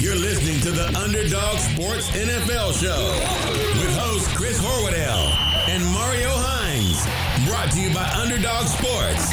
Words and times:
You're 0.00 0.16
listening 0.16 0.58
to 0.62 0.70
the 0.70 0.86
Underdog 0.98 1.58
Sports 1.58 2.08
NFL 2.12 2.72
Show 2.80 3.78
with 3.78 3.94
host 3.98 4.34
Chris 4.34 4.58
Horwedel 4.58 5.68
and 5.68 5.84
Mario 5.92 6.30
Hines. 6.32 7.04
Brought 7.46 7.70
to 7.72 7.80
you 7.82 7.92
by 7.92 8.08
Underdog 8.14 8.64
Sports. 8.64 9.30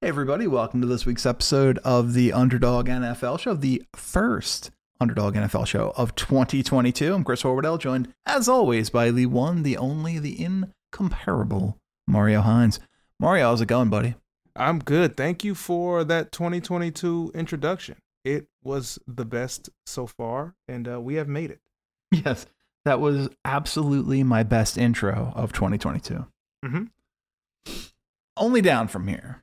Hey, 0.00 0.06
everybody, 0.06 0.46
welcome 0.46 0.80
to 0.82 0.86
this 0.86 1.04
week's 1.04 1.26
episode 1.26 1.78
of 1.78 2.14
the 2.14 2.32
Underdog 2.32 2.86
NFL 2.86 3.40
Show, 3.40 3.54
the 3.54 3.82
first 3.96 4.70
Underdog 5.00 5.34
NFL 5.34 5.66
Show 5.66 5.92
of 5.96 6.14
2022. 6.14 7.12
I'm 7.12 7.24
Chris 7.24 7.42
Horwedel, 7.42 7.80
joined 7.80 8.14
as 8.24 8.48
always 8.48 8.88
by 8.88 9.10
the 9.10 9.26
one, 9.26 9.64
the 9.64 9.76
only, 9.76 10.20
the 10.20 10.40
incomparable 10.40 11.76
Mario 12.06 12.42
Hines. 12.42 12.78
Mario, 13.18 13.46
how's 13.46 13.60
it 13.60 13.66
going, 13.66 13.90
buddy? 13.90 14.14
I'm 14.60 14.78
good. 14.78 15.16
Thank 15.16 15.42
you 15.42 15.54
for 15.54 16.04
that 16.04 16.32
2022 16.32 17.32
introduction. 17.34 17.96
It 18.24 18.46
was 18.62 18.98
the 19.06 19.24
best 19.24 19.70
so 19.86 20.06
far, 20.06 20.54
and 20.68 20.86
uh, 20.86 21.00
we 21.00 21.14
have 21.14 21.28
made 21.28 21.50
it. 21.50 21.60
Yes, 22.12 22.44
that 22.84 23.00
was 23.00 23.30
absolutely 23.44 24.22
my 24.22 24.42
best 24.42 24.76
intro 24.76 25.32
of 25.34 25.52
2022. 25.52 26.26
Mm-hmm. 26.64 27.72
Only 28.36 28.60
down 28.60 28.88
from 28.88 29.06
here. 29.08 29.42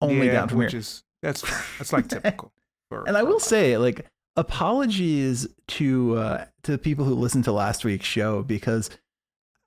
Only 0.00 0.26
yeah, 0.26 0.32
down 0.32 0.48
from 0.48 0.58
here. 0.58 0.66
which 0.66 0.72
here. 0.72 0.80
is 0.80 1.02
that's 1.22 1.42
that's 1.78 1.92
like 1.92 2.08
typical. 2.08 2.52
for- 2.88 3.04
And 3.08 3.16
I 3.16 3.22
will 3.22 3.40
say, 3.40 3.76
like, 3.78 4.06
apologies 4.36 5.46
to 5.68 6.16
uh, 6.18 6.44
to 6.62 6.72
the 6.72 6.78
people 6.78 7.04
who 7.04 7.14
listened 7.14 7.44
to 7.44 7.52
last 7.52 7.84
week's 7.84 8.06
show 8.06 8.42
because, 8.42 8.90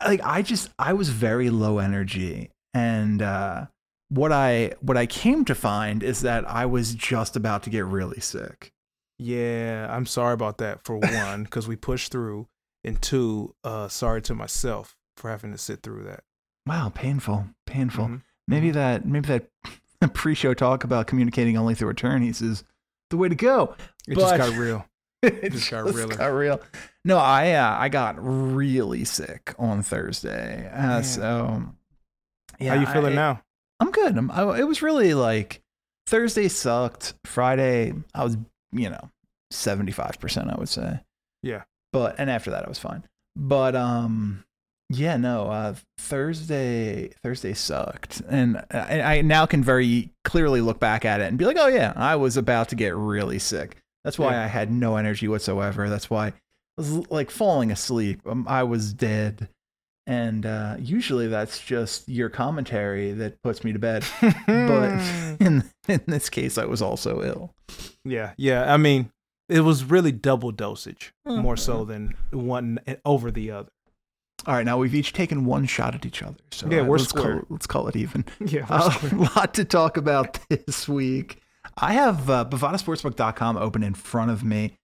like, 0.06 0.22
I 0.24 0.42
just 0.42 0.70
I 0.80 0.94
was 0.94 1.10
very 1.10 1.50
low 1.50 1.80
energy, 1.80 2.52
and 2.74 3.22
uh, 3.22 3.66
what 4.10 4.32
I 4.32 4.74
what 4.82 4.98
I 4.98 5.06
came 5.06 5.46
to 5.46 5.56
find 5.56 6.04
is 6.04 6.22
that 6.22 6.48
I 6.50 6.66
was 6.66 6.94
just 6.94 7.36
about 7.36 7.64
to 7.64 7.70
get 7.70 7.86
really 7.86 8.20
sick. 8.20 8.72
yeah, 9.18 9.88
I'm 9.90 10.06
sorry 10.06 10.34
about 10.34 10.58
that. 10.60 10.84
For 10.84 10.98
one, 10.98 11.44
because 11.46 11.68
we 11.68 11.76
pushed 11.76 12.12
through, 12.12 12.48
and 12.84 13.02
two, 13.02 13.56
uh, 13.64 13.88
sorry 13.88 14.22
to 14.24 14.36
myself 14.36 14.96
for 15.18 15.30
having 15.32 15.52
to 15.52 15.58
sit 15.58 15.82
through 15.84 16.04
that. 16.04 16.24
Wow, 16.68 16.92
painful, 16.94 17.48
painful. 17.66 18.08
Mhm. 18.08 18.22
Maybe 18.48 18.72
that 18.72 19.06
maybe 19.06 19.28
that 19.28 20.14
pre-show 20.14 20.54
talk 20.54 20.84
about 20.84 21.08
communicating 21.08 21.58
only 21.58 21.74
through 21.76 21.90
attorneys 21.90 22.42
is 22.42 22.64
the 23.10 23.18
way 23.18 23.30
to 23.30 23.36
go. 23.36 23.76
It 24.08 24.16
But- 24.16 24.22
just 24.22 24.38
got 24.38 24.58
real. 24.60 24.86
it 25.24 25.52
just 25.52 25.72
got 25.72 25.86
just 25.86 25.98
realer. 25.98 26.16
got 26.16 26.28
real. 26.28 26.62
No, 27.04 27.18
I 27.18 27.54
uh, 27.54 27.76
I 27.80 27.90
got 27.90 28.16
really 28.20 29.04
sick 29.06 29.56
on 29.58 29.82
Thursday. 29.82 30.70
Uh, 30.72 31.02
so 31.02 31.64
yeah, 32.60 32.76
How 32.76 32.80
you 32.82 32.86
feeling 32.88 33.14
I, 33.14 33.16
now? 33.16 33.42
I'm 33.80 33.92
good. 33.92 34.18
I'm, 34.18 34.32
I, 34.32 34.60
it 34.60 34.68
was 34.68 34.82
really 34.82 35.14
like 35.14 35.62
Thursday 36.08 36.48
sucked. 36.48 37.14
Friday 37.26 37.94
I 38.14 38.24
was 38.24 38.38
you 38.72 38.90
know 38.90 39.10
seventy 39.52 39.92
five 39.92 40.20
percent 40.20 40.50
I 40.50 40.56
would 40.58 40.70
say. 40.70 41.00
Yeah. 41.44 41.64
But 41.94 42.16
and 42.18 42.30
after 42.30 42.52
that 42.52 42.66
I 42.66 42.70
was 42.70 42.80
fine. 42.80 43.04
But 43.36 43.76
um 43.76 44.44
yeah 44.90 45.18
no 45.18 45.48
uh 45.48 45.76
Thursday 45.98 47.10
Thursday 47.24 47.54
sucked 47.54 48.22
and 48.30 48.64
I, 48.72 49.02
I 49.18 49.22
now 49.22 49.46
can 49.46 49.64
very 49.64 50.12
clearly 50.24 50.62
look 50.62 50.80
back 50.80 51.06
at 51.06 51.22
it 51.22 51.26
and 51.26 51.38
be 51.38 51.46
like 51.46 51.58
oh 51.60 51.68
yeah 51.68 51.94
I 51.96 52.16
was 52.16 52.38
about 52.38 52.70
to 52.70 52.76
get 52.76 52.96
really 52.96 53.40
sick. 53.40 53.78
That's 54.04 54.18
why 54.20 54.32
Yeah. 54.34 54.44
I 54.44 54.48
had 54.48 54.72
no 54.72 54.96
energy 54.98 55.28
whatsoever. 55.28 55.90
That's 55.90 56.10
why 56.10 56.28
I 56.28 56.34
was 56.78 57.10
like 57.10 57.32
falling 57.32 57.72
asleep. 57.72 58.22
Um, 58.26 58.46
I 58.48 58.64
was 58.64 58.94
dead. 58.94 59.50
And 60.08 60.46
uh, 60.46 60.76
usually 60.80 61.28
that's 61.28 61.60
just 61.60 62.08
your 62.08 62.30
commentary 62.30 63.12
that 63.14 63.42
puts 63.42 63.64
me 63.64 63.74
to 63.74 63.80
bed. 63.80 64.06
But 64.22 65.00
in 65.40 65.64
in 65.88 66.02
this 66.06 66.30
case, 66.30 66.58
I 66.60 66.66
was 66.66 66.82
also 66.82 67.24
ill. 67.24 67.56
yeah, 68.04 68.34
yeah. 68.38 68.72
I 68.72 68.78
mean, 68.78 69.10
it 69.50 69.62
was 69.62 69.84
really 69.84 70.12
double 70.12 70.52
dosage, 70.52 71.14
more 71.26 71.58
so 71.58 71.80
Mm-hmm. 71.86 71.92
than 71.92 72.16
one 72.32 72.80
over 73.04 73.32
the 73.32 73.50
other. 73.52 73.70
All 74.46 74.54
right, 74.54 74.66
now 74.66 74.78
we've 74.78 74.94
each 74.94 75.14
taken 75.14 75.46
one 75.46 75.66
shot 75.66 75.96
at 75.96 76.06
each 76.06 76.22
other. 76.22 76.36
So 76.52 76.70
Yeah, 76.70 76.82
uh, 76.82 76.84
we're 76.86 76.98
let's 77.00 77.12
call, 77.12 77.22
square. 77.24 77.38
it- 77.40 77.46
let's 77.50 77.66
call 77.68 77.88
it 77.88 77.96
even. 77.96 78.26
Yeah, 78.46 78.66
Uh, 78.70 78.94
a 79.12 79.16
lot 79.36 79.54
to 79.56 79.66
talk 79.66 79.98
about 79.98 80.38
this 80.50 80.88
week. 80.88 81.42
I 81.78 81.94
have 81.94 82.30
uh, 82.30 82.46
BovadaSportsbook.com 82.46 83.58
open 83.58 83.82
in 83.82 83.96
front 83.96 84.30
of 84.30 84.44
me. 84.44 84.76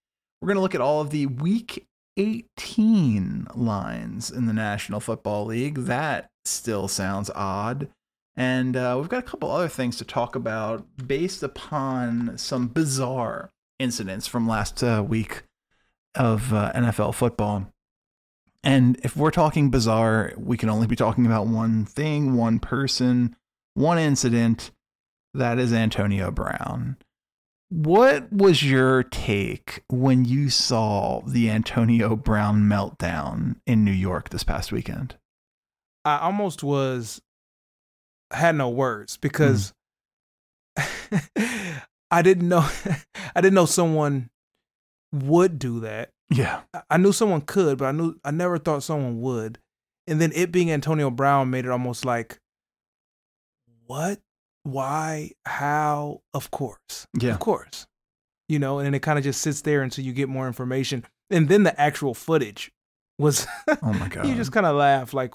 We're 0.41 0.47
going 0.47 0.55
to 0.55 0.61
look 0.61 0.73
at 0.73 0.81
all 0.81 1.01
of 1.01 1.11
the 1.11 1.27
Week 1.27 1.85
18 2.21 3.47
lines 3.55 4.29
in 4.29 4.45
the 4.45 4.53
National 4.53 4.99
Football 4.99 5.45
League. 5.45 5.75
That 5.75 6.29
still 6.45 6.87
sounds 6.87 7.31
odd. 7.33 7.87
And 8.35 8.77
uh, 8.77 8.95
we've 8.99 9.09
got 9.09 9.23
a 9.23 9.27
couple 9.27 9.49
other 9.49 9.67
things 9.67 9.97
to 9.97 10.05
talk 10.05 10.35
about 10.35 10.85
based 11.07 11.41
upon 11.41 12.37
some 12.37 12.67
bizarre 12.67 13.49
incidents 13.79 14.27
from 14.27 14.47
last 14.47 14.83
uh, 14.83 15.03
week 15.05 15.43
of 16.13 16.53
uh, 16.53 16.71
NFL 16.75 17.15
football. 17.15 17.67
And 18.63 18.99
if 19.03 19.17
we're 19.17 19.31
talking 19.31 19.71
bizarre, 19.71 20.33
we 20.37 20.57
can 20.57 20.69
only 20.69 20.85
be 20.85 20.95
talking 20.95 21.25
about 21.25 21.47
one 21.47 21.85
thing, 21.85 22.35
one 22.35 22.59
person, 22.59 23.35
one 23.73 23.97
incident. 23.97 24.69
That 25.33 25.57
is 25.57 25.73
Antonio 25.73 26.29
Brown. 26.29 26.97
What 27.71 28.33
was 28.33 28.61
your 28.63 29.01
take 29.01 29.81
when 29.87 30.25
you 30.25 30.49
saw 30.49 31.21
the 31.25 31.49
Antonio 31.49 32.17
Brown 32.17 32.63
meltdown 32.63 33.55
in 33.65 33.85
New 33.85 33.93
York 33.93 34.27
this 34.27 34.43
past 34.43 34.73
weekend? 34.73 35.15
I 36.03 36.17
almost 36.17 36.63
was 36.63 37.21
had 38.29 38.55
no 38.55 38.67
words 38.67 39.15
because 39.15 39.73
hmm. 40.77 41.15
I 42.11 42.21
didn't 42.21 42.49
know 42.49 42.67
I 43.35 43.39
didn't 43.39 43.53
know 43.55 43.65
someone 43.65 44.29
would 45.13 45.57
do 45.57 45.79
that. 45.79 46.09
Yeah. 46.29 46.63
I- 46.73 46.81
I 46.89 46.97
knew 46.97 47.13
someone 47.13 47.39
could, 47.39 47.77
but 47.77 47.85
I 47.85 47.93
knew 47.93 48.15
I 48.25 48.31
never 48.31 48.57
thought 48.57 48.83
someone 48.83 49.21
would. 49.21 49.59
And 50.07 50.19
then 50.19 50.33
it 50.35 50.51
being 50.51 50.69
Antonio 50.69 51.09
Brown 51.09 51.49
made 51.49 51.63
it 51.63 51.71
almost 51.71 52.03
like 52.03 52.37
what? 53.85 54.19
Why? 54.63 55.31
How? 55.45 56.21
Of 56.33 56.51
course. 56.51 57.07
Yeah. 57.19 57.31
Of 57.33 57.39
course. 57.39 57.87
You 58.47 58.59
know, 58.59 58.79
and 58.79 58.85
then 58.85 58.93
it 58.93 59.01
kind 59.01 59.17
of 59.17 59.23
just 59.23 59.41
sits 59.41 59.61
there 59.61 59.81
until 59.81 60.03
you 60.05 60.13
get 60.13 60.29
more 60.29 60.47
information. 60.47 61.05
And 61.29 61.47
then 61.47 61.63
the 61.63 61.79
actual 61.79 62.13
footage 62.13 62.71
was 63.17 63.47
Oh 63.67 63.93
my 63.93 64.07
God. 64.09 64.25
you 64.27 64.35
just 64.35 64.51
kind 64.51 64.65
of 64.65 64.75
laugh 64.75 65.13
like 65.13 65.33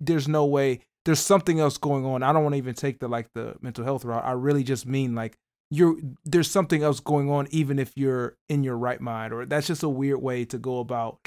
there's 0.00 0.26
no 0.26 0.44
way 0.44 0.80
there's 1.04 1.20
something 1.20 1.60
else 1.60 1.76
going 1.78 2.04
on 2.06 2.22
i 2.22 2.32
don't 2.32 2.42
want 2.42 2.54
to 2.54 2.56
even 2.58 2.74
take 2.74 2.98
the 3.00 3.06
like 3.08 3.28
the 3.34 3.54
mental 3.60 3.84
health 3.84 4.04
route 4.04 4.24
i 4.24 4.32
really 4.32 4.64
just 4.64 4.86
mean 4.86 5.14
like 5.14 5.36
you're 5.70 5.96
there's 6.24 6.50
something 6.50 6.82
else 6.82 7.00
going 7.00 7.30
on 7.30 7.46
even 7.50 7.78
if 7.78 7.92
you're 7.96 8.36
in 8.48 8.64
your 8.64 8.76
right 8.76 9.00
mind 9.00 9.32
or 9.32 9.44
that's 9.46 9.66
just 9.66 9.82
a 9.82 9.88
weird 9.88 10.20
way 10.22 10.44
to 10.44 10.58
go 10.58 10.78
about 10.80 11.18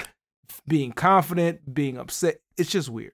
being 0.66 0.92
confident 0.92 1.72
being 1.72 1.96
upset 1.96 2.38
it's 2.58 2.70
just 2.70 2.88
weird 2.88 3.12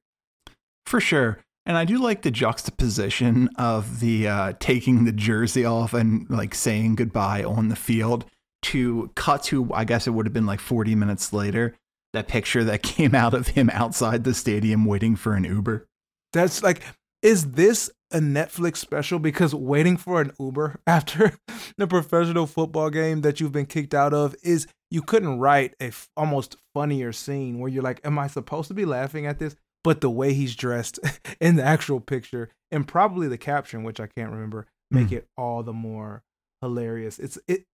For 0.86 1.00
sure. 1.00 1.38
And 1.64 1.76
I 1.76 1.84
do 1.84 1.98
like 1.98 2.22
the 2.22 2.30
juxtaposition 2.30 3.48
of 3.56 4.00
the 4.00 4.26
uh, 4.28 4.52
taking 4.58 5.04
the 5.04 5.12
jersey 5.12 5.64
off 5.64 5.94
and 5.94 6.28
like 6.28 6.54
saying 6.54 6.96
goodbye 6.96 7.44
on 7.44 7.68
the 7.68 7.76
field 7.76 8.24
to 8.62 9.10
cut 9.14 9.44
to, 9.44 9.72
I 9.72 9.84
guess 9.84 10.06
it 10.06 10.10
would 10.10 10.26
have 10.26 10.32
been 10.32 10.46
like 10.46 10.60
40 10.60 10.94
minutes 10.94 11.32
later, 11.32 11.74
that 12.12 12.28
picture 12.28 12.64
that 12.64 12.82
came 12.82 13.14
out 13.14 13.34
of 13.34 13.48
him 13.48 13.70
outside 13.72 14.24
the 14.24 14.34
stadium 14.34 14.84
waiting 14.84 15.14
for 15.16 15.34
an 15.34 15.44
Uber. 15.44 15.86
that's 16.32 16.62
like 16.62 16.82
is 17.22 17.52
this 17.52 17.88
a 18.10 18.18
netflix 18.18 18.76
special 18.78 19.18
because 19.18 19.54
waiting 19.54 19.96
for 19.96 20.20
an 20.20 20.32
uber 20.38 20.78
after 20.86 21.32
the 21.78 21.86
professional 21.86 22.46
football 22.46 22.90
game 22.90 23.20
that 23.22 23.40
you've 23.40 23.52
been 23.52 23.64
kicked 23.66 23.94
out 23.94 24.12
of 24.12 24.34
is 24.42 24.66
you 24.90 25.00
couldn't 25.00 25.38
write 25.38 25.74
a 25.80 25.84
f- 25.86 26.10
almost 26.16 26.56
funnier 26.74 27.12
scene 27.12 27.58
where 27.58 27.70
you're 27.70 27.82
like 27.82 28.00
am 28.04 28.18
i 28.18 28.26
supposed 28.26 28.68
to 28.68 28.74
be 28.74 28.84
laughing 28.84 29.24
at 29.24 29.38
this 29.38 29.54
but 29.84 30.00
the 30.00 30.10
way 30.10 30.32
he's 30.32 30.54
dressed 30.56 30.98
in 31.40 31.56
the 31.56 31.62
actual 31.64 32.00
picture 32.00 32.48
and 32.70 32.86
probably 32.88 33.28
the 33.28 33.38
caption 33.38 33.82
which 33.82 34.00
i 34.00 34.06
can't 34.06 34.30
remember 34.32 34.66
make 34.90 35.08
Hmm. 35.08 35.14
it 35.14 35.28
all 35.36 35.62
the 35.62 35.72
more 35.72 36.22
hilarious 36.60 37.18
it's 37.18 37.38
it 37.48 37.64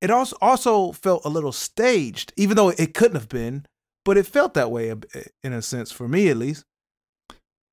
it 0.00 0.10
also 0.10 0.36
also 0.40 0.92
felt 0.92 1.24
a 1.24 1.28
little 1.28 1.52
staged 1.52 2.32
even 2.36 2.56
though 2.56 2.68
it 2.70 2.94
couldn't 2.94 3.16
have 3.16 3.28
been 3.28 3.66
but 4.04 4.16
it 4.16 4.26
felt 4.26 4.54
that 4.54 4.70
way 4.70 4.94
in 5.42 5.52
a 5.52 5.60
sense 5.62 5.90
for 5.92 6.06
me 6.08 6.28
at 6.28 6.36
least 6.36 6.64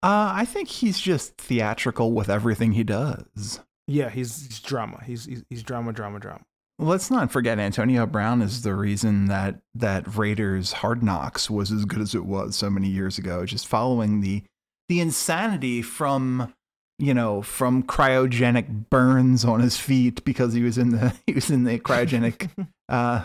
Uh, 0.04 0.32
I 0.36 0.46
think 0.46 0.68
he's 0.70 1.00
just 1.00 1.36
theatrical 1.38 2.12
with 2.12 2.30
everything 2.30 2.74
he 2.74 2.84
does. 2.84 3.60
Yeah, 3.88 4.10
he's, 4.10 4.46
he's 4.46 4.60
drama. 4.60 5.02
He's, 5.04 5.26
he's 5.26 5.44
he's 5.50 5.64
drama, 5.64 5.94
drama, 5.94 6.20
drama. 6.20 6.44
Let's 6.78 7.10
not 7.10 7.32
forget 7.32 7.58
Antonio 7.58 8.06
Brown 8.06 8.42
is 8.42 8.64
the 8.64 8.76
reason 8.76 9.28
that 9.28 9.62
that 9.76 10.18
Raiders 10.18 10.74
Hard 10.74 11.02
Knocks 11.04 11.50
was 11.50 11.72
as 11.72 11.86
good 11.86 12.02
as 12.02 12.14
it 12.14 12.26
was 12.26 12.56
so 12.56 12.70
many 12.70 12.90
years 12.90 13.18
ago. 13.18 13.46
Just 13.46 13.68
following 13.68 14.22
the 14.22 14.44
the 14.90 15.00
insanity 15.00 15.82
from 15.82 16.54
you 17.00 17.14
know 17.14 17.42
from 17.42 17.84
cryogenic 17.84 18.90
burns 18.90 19.46
on 19.46 19.62
his 19.62 19.78
feet 19.78 20.24
because 20.26 20.54
he 20.54 20.64
was 20.64 20.78
in 20.78 20.90
the 20.90 21.14
he 21.28 21.34
was 21.34 21.50
in 21.50 21.64
the 21.64 21.80
cryogenic 21.80 22.50
uh 22.90 23.24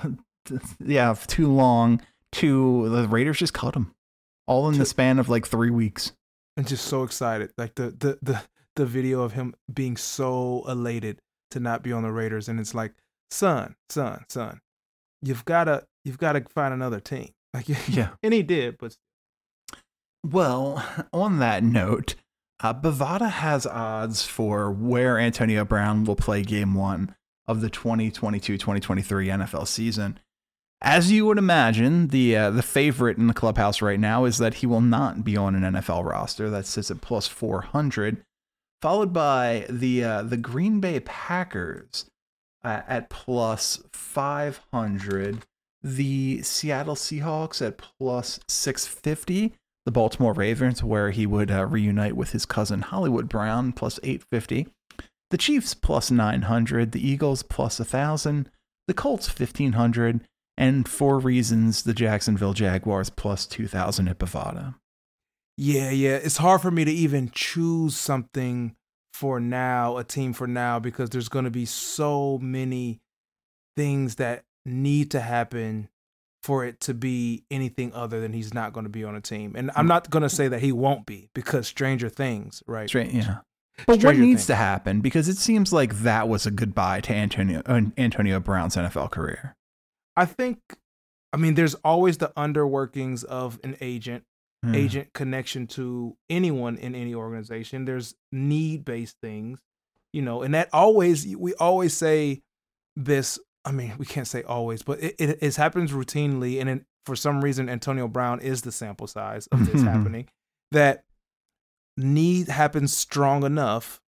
yeah 0.84 1.14
too 1.26 1.52
long 1.52 2.00
to 2.32 2.88
the 2.88 3.08
Raiders 3.08 3.38
just 3.38 3.54
cut 3.54 3.74
him 3.74 3.92
all 4.50 4.68
in 4.68 4.78
the 4.78 4.84
span 4.84 5.20
of 5.20 5.28
like 5.28 5.46
three 5.46 5.70
weeks. 5.70 6.12
I'm 6.56 6.64
just 6.64 6.86
so 6.86 7.04
excited. 7.04 7.52
Like 7.56 7.76
the 7.76 7.90
the 7.90 8.18
the 8.20 8.42
the 8.74 8.84
video 8.84 9.22
of 9.22 9.32
him 9.32 9.54
being 9.72 9.96
so 9.96 10.64
elated 10.66 11.20
to 11.52 11.60
not 11.60 11.84
be 11.84 11.92
on 11.92 12.02
the 12.02 12.10
Raiders, 12.10 12.48
and 12.48 12.58
it's 12.58 12.74
like, 12.74 12.92
son, 13.30 13.74
son, 13.88 14.24
son, 14.28 14.60
you've 15.22 15.44
gotta 15.44 15.84
you've 16.04 16.18
gotta 16.18 16.44
find 16.48 16.72
another 16.74 17.00
team. 17.00 17.30
Like 17.54 17.66
Yeah. 17.88 18.10
and 18.22 18.32
he 18.34 18.42
did, 18.42 18.76
but 18.78 18.96
Well, 20.24 20.84
on 21.12 21.38
that 21.38 21.62
note, 21.62 22.14
uh, 22.62 22.74
Bovada 22.74 23.30
has 23.30 23.66
odds 23.66 24.24
for 24.26 24.70
where 24.70 25.18
Antonio 25.18 25.64
Brown 25.64 26.04
will 26.04 26.16
play 26.16 26.42
game 26.42 26.74
one 26.74 27.14
of 27.48 27.60
the 27.60 27.70
2022 27.70 28.58
2023 28.58 29.28
NFL 29.28 29.66
season. 29.66 30.18
As 30.82 31.12
you 31.12 31.26
would 31.26 31.36
imagine, 31.38 32.08
the 32.08 32.36
uh, 32.36 32.50
the 32.50 32.62
favorite 32.62 33.18
in 33.18 33.26
the 33.26 33.34
clubhouse 33.34 33.82
right 33.82 34.00
now 34.00 34.24
is 34.24 34.38
that 34.38 34.54
he 34.54 34.66
will 34.66 34.80
not 34.80 35.24
be 35.24 35.36
on 35.36 35.54
an 35.54 35.74
NFL 35.74 36.04
roster. 36.08 36.48
That 36.48 36.64
sits 36.66 36.90
at 36.90 37.02
plus 37.02 37.26
400, 37.26 38.22
followed 38.80 39.12
by 39.12 39.66
the 39.68 40.02
uh, 40.04 40.22
the 40.22 40.38
Green 40.38 40.80
Bay 40.80 41.00
Packers 41.00 42.06
uh, 42.62 42.82
at 42.88 43.10
plus 43.10 43.82
500, 43.92 45.46
the 45.82 46.42
Seattle 46.42 46.94
Seahawks 46.94 47.64
at 47.66 47.78
plus 47.78 48.40
650, 48.48 49.54
the 49.86 49.90
Baltimore 49.92 50.32
Ravens, 50.32 50.84
where 50.84 51.10
he 51.10 51.26
would 51.26 51.50
uh, 51.50 51.66
reunite 51.66 52.16
with 52.16 52.32
his 52.32 52.46
cousin 52.46 52.82
Hollywood 52.82 53.28
Brown, 53.28 53.72
plus 53.72 53.98
850. 54.02 54.68
The 55.30 55.38
Chiefs 55.38 55.74
plus 55.74 56.10
900, 56.10 56.92
the 56.92 57.06
Eagles 57.06 57.42
plus 57.42 57.78
1,000, 57.78 58.50
the 58.88 58.94
Colts 58.94 59.28
1,500, 59.28 60.20
and 60.56 60.88
for 60.88 61.18
reasons, 61.18 61.84
the 61.84 61.94
Jacksonville 61.94 62.52
Jaguars 62.52 63.08
plus 63.08 63.46
2,000 63.46 64.08
at 64.08 64.18
Bovada. 64.18 64.74
Yeah, 65.56 65.90
yeah. 65.90 66.16
It's 66.16 66.38
hard 66.38 66.60
for 66.60 66.70
me 66.70 66.84
to 66.84 66.90
even 66.90 67.30
choose 67.32 67.96
something 67.96 68.74
for 69.20 69.38
now, 69.38 69.98
a 69.98 70.02
team 70.02 70.32
for 70.32 70.46
now, 70.46 70.78
because 70.78 71.10
there's 71.10 71.28
going 71.28 71.44
to 71.44 71.50
be 71.50 71.66
so 71.66 72.38
many 72.38 73.02
things 73.76 74.14
that 74.14 74.44
need 74.64 75.10
to 75.10 75.20
happen 75.20 75.90
for 76.42 76.64
it 76.64 76.80
to 76.80 76.94
be 76.94 77.44
anything 77.50 77.92
other 77.92 78.18
than 78.18 78.32
he's 78.32 78.54
not 78.54 78.72
going 78.72 78.84
to 78.84 78.90
be 78.90 79.04
on 79.04 79.14
a 79.14 79.20
team. 79.20 79.52
And 79.56 79.70
I'm 79.76 79.86
not 79.86 80.08
going 80.08 80.22
to 80.22 80.30
say 80.30 80.48
that 80.48 80.60
he 80.60 80.72
won't 80.72 81.04
be 81.04 81.28
because 81.34 81.66
stranger 81.66 82.08
things, 82.08 82.62
right? 82.66 82.88
Straight, 82.88 83.12
yeah. 83.12 83.40
But 83.86 83.88
what 83.88 84.00
Stranger 84.00 84.22
needs 84.22 84.40
Things. 84.40 84.46
to 84.46 84.54
happen? 84.54 85.02
Because 85.02 85.28
it 85.28 85.36
seems 85.36 85.70
like 85.70 85.96
that 85.96 86.26
was 86.26 86.46
a 86.46 86.50
goodbye 86.50 87.02
to 87.02 87.12
Antonio 87.12 87.60
uh, 87.66 87.82
Antonio 87.98 88.40
Brown's 88.40 88.74
NFL 88.74 89.10
career. 89.10 89.54
I 90.16 90.24
think, 90.24 90.60
I 91.34 91.36
mean, 91.36 91.56
there's 91.56 91.74
always 91.76 92.16
the 92.16 92.32
underworkings 92.38 93.22
of 93.22 93.60
an 93.62 93.76
agent, 93.82 94.24
Hmm. 94.62 94.74
agent 94.74 95.12
connection 95.14 95.66
to 95.68 96.16
anyone 96.28 96.76
in 96.76 96.94
any 96.94 97.14
organization. 97.14 97.86
There's 97.86 98.14
need 98.30 98.84
based 98.84 99.16
things, 99.22 99.60
you 100.12 100.20
know, 100.20 100.42
and 100.42 100.54
that 100.54 100.68
always, 100.72 101.26
we 101.34 101.54
always 101.54 101.96
say 101.96 102.42
this. 102.94 103.38
I 103.64 103.72
mean, 103.72 103.94
we 103.98 104.04
can't 104.04 104.26
say 104.26 104.42
always, 104.42 104.82
but 104.82 105.02
it, 105.02 105.14
it, 105.18 105.38
it 105.40 105.56
happens 105.56 105.92
routinely. 105.92 106.60
And 106.60 106.68
it, 106.68 106.84
for 107.06 107.16
some 107.16 107.42
reason, 107.42 107.70
Antonio 107.70 108.06
Brown 108.06 108.40
is 108.40 108.60
the 108.60 108.72
sample 108.72 109.06
size 109.06 109.46
of 109.46 109.70
this 109.70 109.82
happening. 109.84 110.28
That 110.72 111.04
need 111.96 112.48
happens 112.48 112.94
strong 112.94 113.44
enough 113.44 114.00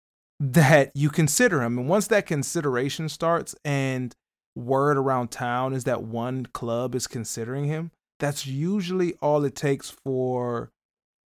that 0.42 0.92
you 0.96 1.10
consider 1.10 1.62
him. 1.62 1.78
And 1.78 1.88
once 1.88 2.08
that 2.08 2.26
consideration 2.26 3.08
starts 3.08 3.56
and 3.64 4.14
word 4.56 4.98
around 4.98 5.30
town 5.32 5.74
is 5.74 5.86
that 5.86 6.04
one 6.04 6.46
club 6.48 6.96
is 6.96 7.08
considering 7.08 7.66
him, 7.66 7.92
that's 8.22 8.48
usually 8.48 9.16
all 9.16 9.44
it 9.44 9.56
takes 9.56 9.90
for 9.90 10.72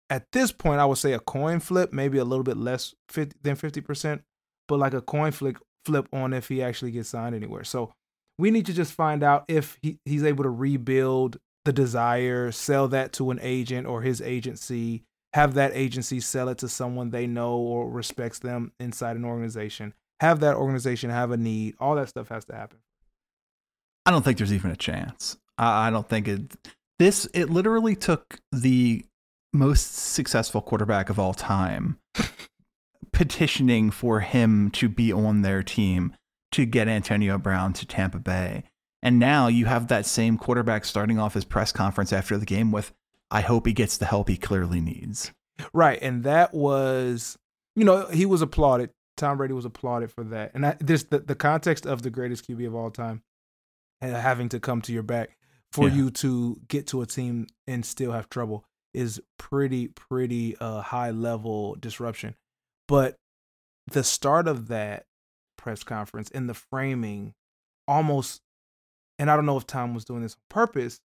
at 0.09 0.31
this 0.33 0.53
point 0.53 0.81
I 0.81 0.87
would 0.87 0.99
say 0.99 1.13
a 1.13 1.19
coin 1.19 1.61
flip, 1.61 1.93
maybe 1.93 2.17
a 2.17 2.25
little 2.25 2.45
bit 2.45 2.57
less 2.57 2.95
50, 3.09 3.37
than 3.43 3.57
50%, 3.57 4.23
but 4.69 4.79
like 4.79 4.95
a 4.95 5.03
coin 5.03 5.33
flip 5.33 5.59
flip 5.85 6.09
on 6.13 6.33
if 6.33 6.49
he 6.49 6.63
actually 6.63 6.91
gets 6.91 7.11
signed 7.11 7.35
anywhere. 7.35 7.65
So 7.65 7.93
we 8.39 8.51
need 8.51 8.67
to 8.67 8.73
just 8.73 8.93
find 8.93 9.23
out 9.23 9.45
if 9.49 9.79
he, 9.83 9.99
he's 10.05 10.25
able 10.25 10.45
to 10.45 10.51
rebuild 10.51 11.39
the 11.65 11.73
desire, 11.73 12.51
sell 12.53 12.89
that 12.89 13.13
to 13.15 13.31
an 13.31 13.39
agent 13.43 13.87
or 13.87 14.03
his 14.03 14.21
agency, 14.21 15.05
have 15.33 15.55
that 15.55 15.73
agency 15.75 16.21
sell 16.21 16.49
it 16.49 16.59
to 16.59 16.69
someone 16.69 17.11
they 17.11 17.27
know 17.27 17.57
or 17.57 17.91
respects 17.91 18.39
them 18.39 18.73
inside 18.81 19.17
an 19.17 19.25
organization, 19.25 19.95
have 20.21 20.41
that 20.41 20.57
organization 20.57 21.11
have 21.11 21.31
a 21.31 21.37
need. 21.37 21.75
All 21.79 21.97
that 21.97 22.09
stuff 22.09 22.29
has 22.29 22.45
to 22.47 22.55
happen. 22.55 22.79
I 24.05 24.11
don't 24.13 24.25
think 24.25 24.39
there's 24.39 24.53
even 24.53 24.71
a 24.71 24.77
chance. 24.77 25.37
I 25.59 25.89
I 25.89 25.91
don't 25.91 26.09
think 26.09 26.29
it. 26.29 26.57
This 26.99 27.29
it 27.35 27.51
literally 27.51 27.95
took 27.95 28.39
the 28.53 29.05
most 29.53 29.95
successful 29.95 30.61
quarterback 30.61 31.11
of 31.11 31.19
all 31.19 31.35
time 31.35 31.99
petitioning 33.13 33.91
for 33.91 34.21
him 34.21 34.71
to 34.71 34.89
be 34.89 35.13
on 35.13 35.43
their 35.43 35.63
team 35.63 36.15
to 36.53 36.65
get 36.65 36.89
Antonio 36.89 37.39
Brown 37.39 37.73
to 37.75 37.87
Tampa 37.87 38.19
Bay. 38.19 38.65
And 39.03 39.19
now 39.19 39.47
you 39.47 39.67
have 39.67 39.89
that 39.89 40.07
same 40.07 40.39
quarterback 40.39 40.85
starting 40.85 41.19
off 41.19 41.35
his 41.35 41.45
press 41.45 41.71
conference 41.73 42.13
after 42.13 42.39
the 42.39 42.47
game 42.47 42.73
with, 42.73 42.93
I 43.31 43.41
hope 43.43 43.67
he 43.67 43.73
gets 43.73 43.99
the 43.99 44.07
help 44.07 44.29
he 44.29 44.37
clearly 44.37 44.81
needs. 44.81 45.33
Right, 45.73 45.99
and 46.03 46.25
that 46.25 46.55
was, 46.55 47.39
you 47.75 47.85
know, 47.85 48.07
he 48.07 48.27
was 48.27 48.43
applauded. 48.43 48.91
Tom 49.17 49.39
Brady 49.39 49.55
was 49.55 49.65
applauded 49.65 50.11
for 50.11 50.25
that, 50.25 50.53
and 50.55 50.67
I, 50.67 50.77
this 50.79 51.05
the, 51.05 51.21
the 51.21 51.35
context 51.35 51.87
of 51.87 52.03
the 52.03 52.11
greatest 52.11 52.47
QB 52.47 52.67
of 52.67 52.75
all 52.75 52.91
time, 52.91 53.23
and 54.03 54.15
having 54.15 54.51
to 54.51 54.61
come 54.61 54.83
to 54.83 54.93
your 54.93 55.03
back 55.03 55.36
for 55.73 55.89
Yeah. 55.89 55.95
you 55.95 56.11
to 56.11 56.61
get 56.69 56.87
to 56.89 57.03
a 57.03 57.07
team 57.07 57.47
and 57.67 57.85
still 57.85 58.13
have 58.13 58.29
trouble 58.29 58.65
is 58.95 59.21
pretty 59.39 59.89
pretty 59.89 60.57
uh, 60.59 60.81
high 60.81 61.11
level 61.11 61.75
disruption. 61.79 62.35
But 62.89 63.17
the 63.91 64.03
start 64.05 64.49
of 64.49 64.69
that 64.69 65.05
press 65.59 65.83
conference 65.83 66.31
and 66.31 66.49
the 66.49 66.55
framing 66.55 67.35
almost, 67.89 68.41
and 69.19 69.31
I 69.31 69.37
don't 69.37 69.47
know 69.47 69.57
if 69.57 69.67
Tom 69.67 69.95
was 69.95 70.05
doing 70.05 70.23
this 70.23 70.35
on 70.35 70.39
purpose, 70.49 71.01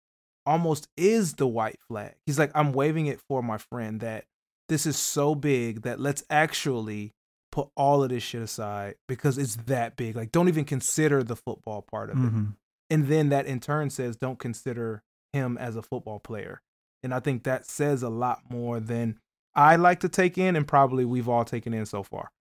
almost 0.46 0.88
is 0.98 1.34
the 1.36 1.48
white 1.48 1.80
flag. 1.88 2.16
He's 2.26 2.40
like, 2.40 2.52
I'm 2.56 2.72
waving 2.74 3.08
it 3.08 3.20
for 3.28 3.44
my 3.44 3.58
friend 3.58 4.00
that 4.02 4.26
this 4.70 4.86
is 4.86 4.98
so 4.98 5.36
big 5.36 5.82
that 5.82 6.00
let's 6.00 6.24
actually 6.30 7.14
put 7.52 7.68
all 7.76 8.04
of 8.04 8.10
this 8.10 8.24
shit 8.24 8.42
aside 8.42 8.96
because 9.08 9.38
it's 9.38 9.58
that 9.68 9.98
big. 9.98 10.16
Like, 10.16 10.32
don't 10.32 10.48
even 10.48 10.64
consider 10.66 11.22
the 11.24 11.36
football 11.36 11.82
part 11.82 12.10
of 12.10 12.18
it. 12.24 12.46
And 12.92 13.08
then 13.08 13.30
that 13.30 13.46
in 13.48 13.62
turn 13.62 13.90
says, 13.90 14.18
don't 14.18 14.38
consider 14.38 15.02
him 15.32 15.58
as 15.58 15.78
a 15.78 15.82
football 15.82 16.20
player. 16.20 16.62
And 17.02 17.14
I 17.14 17.22
think 17.22 17.44
that 17.44 17.66
says 17.66 18.04
a 18.04 18.10
lot 18.10 18.42
more 18.50 18.82
than 18.82 19.18
I 19.56 19.78
like 19.78 20.02
to 20.02 20.10
take 20.10 20.38
in, 20.38 20.56
and 20.56 20.68
probably 20.68 21.06
we've 21.06 21.30
all 21.30 21.46
taken 21.46 21.74
in 21.74 21.86
so 21.86 22.04
far. 22.04 22.32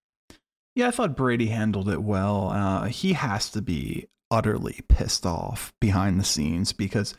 Yeah, 0.74 0.88
I 0.88 0.90
thought 0.90 1.16
Brady 1.16 1.46
handled 1.46 1.88
it 1.88 2.02
well. 2.02 2.50
Uh, 2.50 2.84
he 2.86 3.12
has 3.14 3.48
to 3.50 3.62
be 3.62 4.08
utterly 4.30 4.80
pissed 4.88 5.24
off 5.24 5.72
behind 5.80 6.18
the 6.18 6.24
scenes 6.24 6.72
because 6.72 7.14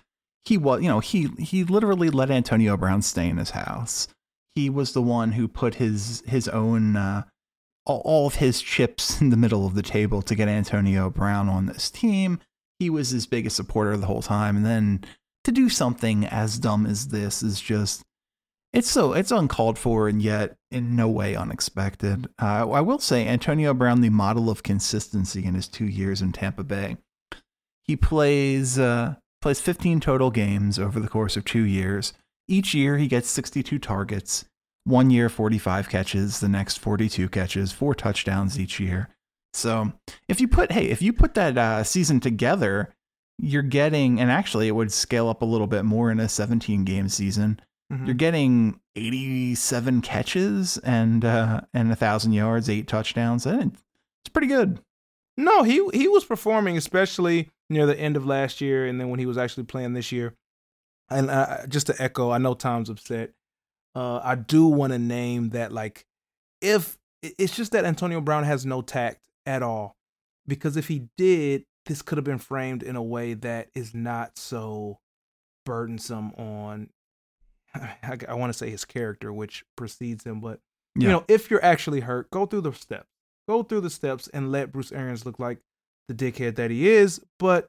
he 0.45 0.57
was, 0.57 0.81
you 0.81 0.87
know, 0.87 0.99
he 0.99 1.29
he 1.39 1.63
literally 1.63 2.09
let 2.09 2.31
Antonio 2.31 2.77
Brown 2.77 3.01
stay 3.01 3.27
in 3.27 3.37
his 3.37 3.51
house. 3.51 4.07
He 4.55 4.69
was 4.69 4.93
the 4.93 5.01
one 5.01 5.33
who 5.33 5.47
put 5.47 5.75
his 5.75 6.21
his 6.25 6.47
own 6.47 6.95
uh, 6.95 7.23
all, 7.85 8.01
all 8.05 8.27
of 8.27 8.35
his 8.35 8.61
chips 8.61 9.19
in 9.21 9.29
the 9.29 9.37
middle 9.37 9.65
of 9.65 9.75
the 9.75 9.83
table 9.83 10.21
to 10.21 10.35
get 10.35 10.47
Antonio 10.47 11.09
Brown 11.09 11.49
on 11.49 11.65
this 11.65 11.89
team. 11.89 12.39
He 12.81 12.89
was 12.89 13.11
his 13.11 13.27
biggest 13.27 13.55
supporter 13.55 13.95
the 13.95 14.07
whole 14.07 14.23
time, 14.23 14.57
and 14.57 14.65
then 14.65 15.05
to 15.43 15.51
do 15.51 15.69
something 15.69 16.25
as 16.25 16.57
dumb 16.57 16.87
as 16.87 17.09
this 17.09 17.43
is 17.43 17.61
just 17.61 18.01
it's 18.73 18.89
so 18.89 19.13
it's 19.13 19.29
uncalled 19.29 19.77
for 19.77 20.07
and 20.07 20.19
yet 20.19 20.55
in 20.71 20.95
no 20.95 21.07
way 21.07 21.35
unexpected. 21.35 22.27
Uh, 22.41 22.67
I 22.71 22.81
will 22.81 22.97
say 22.97 23.27
Antonio 23.27 23.75
Brown, 23.75 24.01
the 24.01 24.09
model 24.09 24.49
of 24.49 24.63
consistency 24.63 25.45
in 25.45 25.53
his 25.53 25.67
two 25.67 25.85
years 25.85 26.23
in 26.23 26.31
Tampa 26.31 26.63
Bay. 26.63 26.97
He 27.83 27.95
plays 27.95 28.79
uh, 28.79 29.13
plays 29.43 29.61
15 29.61 29.99
total 29.99 30.31
games 30.31 30.79
over 30.79 30.99
the 30.99 31.07
course 31.07 31.37
of 31.37 31.45
two 31.45 31.61
years. 31.61 32.13
Each 32.47 32.73
year 32.73 32.97
he 32.97 33.07
gets 33.07 33.29
62 33.29 33.77
targets. 33.77 34.45
One 34.85 35.11
year 35.11 35.29
45 35.29 35.87
catches, 35.87 36.39
the 36.39 36.49
next 36.49 36.79
42 36.79 37.29
catches, 37.29 37.71
four 37.71 37.93
touchdowns 37.93 38.59
each 38.59 38.79
year. 38.79 39.09
So 39.53 39.91
if 40.27 40.39
you 40.41 40.47
put 40.47 40.71
hey 40.71 40.85
if 40.89 41.01
you 41.01 41.13
put 41.13 41.33
that 41.35 41.57
uh, 41.57 41.83
season 41.83 42.19
together, 42.19 42.93
you're 43.37 43.61
getting 43.63 44.19
and 44.19 44.31
actually 44.31 44.67
it 44.67 44.71
would 44.75 44.91
scale 44.91 45.27
up 45.29 45.41
a 45.41 45.45
little 45.45 45.67
bit 45.67 45.83
more 45.85 46.11
in 46.11 46.19
a 46.19 46.29
17 46.29 46.83
game 46.85 47.09
season 47.09 47.59
Mhm. 47.91 48.05
you're 48.05 48.13
getting 48.15 48.79
87 48.95 50.01
catches 50.01 50.77
and 50.79 51.25
uh 51.25 51.61
and 51.73 51.91
a 51.91 51.95
thousand 51.95 52.33
yards 52.33 52.69
eight 52.69 52.87
touchdowns 52.87 53.45
and 53.45 53.73
it's 54.23 54.31
pretty 54.31 54.47
good 54.47 54.79
No, 55.37 55.63
he 55.63 55.81
he 55.93 56.07
was 56.07 56.23
performing, 56.23 56.77
especially 56.77 57.49
near 57.69 57.85
the 57.85 57.99
end 57.99 58.15
of 58.17 58.25
last 58.25 58.61
year, 58.61 58.85
and 58.85 58.99
then 58.99 59.09
when 59.09 59.19
he 59.19 59.25
was 59.25 59.37
actually 59.37 59.63
playing 59.63 59.93
this 59.93 60.11
year. 60.11 60.33
And 61.09 61.29
uh, 61.31 61.65
just 61.67 61.87
to 61.87 61.95
echo, 62.01 62.29
I 62.31 62.37
know 62.37 62.53
Tom's 62.53 62.89
upset. 62.89 63.31
Uh, 63.95 64.19
I 64.23 64.35
do 64.35 64.67
want 64.67 64.91
to 64.93 64.99
name 64.99 65.49
that, 65.49 65.71
like, 65.71 66.05
if 66.61 66.97
it's 67.23 67.55
just 67.55 67.71
that 67.71 67.85
Antonio 67.85 68.19
Brown 68.21 68.43
has 68.43 68.65
no 68.65 68.81
tact 68.81 69.27
at 69.45 69.63
all, 69.63 69.95
because 70.47 70.77
if 70.77 70.87
he 70.87 71.07
did, 71.17 71.63
this 71.85 72.01
could 72.01 72.17
have 72.17 72.25
been 72.25 72.37
framed 72.37 72.83
in 72.83 72.95
a 72.95 73.03
way 73.03 73.33
that 73.33 73.69
is 73.75 73.93
not 73.93 74.37
so 74.37 74.99
burdensome 75.65 76.31
on. 76.33 76.89
I, 77.75 78.17
I 78.27 78.33
want 78.33 78.51
to 78.51 78.57
say 78.57 78.69
his 78.69 78.85
character, 78.85 79.31
which 79.31 79.63
precedes 79.75 80.23
him, 80.23 80.41
but 80.41 80.59
you 80.95 81.07
know, 81.07 81.23
if 81.27 81.49
you're 81.49 81.63
actually 81.63 82.01
hurt, 82.01 82.29
go 82.31 82.45
through 82.45 82.61
the 82.61 82.73
steps. 82.73 83.07
go 83.47 83.63
through 83.63 83.81
the 83.81 83.89
steps 83.89 84.27
and 84.27 84.51
let 84.51 84.73
Bruce 84.73 84.91
Arians 84.91 85.25
look 85.25 85.39
like 85.39 85.59
the 86.09 86.13
dickhead 86.13 86.55
that 86.55 86.69
he 86.69 86.89
is. 86.89 87.21
But 87.39 87.67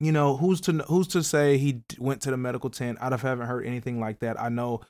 you 0.00 0.12
know, 0.12 0.36
who's 0.36 0.60
to 0.62 0.72
who's 0.88 1.08
to 1.08 1.22
say 1.22 1.56
he 1.56 1.82
went 1.98 2.20
to 2.22 2.30
the 2.30 2.36
medical 2.36 2.68
tent? 2.68 2.98
I 3.00 3.08
haven't 3.08 3.46
heard 3.46 3.64
anything 3.64 4.00
like 4.00 4.18
that. 4.20 4.40
I 4.40 4.50
know 4.50 4.82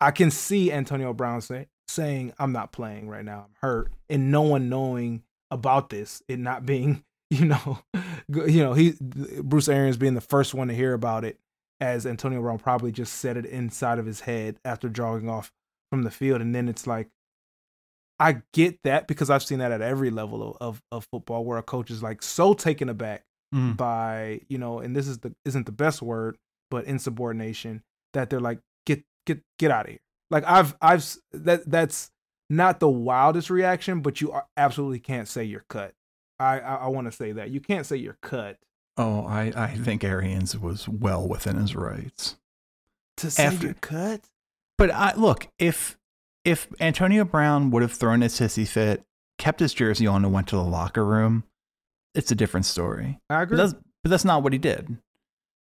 I 0.00 0.12
can 0.12 0.30
see 0.30 0.70
Antonio 0.70 1.12
Brown 1.12 1.40
say, 1.40 1.66
saying, 1.88 2.32
"I'm 2.38 2.52
not 2.52 2.72
playing 2.72 3.08
right 3.08 3.24
now. 3.24 3.46
I'm 3.48 3.54
hurt," 3.60 3.92
and 4.08 4.30
no 4.30 4.42
one 4.42 4.68
knowing 4.68 5.22
about 5.50 5.90
this, 5.90 6.22
it 6.28 6.38
not 6.38 6.66
being, 6.66 7.04
you 7.30 7.44
know, 7.44 7.78
you 8.28 8.62
know, 8.62 8.72
he 8.72 8.94
Bruce 9.00 9.68
Arians 9.68 9.96
being 9.96 10.14
the 10.14 10.20
first 10.20 10.54
one 10.54 10.68
to 10.68 10.74
hear 10.74 10.94
about 10.94 11.24
it, 11.24 11.38
as 11.80 12.06
Antonio 12.06 12.40
Brown 12.40 12.58
probably 12.58 12.92
just 12.92 13.14
said 13.14 13.36
it 13.36 13.46
inside 13.46 13.98
of 13.98 14.06
his 14.06 14.20
head 14.20 14.58
after 14.64 14.88
jogging 14.88 15.28
off 15.28 15.52
from 15.90 16.02
the 16.02 16.10
field, 16.10 16.40
and 16.40 16.54
then 16.54 16.68
it's 16.68 16.86
like, 16.86 17.08
I 18.18 18.42
get 18.52 18.82
that 18.84 19.06
because 19.06 19.30
I've 19.30 19.42
seen 19.42 19.58
that 19.58 19.72
at 19.72 19.82
every 19.82 20.10
level 20.10 20.42
of 20.42 20.56
of, 20.60 20.82
of 20.90 21.06
football 21.10 21.44
where 21.44 21.58
a 21.58 21.62
coach 21.62 21.90
is 21.90 22.02
like 22.02 22.22
so 22.22 22.54
taken 22.54 22.88
aback 22.88 23.24
mm. 23.54 23.76
by 23.76 24.40
you 24.48 24.58
know, 24.58 24.78
and 24.80 24.96
this 24.96 25.06
is 25.06 25.18
the 25.18 25.34
isn't 25.44 25.66
the 25.66 25.72
best 25.72 26.02
word, 26.02 26.36
but 26.70 26.84
insubordination 26.86 27.82
that 28.14 28.30
they're 28.30 28.40
like, 28.40 28.60
get 28.86 29.04
get 29.26 29.42
get 29.58 29.70
out 29.70 29.86
of 29.86 29.90
here. 29.90 30.00
Like 30.30 30.44
I've 30.46 30.76
I've 30.80 31.16
that 31.32 31.70
that's 31.70 32.10
not 32.48 32.80
the 32.80 32.88
wildest 32.88 33.50
reaction, 33.50 34.00
but 34.00 34.20
you 34.20 34.34
absolutely 34.56 35.00
can't 35.00 35.28
say 35.28 35.44
you're 35.44 35.64
cut. 35.68 35.94
I 36.38 36.60
I, 36.60 36.74
I 36.74 36.86
want 36.88 37.06
to 37.06 37.12
say 37.12 37.32
that 37.32 37.50
you 37.50 37.60
can't 37.60 37.86
say 37.86 37.96
you're 37.96 38.18
cut. 38.20 38.58
Oh, 38.96 39.24
I 39.26 39.52
I 39.54 39.76
think 39.76 40.02
Arians 40.04 40.58
was 40.58 40.88
well 40.88 41.26
within 41.26 41.56
his 41.56 41.76
rights 41.76 42.36
to 43.18 43.30
say 43.30 43.44
After, 43.46 43.66
you're 43.66 43.74
cut. 43.74 44.22
But 44.78 44.90
I 44.90 45.14
look 45.14 45.48
if 45.58 45.96
if 46.44 46.68
Antonio 46.80 47.24
Brown 47.24 47.70
would 47.70 47.82
have 47.82 47.92
thrown 47.92 48.22
a 48.22 48.26
sissy 48.26 48.66
fit, 48.66 49.04
kept 49.38 49.60
his 49.60 49.74
jersey 49.74 50.06
on, 50.06 50.24
and 50.24 50.32
went 50.32 50.46
to 50.48 50.56
the 50.56 50.62
locker 50.62 51.04
room, 51.04 51.44
it's 52.14 52.30
a 52.30 52.36
different 52.36 52.66
story. 52.66 53.18
I 53.28 53.42
agree. 53.42 53.56
But 53.56 53.62
that's, 53.62 53.82
but 54.02 54.10
that's 54.10 54.24
not 54.24 54.42
what 54.42 54.52
he 54.52 54.58
did. 54.58 54.96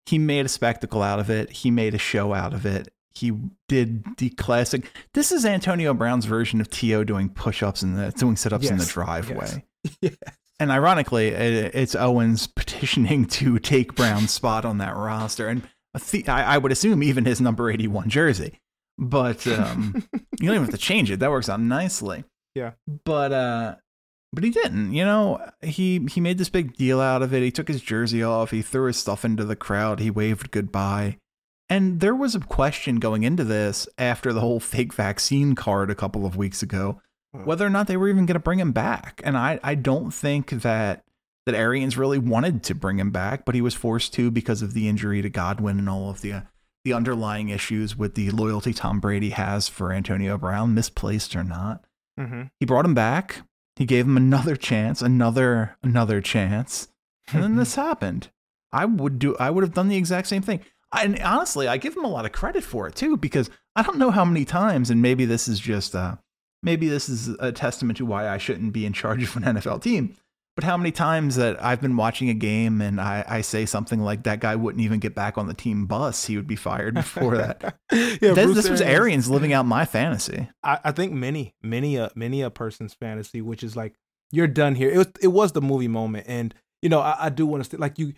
He 0.06 0.18
made 0.18 0.44
a 0.44 0.50
spectacle 0.50 1.02
out 1.02 1.18
of 1.18 1.30
it. 1.30 1.50
He 1.50 1.70
made 1.70 1.94
a 1.94 1.98
show 1.98 2.34
out 2.34 2.52
of 2.52 2.66
it 2.66 2.92
he 3.14 3.32
did 3.68 4.04
the 4.18 4.30
classic. 4.30 4.90
This 5.12 5.30
is 5.32 5.44
Antonio 5.44 5.94
Brown's 5.94 6.24
version 6.24 6.60
of 6.60 6.70
T.O. 6.70 7.04
doing 7.04 7.28
push-ups 7.28 7.82
and 7.82 7.96
the, 7.96 8.10
doing 8.12 8.36
sit-ups 8.36 8.64
yes, 8.64 8.72
in 8.72 8.78
the 8.78 8.86
driveway. 8.86 9.64
Yes. 9.84 9.96
yes. 10.00 10.14
And 10.60 10.70
ironically, 10.70 11.28
it's 11.28 11.94
Owens 11.94 12.46
petitioning 12.46 13.26
to 13.28 13.58
take 13.58 13.94
Brown's 13.94 14.30
spot 14.30 14.64
on 14.64 14.78
that 14.78 14.96
roster, 14.96 15.48
and 15.48 15.62
I 16.26 16.58
would 16.58 16.72
assume 16.72 17.02
even 17.02 17.24
his 17.24 17.40
number 17.40 17.70
eighty-one 17.70 18.08
jersey. 18.08 18.60
But 18.96 19.46
um, 19.46 20.06
you 20.12 20.46
don't 20.46 20.54
even 20.54 20.62
have 20.62 20.70
to 20.70 20.78
change 20.78 21.10
it. 21.10 21.20
That 21.20 21.30
works 21.30 21.48
out 21.48 21.60
nicely. 21.60 22.24
Yeah. 22.54 22.72
But 23.04 23.32
uh, 23.32 23.74
but 24.32 24.44
he 24.44 24.50
didn't. 24.50 24.92
You 24.92 25.04
know, 25.04 25.44
he 25.62 26.06
he 26.10 26.20
made 26.20 26.38
this 26.38 26.48
big 26.48 26.76
deal 26.76 27.00
out 27.00 27.22
of 27.22 27.34
it. 27.34 27.42
He 27.42 27.50
took 27.50 27.68
his 27.68 27.80
jersey 27.80 28.22
off. 28.22 28.50
He 28.50 28.62
threw 28.62 28.86
his 28.86 28.96
stuff 28.96 29.24
into 29.24 29.44
the 29.44 29.56
crowd. 29.56 30.00
He 30.00 30.10
waved 30.10 30.50
goodbye. 30.50 31.18
And 31.68 32.00
there 32.00 32.14
was 32.14 32.34
a 32.34 32.40
question 32.40 32.96
going 32.96 33.22
into 33.22 33.44
this 33.44 33.88
after 33.96 34.32
the 34.32 34.40
whole 34.40 34.60
fake 34.60 34.92
vaccine 34.92 35.54
card 35.54 35.90
a 35.90 35.94
couple 35.94 36.26
of 36.26 36.36
weeks 36.36 36.62
ago, 36.62 37.00
whether 37.32 37.66
or 37.66 37.70
not 37.70 37.86
they 37.86 37.96
were 37.96 38.08
even 38.08 38.26
going 38.26 38.34
to 38.34 38.40
bring 38.40 38.60
him 38.60 38.72
back. 38.72 39.20
And 39.24 39.36
I, 39.36 39.58
I 39.62 39.74
don't 39.74 40.12
think 40.12 40.50
that 40.50 41.04
that 41.46 41.54
Arians 41.54 41.98
really 41.98 42.18
wanted 42.18 42.62
to 42.64 42.74
bring 42.74 42.98
him 42.98 43.10
back, 43.10 43.44
but 43.44 43.54
he 43.54 43.60
was 43.60 43.74
forced 43.74 44.14
to 44.14 44.30
because 44.30 44.62
of 44.62 44.72
the 44.72 44.88
injury 44.88 45.20
to 45.20 45.28
Godwin 45.28 45.78
and 45.78 45.88
all 45.88 46.08
of 46.08 46.20
the 46.20 46.32
uh, 46.32 46.40
the 46.84 46.92
underlying 46.92 47.48
issues 47.48 47.96
with 47.96 48.14
the 48.14 48.30
loyalty 48.30 48.72
Tom 48.72 49.00
Brady 49.00 49.30
has 49.30 49.68
for 49.68 49.92
Antonio 49.92 50.36
Brown, 50.36 50.74
misplaced 50.74 51.34
or 51.34 51.42
not. 51.42 51.84
Mm-hmm. 52.18 52.44
He 52.60 52.66
brought 52.66 52.84
him 52.84 52.94
back. 52.94 53.42
He 53.76 53.86
gave 53.86 54.06
him 54.06 54.16
another 54.16 54.54
chance, 54.54 55.02
another 55.02 55.76
another 55.82 56.20
chance, 56.20 56.88
and 57.32 57.42
then 57.42 57.56
this 57.56 57.74
happened. 57.74 58.30
I 58.72 58.84
would 58.84 59.18
do. 59.18 59.36
I 59.38 59.50
would 59.50 59.64
have 59.64 59.74
done 59.74 59.88
the 59.88 59.96
exact 59.96 60.28
same 60.28 60.42
thing 60.42 60.60
and 61.02 61.18
honestly, 61.20 61.66
I 61.66 61.76
give 61.76 61.96
him 61.96 62.04
a 62.04 62.10
lot 62.10 62.26
of 62.26 62.32
credit 62.32 62.64
for 62.64 62.86
it 62.86 62.94
too, 62.94 63.16
because 63.16 63.50
I 63.76 63.82
don't 63.82 63.98
know 63.98 64.10
how 64.10 64.24
many 64.24 64.44
times, 64.44 64.90
and 64.90 65.02
maybe 65.02 65.24
this 65.24 65.48
is 65.48 65.58
just 65.58 65.94
uh, 65.94 66.16
maybe 66.62 66.88
this 66.88 67.08
is 67.08 67.28
a 67.40 67.52
testament 67.52 67.98
to 67.98 68.06
why 68.06 68.28
I 68.28 68.38
shouldn't 68.38 68.72
be 68.72 68.86
in 68.86 68.92
charge 68.92 69.22
of 69.22 69.36
an 69.36 69.42
NFL 69.56 69.82
team. 69.82 70.16
But 70.56 70.62
how 70.62 70.76
many 70.76 70.92
times 70.92 71.34
that 71.34 71.62
I've 71.62 71.80
been 71.80 71.96
watching 71.96 72.28
a 72.28 72.34
game 72.34 72.80
and 72.80 73.00
I, 73.00 73.24
I 73.26 73.40
say 73.40 73.66
something 73.66 74.00
like 74.00 74.22
that 74.22 74.38
guy 74.38 74.54
wouldn't 74.54 74.84
even 74.84 75.00
get 75.00 75.12
back 75.12 75.36
on 75.36 75.48
the 75.48 75.54
team 75.54 75.86
bus, 75.86 76.26
he 76.26 76.36
would 76.36 76.46
be 76.46 76.54
fired 76.54 76.94
before 76.94 77.36
that. 77.36 77.76
yeah, 77.92 78.34
this, 78.34 78.54
this 78.54 78.70
was 78.70 78.80
Arians 78.80 79.28
living 79.28 79.52
out 79.52 79.66
my 79.66 79.84
fantasy. 79.84 80.48
I, 80.62 80.78
I 80.84 80.92
think 80.92 81.12
many, 81.12 81.54
many 81.60 81.96
a 81.96 82.12
many 82.14 82.40
a 82.40 82.50
person's 82.50 82.94
fantasy, 82.94 83.40
which 83.40 83.64
is 83.64 83.74
like 83.74 83.94
you're 84.30 84.46
done 84.46 84.76
here. 84.76 84.90
It 84.90 84.98
was 84.98 85.08
it 85.20 85.28
was 85.28 85.52
the 85.52 85.60
movie 85.60 85.88
moment, 85.88 86.26
and 86.28 86.54
you 86.82 86.88
know 86.88 87.00
I, 87.00 87.16
I 87.26 87.28
do 87.30 87.46
want 87.46 87.64
to 87.64 87.70
st- 87.70 87.80
like 87.80 87.98
you 87.98 88.12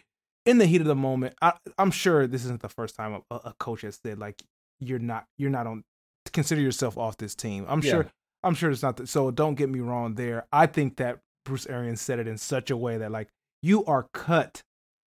in 0.47 0.59
the 0.59 0.67
heat 0.67 0.81
of 0.81 0.87
the 0.87 0.95
moment, 0.95 1.35
I, 1.43 1.55
am 1.77 1.91
sure 1.91 2.27
this 2.27 2.45
isn't 2.45 2.63
the 2.63 2.69
first 2.69 2.95
time 2.95 3.21
a, 3.31 3.35
a, 3.35 3.55
coach 3.59 3.83
has 3.83 3.99
said 4.03 4.19
like 4.19 4.43
you're 4.81 4.99
not 4.99 5.27
you're 5.37 5.51
not 5.51 5.67
on 5.67 5.85
consider 6.33 6.61
yourself 6.61 6.97
off 6.97 7.17
this 7.19 7.35
team. 7.35 7.67
I'm 7.69 7.83
yeah. 7.83 7.91
sure 7.91 8.07
I'm 8.43 8.55
sure 8.55 8.71
it's 8.71 8.83
not 8.83 8.97
that. 8.99 9.09
So 9.09 9.31
don't 9.31 9.57
get 9.57 9.69
me 9.69 9.81
wrong 9.81 10.15
there. 10.15 10.47
I 10.53 10.67
think 10.67 10.97
that 10.97 11.19
Bruce 11.45 11.67
Arians 11.67 12.01
said 12.01 12.19
it 12.19 12.29
in 12.29 12.39
such 12.39 12.71
a 12.71 12.77
way 12.77 12.99
that 12.99 13.11
like 13.11 13.29
you 13.63 13.85
are 13.85 14.07
cut 14.15 14.63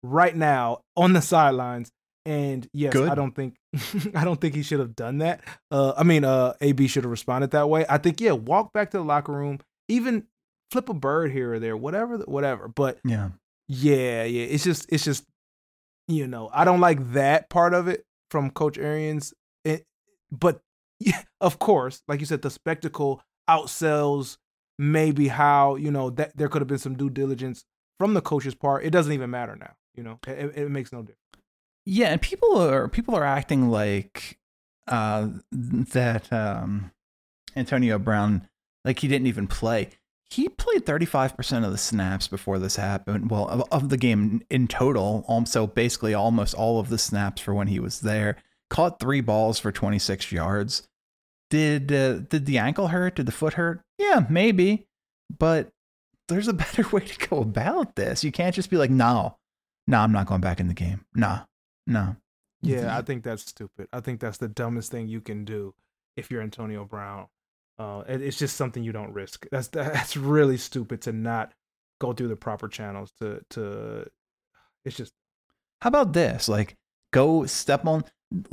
right 0.02 0.34
now 0.34 0.80
on 0.96 1.12
the 1.12 1.22
sidelines. 1.22 1.90
And 2.24 2.68
yes, 2.72 2.92
Good. 2.92 3.08
I 3.08 3.14
don't 3.14 3.32
think 3.32 3.56
I 4.14 4.24
don't 4.24 4.40
think 4.40 4.54
he 4.54 4.62
should 4.62 4.80
have 4.80 4.96
done 4.96 5.18
that. 5.18 5.42
Uh, 5.70 5.92
I 5.96 6.02
mean, 6.02 6.24
uh, 6.24 6.54
AB 6.60 6.88
should 6.88 7.04
have 7.04 7.10
responded 7.10 7.52
that 7.52 7.68
way. 7.68 7.84
I 7.88 7.98
think 7.98 8.20
yeah, 8.20 8.32
walk 8.32 8.72
back 8.72 8.90
to 8.92 8.96
the 8.96 9.04
locker 9.04 9.32
room, 9.32 9.60
even 9.88 10.24
flip 10.72 10.88
a 10.88 10.94
bird 10.94 11.30
here 11.30 11.54
or 11.54 11.58
there, 11.58 11.76
whatever, 11.76 12.18
whatever. 12.18 12.68
But 12.68 12.98
yeah, 13.04 13.30
yeah, 13.68 14.24
yeah. 14.24 14.44
It's 14.46 14.64
just 14.64 14.86
it's 14.90 15.04
just 15.04 15.24
you 16.08 16.26
know, 16.26 16.50
I 16.52 16.64
don't 16.64 16.80
like 16.80 17.12
that 17.12 17.50
part 17.50 17.74
of 17.74 17.88
it 17.88 18.04
from 18.30 18.50
Coach 18.50 18.78
Arians. 18.78 19.34
It, 19.64 19.84
but 20.30 20.60
yeah, 21.00 21.22
of 21.40 21.58
course, 21.58 22.02
like 22.08 22.20
you 22.20 22.26
said, 22.26 22.42
the 22.42 22.50
spectacle 22.50 23.22
outsells 23.48 24.38
maybe 24.78 25.28
how, 25.28 25.74
you 25.76 25.90
know, 25.90 26.10
that 26.10 26.36
there 26.36 26.48
could 26.48 26.60
have 26.60 26.68
been 26.68 26.78
some 26.78 26.96
due 26.96 27.10
diligence 27.10 27.64
from 27.98 28.14
the 28.14 28.20
coach's 28.20 28.54
part. 28.54 28.84
It 28.84 28.90
doesn't 28.90 29.12
even 29.12 29.30
matter 29.30 29.56
now, 29.56 29.74
you 29.94 30.02
know. 30.02 30.18
It, 30.26 30.52
it 30.56 30.70
makes 30.70 30.92
no 30.92 31.00
difference. 31.00 31.20
Yeah, 31.84 32.08
and 32.08 32.20
people 32.20 32.58
are 32.58 32.88
people 32.88 33.14
are 33.14 33.24
acting 33.24 33.68
like 33.70 34.38
uh 34.88 35.28
that 35.52 36.32
um 36.32 36.90
Antonio 37.54 37.98
Brown 37.98 38.48
like 38.84 38.98
he 38.98 39.08
didn't 39.08 39.28
even 39.28 39.46
play 39.46 39.90
he 40.30 40.48
played 40.48 40.84
35% 40.84 41.64
of 41.64 41.70
the 41.70 41.78
snaps 41.78 42.26
before 42.26 42.58
this 42.58 42.76
happened. 42.76 43.30
Well, 43.30 43.48
of, 43.48 43.64
of, 43.70 43.88
the 43.90 43.96
game 43.96 44.42
in 44.50 44.66
total. 44.66 45.24
Um, 45.28 45.46
so 45.46 45.66
basically, 45.66 46.14
almost 46.14 46.54
all 46.54 46.80
of 46.80 46.88
the 46.88 46.98
snaps 46.98 47.40
for 47.40 47.54
when 47.54 47.68
he 47.68 47.78
was 47.78 48.00
there. 48.00 48.36
Caught 48.68 48.98
three 48.98 49.20
balls 49.20 49.60
for 49.60 49.70
26 49.70 50.32
yards. 50.32 50.88
Did 51.50 51.92
uh, 51.92 52.18
did 52.18 52.46
the 52.46 52.58
ankle 52.58 52.88
hurt? 52.88 53.14
Did 53.14 53.26
the 53.26 53.32
foot 53.32 53.54
hurt? 53.54 53.80
Yeah, 53.98 54.26
maybe. 54.28 54.86
But 55.38 55.70
there's 56.26 56.48
a 56.48 56.52
better 56.54 56.88
way 56.88 57.02
to 57.02 57.28
go 57.28 57.38
about 57.38 57.94
this. 57.94 58.24
You 58.24 58.32
can't 58.32 58.54
just 58.54 58.70
be 58.70 58.76
like, 58.76 58.90
no, 58.90 59.36
no, 59.86 60.00
I'm 60.00 60.12
not 60.12 60.26
going 60.26 60.40
back 60.40 60.58
in 60.58 60.66
the 60.66 60.74
game. 60.74 61.04
No, 61.14 61.40
no. 61.86 62.16
Yeah, 62.62 62.96
I 62.96 63.02
think 63.02 63.22
that's 63.22 63.42
stupid. 63.42 63.86
I 63.92 64.00
think 64.00 64.18
that's 64.18 64.38
the 64.38 64.48
dumbest 64.48 64.90
thing 64.90 65.06
you 65.06 65.20
can 65.20 65.44
do 65.44 65.74
if 66.16 66.30
you're 66.30 66.42
Antonio 66.42 66.84
Brown. 66.84 67.28
Uh, 67.78 68.04
it's 68.08 68.38
just 68.38 68.56
something 68.56 68.82
you 68.82 68.92
don't 68.92 69.12
risk. 69.12 69.46
That's 69.50 69.68
that's 69.68 70.16
really 70.16 70.56
stupid 70.56 71.02
to 71.02 71.12
not 71.12 71.52
go 72.00 72.12
through 72.12 72.28
the 72.28 72.36
proper 72.36 72.68
channels 72.68 73.12
to 73.20 73.40
to. 73.50 74.10
It's 74.84 74.96
just. 74.96 75.12
How 75.82 75.88
about 75.88 76.14
this? 76.14 76.48
Like, 76.48 76.76
go 77.12 77.44
step 77.44 77.84
on, 77.86 78.04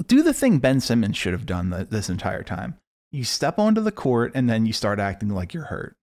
do 0.08 0.24
the 0.24 0.34
thing 0.34 0.60
Ben 0.60 0.82
Simmons 0.82 1.16
should 1.16 1.34
have 1.34 1.46
done 1.46 1.70
the, 1.70 1.86
this 1.86 2.10
entire 2.10 2.44
time. 2.44 2.76
You 3.12 3.24
step 3.24 3.60
onto 3.60 3.82
the 3.82 3.92
court 3.92 4.34
and 4.36 4.50
then 4.50 4.66
you 4.66 4.74
start 4.74 5.00
acting 5.00 5.30
like 5.30 5.54
you're 5.54 5.66
hurt. 5.66 5.96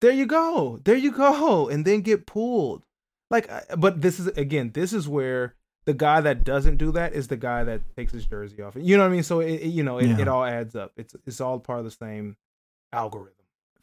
There 0.00 0.10
you 0.10 0.26
go. 0.26 0.80
There 0.84 0.96
you 0.96 1.12
go. 1.12 1.68
And 1.68 1.84
then 1.84 2.00
get 2.00 2.26
pulled. 2.26 2.84
Like, 3.30 3.48
but 3.76 4.00
this 4.00 4.18
is 4.18 4.26
again, 4.28 4.72
this 4.72 4.92
is 4.92 5.06
where 5.06 5.54
the 5.86 5.94
guy 5.94 6.20
that 6.20 6.44
doesn't 6.44 6.76
do 6.76 6.92
that 6.92 7.14
is 7.14 7.28
the 7.28 7.36
guy 7.36 7.64
that 7.64 7.80
takes 7.96 8.12
his 8.12 8.26
jersey 8.26 8.62
off. 8.62 8.76
You 8.78 8.96
know 8.96 9.02
what 9.02 9.10
I 9.10 9.12
mean? 9.12 9.22
So 9.22 9.40
it, 9.40 9.54
it 9.54 9.68
you 9.68 9.82
know, 9.82 9.98
it, 9.98 10.08
yeah. 10.08 10.20
it 10.20 10.28
all 10.28 10.44
adds 10.44 10.76
up. 10.76 10.92
It's 10.96 11.16
it's 11.26 11.40
all 11.40 11.58
part 11.58 11.78
of 11.78 11.84
the 11.84 11.90
same 11.90 12.36
algorithm. 12.92 13.34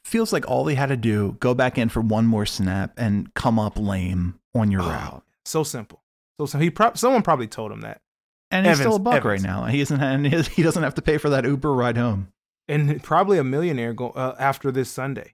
Feels 0.04 0.32
like 0.32 0.48
all 0.48 0.66
he 0.68 0.75
had 0.75 0.89
to 0.89 0.98
do 0.98 1.36
go 1.39 1.54
back 1.54 1.77
in 1.77 1.89
for 1.89 2.01
one 2.01 2.25
more 2.25 2.46
snap 2.46 2.94
and 2.98 3.34
come 3.34 3.60
up 3.60 3.77
lame 3.77 4.39
on 4.56 4.72
your 4.72 4.82
oh, 4.82 4.88
route. 4.89 5.24
So 5.46 5.63
simple. 5.63 6.01
So 6.39 6.46
so 6.46 6.60
he 6.60 6.70
pro- 6.70 6.94
someone 6.94 7.24
probably 7.24 7.48
told 7.48 7.72
him 7.72 7.82
that. 7.82 8.01
And 8.50 8.66
he's 8.66 8.80
Evans, 8.80 8.86
still 8.86 8.96
a 8.96 9.00
buck 9.00 9.16
Evans. 9.16 9.44
right 9.44 9.50
now. 9.50 9.66
He 9.66 9.82
isn't. 9.82 10.01
And 10.01 10.25
he 10.25 10.63
doesn't 10.63 10.84
have 10.84 10.96
to 10.96 11.01
pay 11.01 11.18
for 11.18 11.30
that 11.30 11.44
Uber 11.44 11.74
ride 11.74 11.98
home. 11.98 12.30
And 12.70 13.01
probably 13.04 13.38
a 13.38 13.44
millionaire 13.44 13.94
go 13.94 14.12
uh, 14.12 14.36
after 14.39 14.72
this 14.72 14.89
Sunday. 14.89 15.34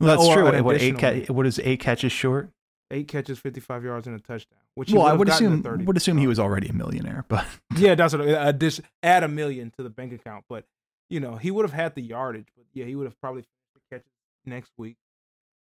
Well, 0.00 0.16
that's 0.16 0.28
or 0.28 0.50
true. 0.50 0.62
What, 0.62 0.80
eight 0.80 0.98
ca- 0.98 1.32
what 1.32 1.46
is 1.46 1.58
eight 1.64 1.80
catches 1.80 2.12
short? 2.12 2.50
Eight 2.90 3.06
catches, 3.08 3.38
fifty-five 3.38 3.84
yards, 3.84 4.06
and 4.06 4.16
a 4.16 4.18
touchdown. 4.18 4.58
Which 4.74 4.90
well, 4.92 5.06
I 5.06 5.12
would 5.12 5.28
assume 5.28 5.62
would 5.84 5.96
assume 5.96 6.16
he 6.18 6.26
was 6.26 6.38
already 6.38 6.68
a 6.68 6.72
millionaire, 6.72 7.24
but 7.28 7.44
yeah, 7.76 7.94
that's 7.94 8.14
what 8.14 8.26
uh, 8.26 8.36
addition 8.40 8.84
add 9.02 9.24
a 9.24 9.28
million 9.28 9.70
to 9.76 9.82
the 9.82 9.90
bank 9.90 10.12
account. 10.12 10.44
But 10.48 10.64
you 11.10 11.20
know, 11.20 11.36
he 11.36 11.50
would 11.50 11.64
have 11.64 11.72
had 11.74 11.94
the 11.94 12.02
yardage, 12.02 12.46
but 12.56 12.64
yeah, 12.72 12.86
he 12.86 12.94
would 12.96 13.04
have 13.04 13.20
probably 13.20 13.44
catches 13.90 14.06
next 14.46 14.72
week. 14.78 14.96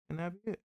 and 0.09 0.19
that'd 0.19 0.41
be 0.43 0.51
it. 0.51 0.59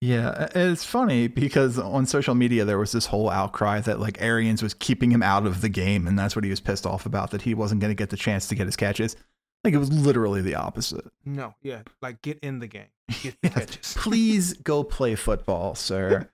Yeah, 0.00 0.46
it's 0.54 0.84
funny 0.84 1.26
because 1.26 1.76
on 1.76 2.06
social 2.06 2.36
media 2.36 2.64
there 2.64 2.78
was 2.78 2.92
this 2.92 3.06
whole 3.06 3.28
outcry 3.28 3.80
that 3.80 3.98
like 3.98 4.22
Arians 4.22 4.62
was 4.62 4.72
keeping 4.74 5.10
him 5.10 5.24
out 5.24 5.44
of 5.44 5.60
the 5.60 5.68
game, 5.68 6.06
and 6.06 6.16
that's 6.16 6.36
what 6.36 6.44
he 6.44 6.50
was 6.50 6.60
pissed 6.60 6.86
off 6.86 7.04
about 7.04 7.32
that 7.32 7.42
he 7.42 7.52
wasn't 7.54 7.80
going 7.80 7.90
to 7.90 7.96
get 7.96 8.10
the 8.10 8.16
chance 8.16 8.46
to 8.48 8.54
get 8.54 8.66
his 8.66 8.76
catches. 8.76 9.16
Like 9.64 9.74
it 9.74 9.78
was 9.78 9.90
literally 9.92 10.40
the 10.40 10.54
opposite. 10.54 11.04
No, 11.24 11.54
yeah, 11.62 11.82
like 12.00 12.22
get 12.22 12.38
in 12.44 12.60
the 12.60 12.68
game, 12.68 12.82
get 12.82 12.84
Yes. 12.84 12.86
catches. 12.86 12.97
Please 13.82 14.54
go 14.54 14.84
play 14.84 15.14
football, 15.14 15.74
sir. 15.74 16.28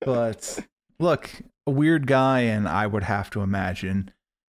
but 0.00 0.58
look, 0.98 1.30
a 1.66 1.70
weird 1.70 2.06
guy, 2.06 2.40
and 2.40 2.68
I 2.68 2.86
would 2.86 3.04
have 3.04 3.30
to 3.30 3.42
imagine 3.42 4.10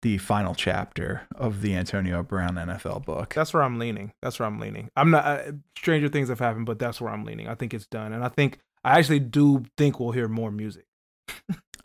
the 0.02 0.18
final 0.18 0.54
chapter 0.54 1.22
of 1.34 1.60
the 1.60 1.74
Antonio 1.74 2.22
Brown 2.22 2.54
NFL 2.54 3.04
book. 3.04 3.34
That's 3.34 3.52
where 3.52 3.62
I'm 3.62 3.78
leaning. 3.78 4.12
That's 4.22 4.38
where 4.38 4.46
I'm 4.46 4.58
leaning. 4.58 4.90
I'm 4.96 5.10
not. 5.10 5.24
Uh, 5.24 5.52
stranger 5.76 6.08
things 6.08 6.28
have 6.28 6.38
happened, 6.38 6.66
but 6.66 6.78
that's 6.78 7.00
where 7.00 7.12
I'm 7.12 7.24
leaning. 7.24 7.48
I 7.48 7.54
think 7.54 7.74
it's 7.74 7.86
done, 7.86 8.12
and 8.12 8.24
I 8.24 8.28
think 8.28 8.58
I 8.84 8.98
actually 8.98 9.20
do 9.20 9.64
think 9.76 10.00
we'll 10.00 10.12
hear 10.12 10.28
more 10.28 10.50
music. 10.50 10.86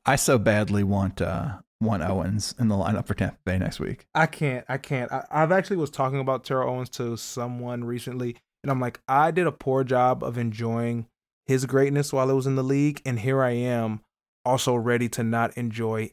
I 0.05 0.15
so 0.15 0.37
badly 0.37 0.83
want 0.83 1.21
uh, 1.21 1.57
want 1.81 2.03
Owens 2.03 2.55
in 2.59 2.67
the 2.67 2.75
lineup 2.75 3.07
for 3.07 3.15
Tampa 3.15 3.37
Bay 3.45 3.57
next 3.57 3.79
week. 3.79 4.05
I 4.15 4.27
can't. 4.27 4.65
I 4.69 4.77
can't. 4.77 5.11
I, 5.11 5.25
I've 5.29 5.51
actually 5.51 5.77
was 5.77 5.89
talking 5.89 6.19
about 6.19 6.43
Terrell 6.43 6.69
Owens 6.69 6.89
to 6.91 7.17
someone 7.17 7.83
recently, 7.83 8.37
and 8.65 8.72
I'm 8.72 8.79
like, 8.79 9.00
I 9.07 9.29
did 9.29 9.45
a 9.45 9.51
poor 9.51 9.84
job 9.84 10.24
of 10.24 10.39
enjoying 10.39 11.05
his 11.45 11.67
greatness 11.67 12.12
while 12.12 12.31
it 12.31 12.34
was 12.34 12.48
in 12.48 12.55
the 12.55 12.63
league, 12.63 13.00
and 13.05 13.19
here 13.19 13.43
I 13.43 13.51
am, 13.51 14.01
also 14.43 14.74
ready 14.74 15.07
to 15.10 15.24
not 15.24 15.55
enjoy 15.55 16.10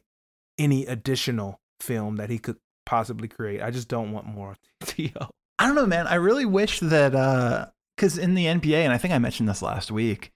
any 0.59 0.85
additional 0.85 1.59
film 1.79 2.17
that 2.17 2.29
he 2.29 2.37
could 2.37 2.57
possibly 2.85 3.27
create. 3.27 3.59
I 3.59 3.71
just 3.71 3.87
don't 3.87 4.11
want 4.11 4.27
more 4.27 4.51
of 4.51 4.59
I 4.99 5.65
don't 5.65 5.73
know, 5.73 5.87
man. 5.87 6.05
I 6.05 6.13
really 6.15 6.45
wish 6.45 6.79
that 6.81 7.71
because 7.97 8.19
in 8.19 8.35
the 8.35 8.45
NBA, 8.45 8.83
and 8.83 8.93
I 8.93 8.99
think 8.99 9.15
I 9.15 9.17
mentioned 9.17 9.49
this 9.49 9.63
last 9.63 9.89
week, 9.89 10.29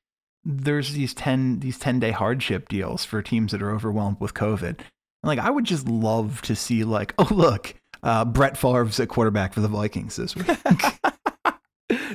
there's 0.44 0.94
these 0.94 1.14
ten 1.14 1.60
these 1.60 1.78
ten 1.78 2.00
day 2.00 2.10
hardship 2.10 2.68
deals 2.68 3.06
for 3.06 3.22
teams 3.22 3.52
that 3.52 3.62
are 3.62 3.76
overwhelmed 3.76 4.20
with 4.20 4.34
COVID. 4.34 4.80
And 4.80 4.80
like, 5.24 5.38
I 5.38 5.52
would 5.52 5.66
just 5.66 5.88
love 5.88 6.42
to 6.44 6.56
see 6.56 6.84
like, 6.84 7.14
oh 7.20 7.28
look, 7.30 7.76
uh, 8.02 8.26
Brett 8.26 8.58
Favre's 8.58 9.00
at 9.00 9.10
quarterback 9.10 9.54
for 9.54 9.62
the 9.62 9.68
Vikings 9.68 10.16
this 10.16 10.36
week. 10.36 10.48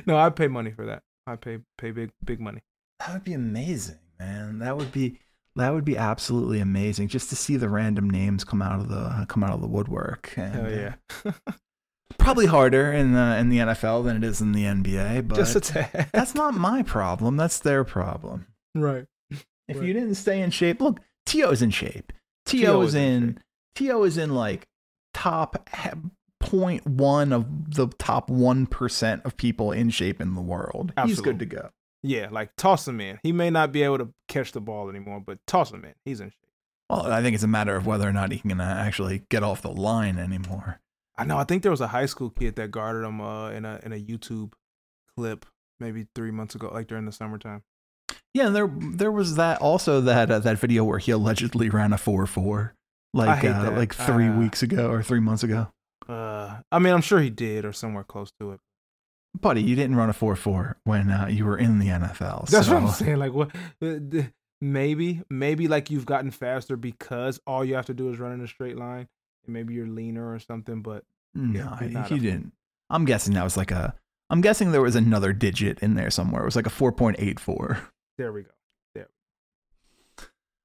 no, 0.07 0.17
I 0.17 0.29
pay 0.29 0.47
money 0.47 0.71
for 0.71 0.85
that. 0.85 1.01
I 1.27 1.35
pay 1.35 1.59
pay 1.77 1.91
big 1.91 2.11
big 2.23 2.39
money. 2.39 2.61
that 2.99 3.13
would 3.13 3.23
be 3.23 3.33
amazing, 3.33 3.99
man. 4.19 4.59
That 4.59 4.75
would 4.77 4.91
be 4.91 5.19
that 5.55 5.71
would 5.73 5.85
be 5.85 5.95
absolutely 5.97 6.59
amazing 6.59 7.07
just 7.09 7.29
to 7.29 7.35
see 7.35 7.57
the 7.57 7.69
random 7.69 8.09
names 8.09 8.43
come 8.43 8.61
out 8.61 8.79
of 8.79 8.89
the 8.89 9.25
come 9.29 9.43
out 9.43 9.53
of 9.53 9.61
the 9.61 9.67
woodwork. 9.67 10.33
And, 10.37 10.53
Hell 10.53 10.65
uh, 10.65 10.69
yeah. 10.69 11.31
probably 12.17 12.45
harder 12.45 12.91
in 12.91 13.13
the 13.13 13.37
in 13.37 13.49
the 13.49 13.57
NFL 13.59 14.03
than 14.05 14.17
it 14.17 14.23
is 14.23 14.41
in 14.41 14.51
the 14.51 14.63
NBA, 14.65 15.27
but 15.27 15.35
Just 15.35 15.55
a 15.55 15.59
tad. 15.61 16.09
that's 16.13 16.35
not 16.35 16.53
my 16.53 16.83
problem. 16.83 17.37
That's 17.37 17.59
their 17.59 17.83
problem. 17.83 18.47
right. 18.75 19.05
If 19.69 19.77
Right. 19.77 19.87
you 19.87 19.93
didn't 19.93 20.15
stay 20.15 20.41
in 20.41 20.49
shape, 20.51 20.81
look, 20.81 20.99
T.O.'s 21.25 21.61
in 21.61 21.69
shape. 21.69 22.11
T.O. 22.45 22.81
Is 22.81 22.95
in 22.95 23.39
T.O. 23.75 24.03
is 24.03 24.17
in 24.17 24.35
like 24.35 24.67
top 25.13 25.69
0.1 26.51 27.33
of 27.33 27.75
the 27.75 27.87
top 27.97 28.29
1% 28.29 29.25
of 29.25 29.37
people 29.37 29.71
in 29.71 29.89
shape 29.89 30.21
in 30.21 30.35
the 30.35 30.41
world. 30.41 30.93
He's 31.05 31.21
good 31.21 31.39
to 31.39 31.45
go. 31.45 31.69
Yeah, 32.01 32.27
like 32.31 32.55
toss 32.57 32.87
him 32.87 32.99
in. 32.99 33.19
He 33.23 33.31
may 33.31 33.49
not 33.49 33.71
be 33.71 33.83
able 33.83 33.97
to 33.99 34.13
catch 34.27 34.51
the 34.51 34.59
ball 34.61 34.89
anymore, 34.89 35.21
but 35.25 35.39
toss 35.47 35.71
him 35.71 35.85
in. 35.85 35.93
He's 36.03 36.19
in 36.19 36.29
shape. 36.29 36.37
Well, 36.89 37.11
I 37.11 37.21
think 37.21 37.33
it's 37.33 37.43
a 37.43 37.47
matter 37.47 37.75
of 37.75 37.85
whether 37.85 38.07
or 38.07 38.11
not 38.11 38.31
he 38.31 38.39
can 38.39 38.59
uh, 38.59 38.63
actually 38.85 39.23
get 39.29 39.41
off 39.41 39.61
the 39.61 39.71
line 39.71 40.17
anymore. 40.19 40.81
I 41.17 41.23
know. 41.23 41.37
I 41.37 41.43
think 41.45 41.63
there 41.63 41.71
was 41.71 41.79
a 41.81 41.87
high 41.87 42.07
school 42.07 42.29
kid 42.29 42.55
that 42.57 42.71
guarded 42.71 43.05
him 43.07 43.21
uh, 43.21 43.51
in 43.51 43.63
a 43.65 43.79
in 43.83 43.93
a 43.93 43.99
YouTube 43.99 44.53
clip 45.15 45.45
maybe 45.79 46.07
three 46.13 46.31
months 46.31 46.55
ago, 46.55 46.69
like 46.73 46.87
during 46.87 47.05
the 47.05 47.11
summertime. 47.11 47.63
Yeah, 48.33 48.47
and 48.47 48.55
there 48.55 48.69
there 48.91 49.11
was 49.11 49.35
that 49.35 49.61
also 49.61 50.01
that 50.01 50.29
uh, 50.29 50.39
that 50.39 50.57
video 50.57 50.83
where 50.83 50.99
he 50.99 51.11
allegedly 51.11 51.69
ran 51.69 51.93
a 51.93 51.97
4-4 51.97 52.71
like 53.13 53.43
uh, 53.45 53.71
like 53.75 53.93
3 53.93 54.27
Uh, 54.27 54.37
weeks 54.39 54.61
ago 54.63 54.89
or 54.89 55.01
3 55.03 55.19
months 55.19 55.43
ago. 55.43 55.67
Uh, 56.07 56.57
I 56.71 56.79
mean, 56.79 56.93
I'm 56.93 57.01
sure 57.01 57.19
he 57.19 57.29
did 57.29 57.65
or 57.65 57.73
somewhere 57.73 58.03
close 58.03 58.31
to 58.39 58.51
it. 58.51 58.59
Buddy, 59.39 59.63
you 59.63 59.75
didn't 59.75 59.95
run 59.95 60.09
a 60.09 60.13
4-4 60.13 60.75
when 60.83 61.09
uh, 61.09 61.27
you 61.27 61.45
were 61.45 61.57
in 61.57 61.79
the 61.79 61.87
NFL. 61.87 62.47
That's 62.49 62.67
so- 62.67 62.73
what 62.75 62.83
I'm 62.83 62.89
saying. 62.89 63.17
Like, 63.17 63.33
what? 63.33 63.49
uh, 63.81 64.23
Maybe, 64.61 65.21
maybe 65.29 65.67
like 65.67 65.89
you've 65.91 66.05
gotten 66.05 66.31
faster 66.31 66.77
because 66.77 67.37
all 67.45 67.65
you 67.65 67.75
have 67.75 67.87
to 67.87 67.93
do 67.93 68.09
is 68.09 68.17
run 68.17 68.31
in 68.31 68.39
a 68.39 68.47
straight 68.47 68.77
line, 68.77 69.09
and 69.45 69.53
maybe 69.53 69.73
you're 69.73 69.87
leaner 69.87 70.33
or 70.33 70.39
something. 70.39 70.81
But 70.81 71.03
No, 71.33 71.75
you're 71.81 71.89
he, 71.89 71.93
not 71.93 72.07
he 72.09 72.15
a- 72.15 72.19
didn't. 72.19 72.53
I'm 72.89 73.03
guessing 73.03 73.33
that 73.33 73.43
was 73.43 73.57
like 73.57 73.71
a. 73.71 73.93
I'm 74.29 74.39
guessing 74.39 74.71
there 74.71 74.81
was 74.81 74.95
another 74.95 75.33
digit 75.33 75.79
in 75.79 75.95
there 75.95 76.09
somewhere. 76.09 76.43
It 76.43 76.45
was 76.45 76.55
like 76.55 76.65
a 76.65 76.69
4.84. 76.69 77.77
there 78.17 78.31
we 78.31 78.43
go. 78.43 78.51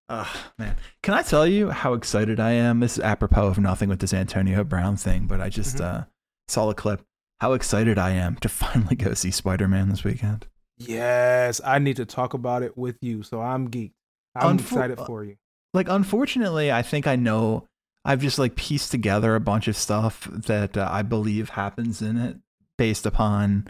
Ugh, 0.08 0.36
man. 0.58 0.76
Can 1.02 1.14
I 1.14 1.22
tell 1.22 1.46
you 1.46 1.70
how 1.70 1.92
excited 1.94 2.40
I 2.40 2.52
am? 2.52 2.80
This 2.80 2.96
is 2.98 3.04
apropos 3.04 3.46
of 3.48 3.58
nothing 3.58 3.88
with 3.88 3.98
this 4.00 4.14
Antonio 4.14 4.64
Brown 4.64 4.96
thing, 4.96 5.26
but 5.26 5.40
I 5.40 5.48
just 5.50 5.76
Mhm. 5.76 5.84
uh, 5.84 6.04
saw 6.48 6.70
a 6.70 6.74
clip. 6.74 7.02
How 7.40 7.52
excited 7.52 7.98
I 7.98 8.10
am 8.10 8.36
to 8.36 8.48
finally 8.48 8.96
go 8.96 9.14
see 9.14 9.30
Spider 9.30 9.68
Man 9.68 9.88
this 9.90 10.04
weekend. 10.04 10.46
Yes, 10.78 11.60
I 11.64 11.78
need 11.78 11.96
to 11.96 12.06
talk 12.06 12.34
about 12.34 12.62
it 12.62 12.76
with 12.78 12.96
you. 13.02 13.22
So 13.22 13.40
I'm 13.42 13.68
geeked. 13.68 13.92
I'm 14.34 14.56
Unfor- 14.58 14.62
excited 14.62 14.98
for 15.00 15.24
you. 15.24 15.36
Like, 15.74 15.88
unfortunately, 15.88 16.72
I 16.72 16.82
think 16.82 17.06
I 17.06 17.16
know. 17.16 17.66
I've 18.04 18.20
just 18.22 18.38
like 18.38 18.54
pieced 18.56 18.90
together 18.90 19.34
a 19.34 19.40
bunch 19.40 19.68
of 19.68 19.76
stuff 19.76 20.28
that 20.32 20.76
uh, 20.78 20.88
I 20.90 21.02
believe 21.02 21.50
happens 21.50 22.00
in 22.00 22.16
it 22.16 22.38
based 22.78 23.04
upon 23.04 23.68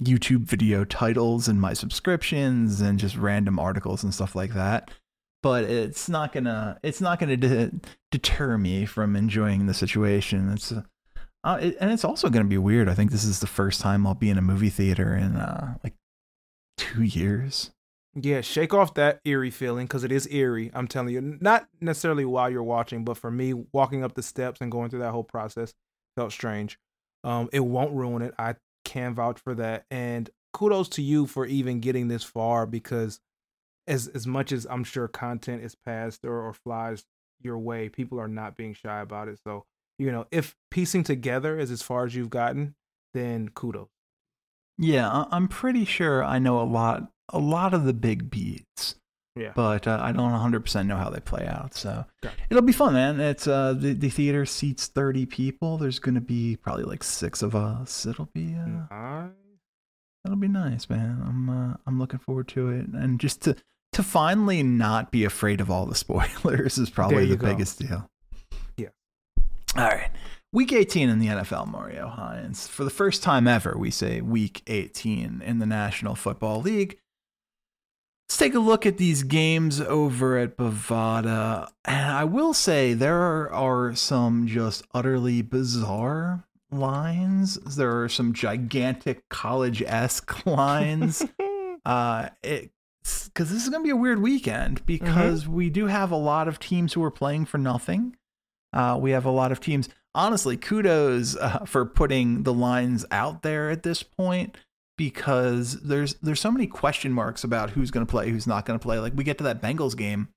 YouTube 0.00 0.42
video 0.44 0.84
titles 0.84 1.48
and 1.48 1.60
my 1.60 1.72
subscriptions 1.72 2.80
and 2.80 2.98
just 3.00 3.16
random 3.16 3.58
articles 3.58 4.04
and 4.04 4.14
stuff 4.14 4.36
like 4.36 4.54
that. 4.54 4.90
But 5.42 5.64
it's 5.64 6.08
not 6.08 6.32
gonna 6.32 6.78
it's 6.82 7.00
not 7.00 7.18
gonna 7.18 7.36
de- 7.36 7.72
deter 8.10 8.58
me 8.58 8.84
from 8.84 9.16
enjoying 9.16 9.66
the 9.66 9.74
situation. 9.74 10.52
It's 10.52 10.72
uh, 10.72 10.82
uh, 11.42 11.58
it, 11.60 11.76
and 11.80 11.90
it's 11.90 12.04
also 12.04 12.28
gonna 12.28 12.44
be 12.44 12.58
weird. 12.58 12.88
I 12.88 12.94
think 12.94 13.10
this 13.10 13.24
is 13.24 13.40
the 13.40 13.46
first 13.46 13.80
time 13.80 14.06
I'll 14.06 14.14
be 14.14 14.28
in 14.28 14.38
a 14.38 14.42
movie 14.42 14.68
theater 14.68 15.14
in 15.14 15.36
uh, 15.36 15.76
like 15.82 15.94
two 16.76 17.02
years. 17.02 17.70
Yeah, 18.14 18.40
shake 18.40 18.74
off 18.74 18.94
that 18.94 19.20
eerie 19.24 19.50
feeling 19.50 19.86
because 19.86 20.02
it 20.02 20.10
is 20.10 20.26
eerie. 20.30 20.70
I'm 20.74 20.88
telling 20.88 21.14
you, 21.14 21.38
not 21.40 21.68
necessarily 21.80 22.24
while 22.24 22.50
you're 22.50 22.62
watching, 22.62 23.04
but 23.04 23.16
for 23.16 23.30
me, 23.30 23.54
walking 23.72 24.02
up 24.02 24.14
the 24.14 24.22
steps 24.22 24.60
and 24.60 24.70
going 24.70 24.90
through 24.90 24.98
that 25.00 25.12
whole 25.12 25.22
process 25.24 25.74
felt 26.16 26.32
strange. 26.32 26.76
Um, 27.22 27.48
it 27.52 27.60
won't 27.60 27.92
ruin 27.92 28.22
it. 28.22 28.34
I 28.36 28.56
can 28.84 29.14
vouch 29.14 29.38
for 29.38 29.54
that. 29.54 29.84
And 29.90 30.28
kudos 30.52 30.88
to 30.90 31.02
you 31.02 31.26
for 31.26 31.46
even 31.46 31.78
getting 31.78 32.08
this 32.08 32.24
far 32.24 32.66
because 32.66 33.20
as 33.86 34.08
as 34.08 34.26
much 34.26 34.52
as 34.52 34.66
I'm 34.68 34.84
sure 34.84 35.08
content 35.08 35.62
is 35.62 35.74
passed 35.74 36.24
or, 36.24 36.46
or 36.46 36.52
flies 36.52 37.04
your 37.42 37.58
way, 37.58 37.88
people 37.88 38.20
are 38.20 38.28
not 38.28 38.56
being 38.56 38.74
shy 38.74 39.00
about 39.00 39.28
it. 39.28 39.38
So, 39.46 39.64
you 39.98 40.12
know, 40.12 40.26
if 40.30 40.54
piecing 40.70 41.04
together 41.04 41.58
is 41.58 41.70
as 41.70 41.82
far 41.82 42.04
as 42.04 42.14
you've 42.14 42.30
gotten, 42.30 42.74
then 43.14 43.48
kudos. 43.50 43.88
Yeah, 44.78 45.26
I'm 45.30 45.48
pretty 45.48 45.84
sure 45.84 46.24
I 46.24 46.38
know 46.38 46.60
a 46.60 46.64
lot 46.64 47.10
a 47.28 47.38
lot 47.38 47.74
of 47.74 47.84
the 47.84 47.92
big 47.92 48.30
beats. 48.30 48.96
Yeah. 49.36 49.52
But 49.54 49.86
uh, 49.86 49.98
I 50.02 50.12
don't 50.12 50.32
100% 50.32 50.86
know 50.86 50.96
how 50.96 51.08
they 51.08 51.20
play 51.20 51.46
out. 51.46 51.74
So 51.74 52.04
Gotcha. 52.20 52.36
it'll 52.50 52.64
be 52.64 52.72
fun, 52.72 52.94
man. 52.94 53.20
It's 53.20 53.46
uh 53.46 53.74
the, 53.74 53.92
the 53.92 54.10
theater 54.10 54.44
seats 54.44 54.88
30 54.88 55.26
people. 55.26 55.78
There's 55.78 55.98
going 55.98 56.16
to 56.16 56.20
be 56.20 56.56
probably 56.56 56.84
like 56.84 57.04
6 57.04 57.42
of 57.42 57.54
us. 57.54 58.06
It'll 58.06 58.28
be 58.34 58.56
uh. 58.56 59.28
It'll 60.24 60.36
be 60.36 60.48
nice, 60.48 60.88
man. 60.88 61.22
I'm 61.26 61.48
uh, 61.48 61.74
I'm 61.86 61.98
looking 61.98 62.18
forward 62.18 62.48
to 62.48 62.70
it 62.70 62.86
and 62.88 63.20
just 63.20 63.42
to 63.42 63.56
to 63.92 64.02
finally 64.02 64.62
not 64.62 65.10
be 65.10 65.24
afraid 65.24 65.60
of 65.60 65.70
all 65.70 65.86
the 65.86 65.94
spoilers 65.94 66.78
is 66.78 66.90
probably 66.90 67.26
the 67.26 67.36
go. 67.36 67.46
biggest 67.46 67.78
deal. 67.78 68.08
Yeah. 68.76 68.88
All 69.76 69.88
right. 69.88 70.10
Week 70.52 70.72
18 70.72 71.08
in 71.08 71.20
the 71.20 71.28
NFL, 71.28 71.68
Mario 71.68 72.08
Hines. 72.08 72.66
For 72.66 72.82
the 72.82 72.90
first 72.90 73.22
time 73.22 73.46
ever, 73.46 73.76
we 73.78 73.90
say 73.92 74.20
week 74.20 74.62
18 74.66 75.42
in 75.44 75.58
the 75.60 75.66
National 75.66 76.16
Football 76.16 76.60
League. 76.60 76.98
Let's 78.28 78.36
take 78.36 78.54
a 78.54 78.60
look 78.60 78.84
at 78.84 78.96
these 78.96 79.22
games 79.22 79.80
over 79.80 80.38
at 80.38 80.56
Bovada. 80.56 81.68
And 81.84 82.10
I 82.10 82.24
will 82.24 82.52
say 82.52 82.94
there 82.94 83.52
are 83.52 83.94
some 83.94 84.48
just 84.48 84.84
utterly 84.92 85.42
bizarre 85.42 86.44
lines. 86.72 87.54
There 87.76 88.02
are 88.02 88.08
some 88.08 88.32
gigantic 88.32 89.28
college 89.28 89.82
esque 89.82 90.46
lines. 90.46 91.24
uh, 91.84 92.28
it 92.42 92.70
because 93.02 93.50
this 93.50 93.62
is 93.62 93.68
going 93.70 93.82
to 93.82 93.86
be 93.86 93.90
a 93.90 93.96
weird 93.96 94.20
weekend 94.20 94.84
because 94.84 95.48
we 95.48 95.70
do 95.70 95.86
have 95.86 96.10
a 96.10 96.16
lot 96.16 96.48
of 96.48 96.58
teams 96.58 96.92
who 96.92 97.02
are 97.02 97.10
playing 97.10 97.46
for 97.46 97.58
nothing. 97.58 98.14
Uh, 98.72 98.98
we 99.00 99.10
have 99.12 99.24
a 99.24 99.30
lot 99.30 99.52
of 99.52 99.60
teams. 99.60 99.88
Honestly, 100.14 100.56
kudos 100.56 101.36
uh, 101.36 101.64
for 101.66 101.86
putting 101.86 102.42
the 102.42 102.52
lines 102.52 103.06
out 103.10 103.42
there 103.42 103.70
at 103.70 103.82
this 103.82 104.02
point 104.02 104.56
because 104.98 105.80
there's 105.80 106.14
there's 106.16 106.40
so 106.40 106.50
many 106.50 106.66
question 106.66 107.12
marks 107.12 107.42
about 107.42 107.70
who's 107.70 107.90
going 107.90 108.04
to 108.04 108.10
play, 108.10 108.28
who's 108.30 108.46
not 108.46 108.66
going 108.66 108.78
to 108.78 108.82
play. 108.82 108.98
Like 108.98 109.14
we 109.16 109.24
get 109.24 109.38
to 109.38 109.44
that 109.44 109.62
Bengals 109.62 109.96
game, 109.96 110.28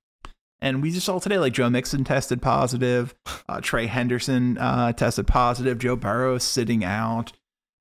and 0.64 0.82
we 0.82 0.90
just 0.90 1.06
saw 1.06 1.18
today 1.20 1.38
like 1.38 1.52
Joe 1.52 1.70
Mixon 1.70 2.02
tested 2.04 2.42
positive, 2.42 3.14
uh, 3.48 3.60
Trey 3.60 3.86
Hendrickson 3.86 4.56
uh, 4.58 4.92
tested 4.92 5.26
positive, 5.26 5.78
Joe 5.78 5.94
Burrow 5.96 6.38
sitting 6.38 6.84
out, 6.84 7.32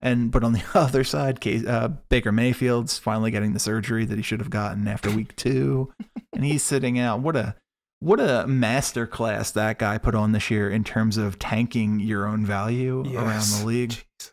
And 0.02 0.32
but 0.32 0.44
on 0.44 0.54
the 0.54 0.64
other 0.76 1.04
side, 1.04 1.40
Case, 1.40 1.66
uh, 1.66 1.88
Baker 2.10 2.32
Mayfield's 2.32 3.00
finally 3.00 3.32
getting 3.32 3.54
the 3.54 3.60
surgery 3.60 4.06
that 4.06 4.18
he 4.18 4.22
should 4.24 4.40
have 4.42 4.50
gotten 4.50 4.88
after 4.88 5.10
week 5.10 5.36
two, 5.38 5.92
and 6.34 6.44
he's 6.46 6.62
sitting 6.64 7.00
out. 7.00 7.22
What 7.22 7.36
a 7.36 7.56
what 8.02 8.20
a 8.20 8.46
master 8.48 9.08
class 9.08 9.50
that 9.52 9.80
guy 9.80 9.98
put 9.98 10.14
on 10.14 10.34
this 10.34 10.52
year 10.52 10.70
in 10.70 10.84
terms 10.84 11.16
of 11.16 11.40
tanking 11.40 12.02
your 12.02 12.28
own 12.28 12.46
value 12.46 13.02
Yes. 13.08 13.16
around 13.16 13.62
the 13.62 13.66
league. 13.66 13.90
Jeez. 13.92 14.32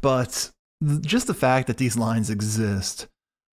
But 0.00 0.50
th- 0.86 1.00
just 1.00 1.26
the 1.26 1.34
fact 1.34 1.66
that 1.68 1.78
these 1.78 1.96
lines 1.96 2.28
exist 2.30 3.08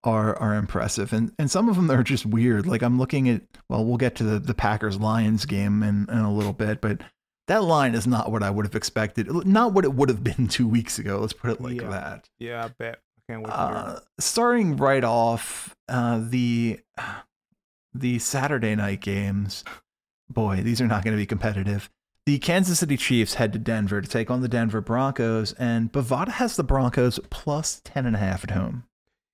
are 0.05 0.37
are 0.37 0.55
impressive, 0.55 1.13
and 1.13 1.33
and 1.39 1.51
some 1.51 1.69
of 1.69 1.77
them 1.77 1.91
are 1.91 2.03
just 2.03 2.25
weird. 2.27 2.67
Like 2.67 2.83
I'm 2.83 2.99
looking 2.99 3.29
at. 3.29 3.43
Well, 3.69 3.85
we'll 3.85 3.97
get 3.99 4.15
to 4.17 4.25
the 4.25 4.39
the 4.39 4.55
Packers 4.55 4.99
Lions 4.99 5.45
game 5.47 5.83
in 5.83 6.07
in 6.11 6.19
a 6.19 6.33
little 6.33 6.53
bit, 6.53 6.81
but. 6.81 7.03
That 7.49 7.65
line 7.65 7.97
is 7.97 8.07
not 8.07 8.31
what 8.31 8.45
I 8.45 8.51
would 8.51 8.65
have 8.65 8.77
expected. 8.77 9.27
Not 9.45 9.73
what 9.73 9.85
it 9.85 9.93
would 9.93 10.09
have 10.09 10.23
been 10.23 10.47
two 10.49 10.69
weeks 10.69 11.01
ago. 11.01 11.19
Let's 11.19 11.33
put 11.33 11.51
it 11.51 11.61
like 11.61 11.81
Yeah. 11.81 11.89
that. 11.91 12.29
Yeah, 12.39 12.65
I 12.67 12.69
bet. 12.69 13.01
I 13.29 13.33
can't 13.33 13.43
wait. 13.43 13.51
Uh, 13.53 13.99
starting 14.21 14.77
right 14.77 15.03
off, 15.03 15.75
uh, 15.89 16.21
the 16.23 16.79
the 17.93 18.21
Saturday 18.21 18.77
night 18.77 19.01
games. 19.01 19.65
Boy, 20.29 20.63
these 20.63 20.81
are 20.81 20.87
not 20.87 21.03
going 21.03 21.17
to 21.17 21.21
be 21.21 21.27
competitive. 21.27 21.91
The 22.25 22.39
Kansas 22.39 22.79
City 22.79 22.97
Chiefs 22.97 23.35
head 23.35 23.53
to 23.55 23.59
Denver 23.59 24.01
to 24.01 24.09
take 24.09 24.31
on 24.31 24.43
the 24.43 24.49
Denver 24.49 24.81
Broncos, 24.81 25.53
and 25.55 25.91
Bovada 25.91 26.29
has 26.29 26.55
the 26.55 26.63
Broncos 26.63 27.19
plus 27.31 27.81
ten 27.85 28.07
and 28.07 28.15
a 28.15 28.21
half 28.21 28.45
at 28.45 28.53
home. 28.53 28.85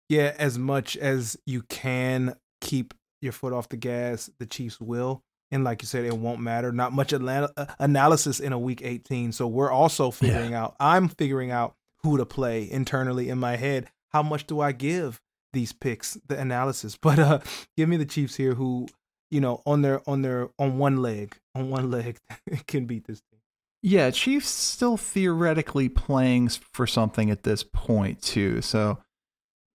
Yeah, 0.08 0.34
as 0.38 0.58
much 0.58 0.96
as 0.96 1.36
you 1.46 1.62
can 1.62 2.36
keep 2.60 2.94
your 3.20 3.32
foot 3.32 3.52
off 3.52 3.68
the 3.68 3.76
gas, 3.76 4.30
the 4.38 4.46
Chiefs 4.46 4.80
will. 4.80 5.22
And 5.50 5.64
like 5.64 5.82
you 5.82 5.86
said, 5.86 6.04
it 6.04 6.16
won't 6.16 6.40
matter. 6.40 6.72
Not 6.72 6.92
much 6.92 7.12
Atlanta, 7.12 7.52
uh, 7.56 7.66
analysis 7.78 8.40
in 8.40 8.52
a 8.52 8.58
week 8.58 8.82
18. 8.82 9.32
So 9.32 9.46
we're 9.46 9.70
also 9.70 10.10
figuring 10.10 10.54
out, 10.54 10.74
I'm 10.80 11.08
figuring 11.08 11.50
out 11.50 11.74
who 12.02 12.16
to 12.18 12.26
play 12.26 12.68
internally 12.70 13.28
in 13.28 13.38
my 13.38 13.56
head. 13.56 13.88
How 14.10 14.22
much 14.22 14.46
do 14.46 14.60
I 14.60 14.72
give 14.72 15.20
these 15.52 15.72
picks, 15.72 16.18
the 16.26 16.38
analysis? 16.38 16.96
But 17.00 17.18
uh 17.18 17.38
give 17.76 17.88
me 17.88 17.96
the 17.96 18.06
Chiefs 18.06 18.34
here 18.34 18.54
who, 18.54 18.86
you 19.30 19.40
know, 19.40 19.62
on 19.66 19.82
their 19.82 20.08
on 20.08 20.22
their 20.22 20.48
on 20.58 20.78
one 20.78 20.96
leg, 20.96 21.36
on 21.54 21.70
one 21.70 21.90
leg 21.90 22.18
can 22.66 22.86
beat 22.86 23.06
this 23.06 23.20
team. 23.20 23.40
Yeah, 23.82 24.10
Chiefs 24.10 24.48
still 24.48 24.96
theoretically 24.96 25.88
playing 25.88 26.48
for 26.48 26.88
something 26.88 27.30
at 27.30 27.44
this 27.44 27.62
point 27.62 28.20
too. 28.20 28.62
So 28.62 28.98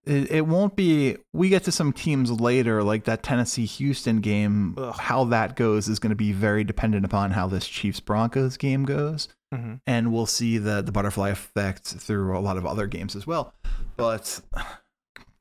it, 0.05 0.31
it 0.31 0.47
won't 0.47 0.75
be. 0.75 1.17
We 1.33 1.49
get 1.49 1.63
to 1.65 1.71
some 1.71 1.93
teams 1.93 2.31
later, 2.31 2.83
like 2.83 3.03
that 3.05 3.23
Tennessee 3.23 3.65
Houston 3.65 4.19
game. 4.21 4.75
Ugh. 4.77 4.95
How 4.99 5.23
that 5.25 5.55
goes 5.55 5.87
is 5.87 5.99
going 5.99 6.09
to 6.11 6.15
be 6.15 6.31
very 6.31 6.63
dependent 6.63 7.05
upon 7.05 7.31
how 7.31 7.47
this 7.47 7.67
Chiefs 7.67 7.99
Broncos 7.99 8.57
game 8.57 8.83
goes, 8.85 9.27
Mm-hmm. 9.53 9.75
and 9.85 10.13
we'll 10.13 10.25
see 10.25 10.57
the 10.57 10.81
the 10.81 10.91
butterfly 10.93 11.29
effect 11.29 11.85
through 11.85 12.37
a 12.37 12.39
lot 12.39 12.55
of 12.57 12.65
other 12.65 12.87
games 12.87 13.15
as 13.17 13.27
well. 13.27 13.53
But 13.97 14.39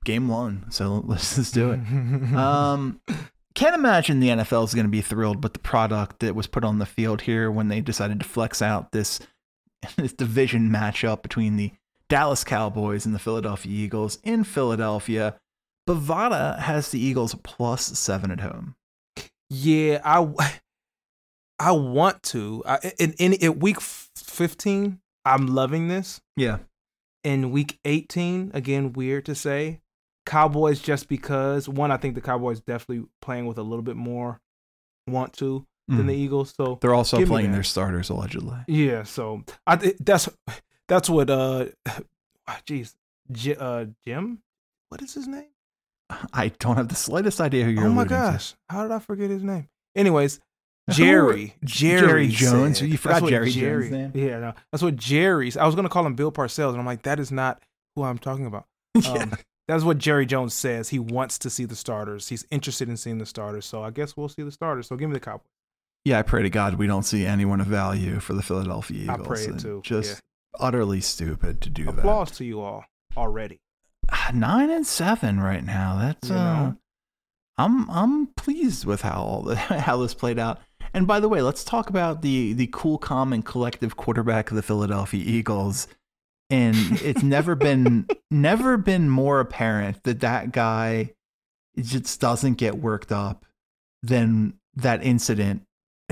game 0.04 0.28
one, 0.28 0.66
so 0.70 1.02
let's 1.06 1.36
just 1.36 1.54
do 1.54 1.70
it. 1.72 1.80
Um, 2.36 3.00
can't 3.54 3.74
imagine 3.74 4.20
the 4.20 4.28
NFL 4.28 4.64
is 4.64 4.74
going 4.74 4.86
to 4.86 4.90
be 4.90 5.00
thrilled 5.00 5.42
with 5.42 5.52
the 5.52 5.58
product 5.58 6.20
that 6.20 6.34
was 6.34 6.46
put 6.46 6.64
on 6.64 6.78
the 6.78 6.86
field 6.86 7.22
here 7.22 7.50
when 7.50 7.68
they 7.68 7.80
decided 7.80 8.20
to 8.20 8.26
flex 8.28 8.60
out 8.62 8.92
this 8.92 9.20
this 9.96 10.12
division 10.12 10.70
matchup 10.70 11.22
between 11.22 11.56
the 11.56 11.70
Dallas 12.10 12.44
Cowboys 12.44 13.06
and 13.06 13.14
the 13.14 13.18
Philadelphia 13.18 13.72
Eagles 13.72 14.18
in 14.22 14.44
Philadelphia. 14.44 15.36
Bovada 15.88 16.58
has 16.58 16.90
the 16.90 17.00
Eagles 17.00 17.34
plus 17.42 17.98
seven 17.98 18.30
at 18.30 18.40
home. 18.40 18.74
Yeah, 19.48 20.00
I 20.04 20.60
I 21.58 21.72
want 21.72 22.22
to. 22.24 22.62
I, 22.66 22.92
in, 22.98 23.14
in 23.14 23.32
in 23.34 23.58
week 23.60 23.80
15, 23.80 25.00
I'm 25.24 25.46
loving 25.46 25.88
this. 25.88 26.20
Yeah, 26.36 26.58
In 27.24 27.50
week 27.50 27.78
18, 27.84 28.50
again, 28.54 28.92
weird 28.92 29.24
to 29.26 29.34
say. 29.34 29.80
Cowboys 30.26 30.80
just 30.80 31.08
because 31.08 31.68
one, 31.68 31.90
I 31.90 31.96
think 31.96 32.14
the 32.14 32.20
Cowboys 32.20 32.60
definitely 32.60 33.06
playing 33.20 33.46
with 33.46 33.58
a 33.58 33.62
little 33.62 33.82
bit 33.82 33.96
more 33.96 34.40
want 35.06 35.32
to 35.34 35.66
than 35.88 36.06
the 36.06 36.14
Eagles. 36.14 36.54
So 36.56 36.76
Mm. 36.76 36.80
they're 36.80 36.94
also 36.94 37.24
playing 37.26 37.50
their 37.52 37.64
starters 37.64 38.10
allegedly. 38.10 38.58
yeah, 38.68 39.02
so 39.02 39.42
I 39.66 39.76
that's 39.98 40.28
that's 40.90 41.08
what 41.08 41.30
uh, 41.30 41.66
jeez, 42.66 42.94
J- 43.32 43.56
uh, 43.58 43.86
Jim, 44.06 44.40
what 44.90 45.00
is 45.00 45.14
his 45.14 45.26
name? 45.26 45.46
I 46.32 46.48
don't 46.58 46.76
have 46.76 46.88
the 46.88 46.94
slightest 46.94 47.40
idea 47.40 47.64
who 47.64 47.70
you're. 47.70 47.84
oh 47.86 47.88
my 47.90 48.02
alluding 48.02 48.08
to. 48.08 48.14
gosh, 48.32 48.54
how 48.68 48.82
did 48.82 48.92
I 48.92 48.98
forget 48.98 49.30
his 49.30 49.42
name? 49.42 49.68
Anyways, 49.96 50.40
Jerry, 50.90 51.54
Jerry, 51.64 52.00
Jerry 52.00 52.28
Jones? 52.28 52.78
said- 52.80 52.88
You 52.88 52.98
forgot 52.98 53.22
what 53.22 53.30
Jerry 53.30 53.50
Jones' 53.50 53.90
name? 53.90 54.12
Yeah, 54.14 54.38
no, 54.40 54.52
that's 54.72 54.82
what 54.82 54.96
Jerry's. 54.96 55.56
I 55.56 55.64
was 55.64 55.74
gonna 55.74 55.88
call 55.88 56.04
him 56.04 56.14
Bill 56.14 56.32
Parcells, 56.32 56.70
and 56.70 56.78
I'm 56.80 56.86
like, 56.86 57.02
that 57.02 57.18
is 57.20 57.30
not 57.32 57.62
who 57.96 58.02
I'm 58.02 58.18
talking 58.18 58.46
about. 58.46 58.66
Yeah. 58.94 59.10
Um, 59.12 59.32
that's 59.68 59.84
what 59.84 59.98
Jerry 59.98 60.26
Jones 60.26 60.52
says. 60.52 60.88
He 60.88 60.98
wants 60.98 61.38
to 61.38 61.50
see 61.50 61.64
the 61.64 61.76
starters. 61.76 62.28
He's 62.28 62.44
interested 62.50 62.88
in 62.88 62.96
seeing 62.96 63.18
the 63.18 63.26
starters. 63.26 63.64
So 63.66 63.84
I 63.84 63.90
guess 63.90 64.16
we'll 64.16 64.28
see 64.28 64.42
the 64.42 64.50
starters. 64.50 64.88
So 64.88 64.96
give 64.96 65.08
me 65.08 65.14
the 65.14 65.20
Cowboys. 65.20 65.46
Yeah, 66.04 66.18
I 66.18 66.22
pray 66.22 66.42
to 66.42 66.50
God 66.50 66.74
we 66.74 66.88
don't 66.88 67.04
see 67.04 67.24
anyone 67.24 67.60
of 67.60 67.68
value 67.68 68.18
for 68.18 68.32
the 68.32 68.42
Philadelphia 68.42 69.02
Eagles. 69.04 69.20
I 69.20 69.22
pray 69.24 69.42
it 69.44 69.60
too, 69.60 69.80
Just 69.84 70.20
utterly 70.60 71.00
stupid 71.00 71.60
to 71.62 71.70
do 71.70 71.84
that. 71.86 71.98
Applause 71.98 72.30
to 72.32 72.44
you 72.44 72.60
all 72.60 72.84
already. 73.16 73.58
Nine 74.34 74.70
and 74.70 74.86
seven 74.86 75.40
right 75.40 75.64
now. 75.64 75.98
That's 76.00 76.28
You 76.28 76.36
uh, 76.36 76.38
know? 76.38 76.76
I'm 77.58 77.90
I'm 77.90 78.26
pleased 78.28 78.84
with 78.84 79.02
how 79.02 79.22
all 79.22 79.42
the, 79.42 79.56
how 79.56 79.98
this 79.98 80.14
played 80.14 80.38
out. 80.38 80.60
And 80.92 81.06
by 81.06 81.20
the 81.20 81.28
way, 81.28 81.42
let's 81.42 81.62
talk 81.62 81.90
about 81.90 82.22
the 82.22 82.52
the 82.54 82.68
cool, 82.72 82.98
calm, 82.98 83.32
and 83.32 83.44
collective 83.44 83.96
quarterback 83.96 84.50
of 84.50 84.56
the 84.56 84.62
Philadelphia 84.62 85.22
Eagles. 85.24 85.86
And 86.48 86.76
it's 87.02 87.22
never 87.22 87.54
been 87.56 88.06
never 88.30 88.76
been 88.76 89.08
more 89.08 89.40
apparent 89.40 90.02
that 90.04 90.20
that 90.20 90.52
guy 90.52 91.12
just 91.78 92.20
doesn't 92.20 92.54
get 92.54 92.78
worked 92.78 93.12
up 93.12 93.46
than 94.02 94.54
that 94.74 95.04
incident 95.04 95.62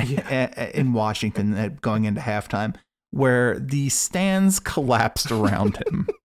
Yeah. 0.04 0.70
in 0.74 0.92
Washington 0.92 1.78
going 1.80 2.04
into 2.04 2.20
halftime, 2.20 2.76
where 3.10 3.58
the 3.58 3.88
stands 3.88 4.60
collapsed 4.60 5.30
around 5.30 5.78
him. 5.86 6.08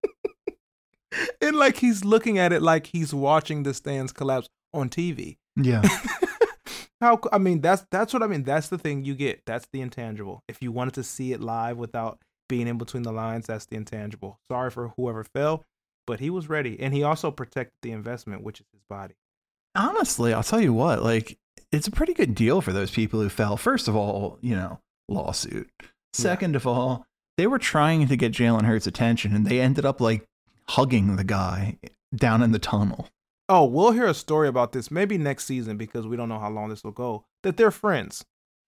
And 1.41 1.55
like 1.55 1.77
he's 1.77 2.03
looking 2.03 2.39
at 2.39 2.51
it 2.51 2.61
like 2.61 2.87
he's 2.87 3.13
watching 3.13 3.63
the 3.63 3.73
stands 3.73 4.11
collapse 4.11 4.49
on 4.73 4.89
TV. 4.89 5.37
Yeah. 5.55 5.83
How 7.01 7.19
I 7.31 7.37
mean 7.37 7.61
that's 7.61 7.85
that's 7.91 8.13
what 8.13 8.23
I 8.23 8.27
mean. 8.27 8.43
That's 8.43 8.69
the 8.69 8.77
thing 8.77 9.05
you 9.05 9.13
get. 9.13 9.43
That's 9.45 9.67
the 9.71 9.81
intangible. 9.81 10.43
If 10.47 10.61
you 10.61 10.71
wanted 10.71 10.93
to 10.95 11.03
see 11.03 11.33
it 11.33 11.41
live 11.41 11.77
without 11.77 12.19
being 12.49 12.67
in 12.67 12.77
between 12.77 13.03
the 13.03 13.11
lines, 13.11 13.47
that's 13.47 13.65
the 13.65 13.75
intangible. 13.75 14.39
Sorry 14.49 14.71
for 14.71 14.93
whoever 14.97 15.23
fell, 15.23 15.65
but 16.07 16.19
he 16.19 16.29
was 16.29 16.49
ready, 16.49 16.79
and 16.79 16.93
he 16.93 17.03
also 17.03 17.29
protected 17.29 17.77
the 17.81 17.91
investment, 17.91 18.41
which 18.41 18.59
is 18.59 18.65
his 18.71 18.81
body. 18.89 19.15
honestly, 19.75 20.33
I'll 20.33 20.43
tell 20.43 20.61
you 20.61 20.73
what, 20.73 21.03
like 21.03 21.37
it's 21.71 21.87
a 21.87 21.91
pretty 21.91 22.13
good 22.13 22.35
deal 22.35 22.61
for 22.61 22.71
those 22.71 22.91
people 22.91 23.19
who 23.19 23.29
fell. 23.29 23.57
First 23.57 23.87
of 23.87 23.95
all, 23.95 24.37
you 24.41 24.55
know, 24.55 24.79
lawsuit. 25.09 25.69
Second 26.13 26.55
of 26.55 26.67
all, 26.67 27.05
they 27.37 27.47
were 27.47 27.59
trying 27.59 28.07
to 28.07 28.15
get 28.15 28.31
Jalen 28.31 28.65
Hurts' 28.65 28.87
attention 28.87 29.35
and 29.35 29.45
they 29.47 29.59
ended 29.59 29.85
up 29.85 29.99
like 29.99 30.25
hugging 30.69 31.15
the 31.15 31.23
guy 31.23 31.77
down 32.15 32.43
in 32.43 32.51
the 32.51 32.59
tunnel. 32.59 33.09
Oh, 33.49 33.65
we'll 33.65 33.91
hear 33.91 34.05
a 34.05 34.13
story 34.13 34.47
about 34.47 34.71
this 34.71 34.89
maybe 34.89 35.17
next 35.17 35.45
season 35.45 35.77
because 35.77 36.07
we 36.07 36.15
don't 36.15 36.29
know 36.29 36.39
how 36.39 36.49
long 36.49 36.69
this 36.69 36.83
will 36.83 36.91
go. 36.91 37.25
That 37.41 37.57
they're 37.57 37.71
friends. 37.71 38.23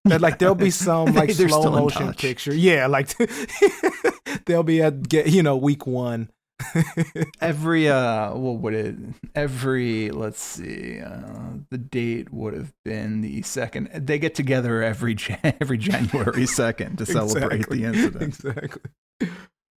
That 0.05 0.21
like 0.21 0.39
there'll 0.39 0.55
be 0.55 0.69
some 0.71 1.13
like 1.13 1.31
slow 1.31 1.71
motion 1.71 2.13
picture. 2.13 2.53
Yeah, 2.53 2.87
like 2.87 3.15
they'll 4.45 4.63
be 4.63 4.81
at 4.81 5.07
get 5.07 5.27
you 5.27 5.43
know 5.43 5.57
week 5.57 5.87
one. 5.87 6.29
Every 7.41 7.89
uh 7.89 8.33
what 8.35 8.59
would 8.59 8.73
it 8.73 8.95
every 9.35 10.09
let's 10.11 10.41
see, 10.41 10.99
uh 11.01 11.57
the 11.69 11.77
date 11.77 12.31
would 12.33 12.53
have 12.53 12.73
been 12.83 13.21
the 13.21 13.41
second 13.41 13.89
they 13.93 14.17
get 14.19 14.35
together 14.35 14.81
every 14.81 15.15
every 15.43 15.77
January 15.77 16.43
2nd 16.45 16.97
to 16.97 17.05
celebrate 17.05 17.51
Exactly. 17.55 17.77
the 17.79 17.85
incident. 17.85 18.23
Exactly. 18.23 18.81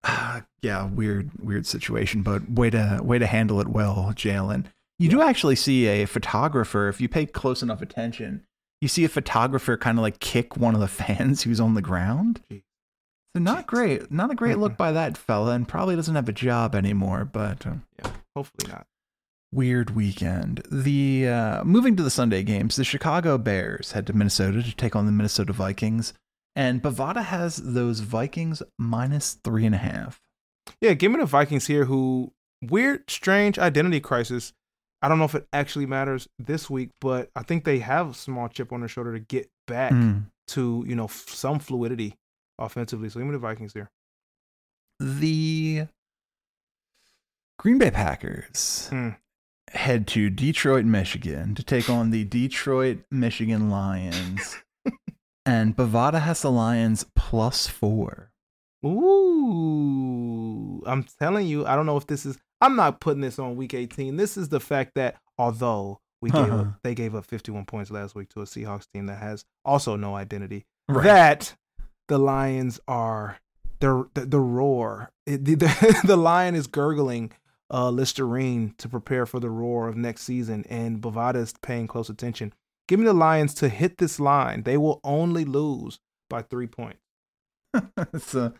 Ah, 0.05 0.45
yeah, 0.63 0.87
weird, 0.87 1.31
weird 1.43 1.67
situation, 1.67 2.23
but 2.23 2.49
way 2.49 2.71
to 2.71 3.01
way 3.03 3.19
to 3.19 3.27
handle 3.27 3.61
it 3.61 3.69
well, 3.69 4.13
Jalen. 4.15 4.67
You 5.01 5.09
do 5.09 5.21
actually 5.21 5.57
see 5.57 5.87
a 5.87 6.07
photographer 6.07 6.89
if 6.89 7.01
you 7.01 7.09
pay 7.09 7.27
close 7.27 7.63
enough 7.63 7.83
attention. 7.83 8.45
You 8.81 8.87
see 8.89 9.05
a 9.05 9.09
photographer 9.09 9.77
kind 9.77 9.99
of 9.99 10.03
like 10.03 10.21
kick 10.21 10.57
one 10.57 10.75
of 10.75 10.81
the 10.81 10.89
fans 11.03 11.43
who's 11.43 11.59
on 11.61 11.75
the 11.75 11.83
ground. 11.83 12.41
Gee. 12.49 12.63
So 13.37 13.43
not 13.43 13.67
great, 13.67 14.11
not 14.11 14.31
a 14.31 14.35
great 14.35 14.59
look 14.59 14.77
by 14.79 14.93
that 14.93 15.17
fella, 15.19 15.53
and 15.53 15.69
probably 15.69 15.97
doesn't 15.97 16.15
have 16.15 16.29
a 16.29 16.33
job 16.33 16.75
anymore. 16.75 17.25
But 17.25 17.67
uh, 17.67 17.75
Yeah, 17.99 18.11
hopefully 18.35 18.71
not. 18.73 18.87
weird 19.53 19.91
weekend. 19.91 20.63
The 20.71 21.29
uh, 21.29 21.65
moving 21.65 21.97
to 21.97 22.03
the 22.03 22.11
Sunday 22.11 22.43
games, 22.43 22.77
the 22.77 22.85
Chicago 22.85 23.39
Bears 23.39 23.93
head 23.93 24.07
to 24.09 24.13
Minnesota 24.13 24.63
to 24.63 24.75
take 24.75 24.97
on 24.97 25.07
the 25.07 25.13
Minnesota 25.13 25.53
Vikings, 25.53 26.15
and 26.57 26.83
Bovada 26.83 27.23
has 27.25 27.57
those 27.57 28.01
Vikings 28.01 28.63
minus 28.79 29.35
three 29.45 29.67
and 29.67 29.75
a 29.75 29.79
half. 29.79 30.21
Yeah, 30.81 30.95
give 30.95 31.13
me 31.13 31.19
the 31.19 31.27
Vikings 31.27 31.67
here 31.67 31.85
who 31.87 32.33
weird, 32.63 33.09
strange 33.11 33.59
identity 33.59 34.01
crisis. 34.01 34.53
I 35.01 35.09
don't 35.09 35.19
know 35.19 35.25
if 35.27 35.35
it 35.37 35.47
actually 35.53 35.87
matters 35.87 36.29
this 36.41 36.69
week, 36.69 36.91
but 37.01 37.31
I 37.37 37.43
think 37.45 37.65
they 37.65 37.79
have 37.79 38.11
a 38.11 38.15
small 38.15 38.49
chip 38.49 38.73
on 38.73 38.81
their 38.81 38.89
shoulder 38.89 39.13
to 39.13 39.21
get 39.21 39.49
back 39.69 39.93
Mm. 39.93 40.25
to, 40.49 40.85
you 40.89 40.97
know, 40.97 41.07
some 41.07 41.61
fluidity 41.61 42.17
offensively. 42.59 43.09
So 43.09 43.21
give 43.21 43.27
me 43.27 43.33
the 43.33 43.39
Vikings 43.39 43.73
here. 43.73 43.91
The 45.01 45.87
Green 47.59 47.79
Bay 47.79 47.91
Packers 47.91 48.89
Hmm. 48.91 49.11
head 49.73 50.07
to 50.09 50.31
Detroit, 50.31 50.85
Michigan 50.85 51.55
to 51.55 51.63
take 51.63 51.89
on 51.91 52.11
the 52.11 52.25
Detroit, 52.25 52.99
Michigan 53.11 53.69
Lions. 53.71 54.57
and 55.47 55.77
Bovada 55.77 56.21
has 56.21 56.43
the 56.43 56.51
Lions 56.51 57.05
plus 57.15 57.67
four. 57.67 58.31
Ooh, 59.49 60.83
I'm 60.87 61.05
telling 61.19 61.47
you, 61.47 61.67
I 61.67 61.75
don't 61.77 61.87
know 61.87 61.97
if 61.97 62.07
this 62.07 62.25
is. 62.27 62.39
I'm 62.61 62.77
not 62.77 63.01
putting 63.01 63.21
this 63.21 63.39
on 63.39 63.57
week 63.57 63.75
18. 63.75 64.17
This 64.17 64.37
is 64.37 64.49
the 64.49 64.61
fact 64.61 64.93
that 64.97 65.17
although 65.37 66.01
we 66.21 66.31
Uh-huh. 66.31 66.55
up, 66.61 66.81
they 66.83 66.95
gave 66.95 67.15
up 67.15 67.25
51 67.25 67.65
points 67.67 67.91
last 67.91 68.15
week 68.15 68.29
to 68.31 68.41
a 68.41 68.45
Seahawks 68.45 68.87
team 68.93 69.07
that 69.07 69.19
has 69.21 69.45
also 69.65 69.95
no 69.97 70.15
identity. 70.17 70.65
That 70.89 71.55
the 72.09 72.19
Lions 72.19 72.81
are 72.89 73.39
the 73.81 74.09
the, 74.15 74.27
the 74.27 74.41
roar. 74.41 75.13
It, 75.27 75.45
the, 75.45 75.55
the 75.55 76.01
the 76.05 76.17
lion 76.17 76.55
is 76.55 76.67
gurgling 76.67 77.33
uh, 77.71 77.91
Listerine 77.91 78.75
to 78.79 78.89
prepare 78.89 79.27
for 79.27 79.41
the 79.41 79.51
roar 79.51 79.89
of 79.89 79.97
next 79.97 80.23
season, 80.23 80.65
and 80.69 81.01
Bovada 81.01 81.37
is 81.37 81.55
paying 81.63 81.87
close 81.87 82.09
attention. 82.09 82.53
Give 82.87 82.99
me 82.99 83.05
the 83.07 83.13
Lions 83.13 83.53
to 83.55 83.69
hit 83.69 83.99
this 83.99 84.19
line. 84.19 84.63
They 84.63 84.79
will 84.79 85.01
only 85.05 85.45
lose 85.45 85.99
by 86.31 86.43
three 86.43 86.67
points. 86.67 87.03
that's 87.97 88.35
a, 88.35 88.55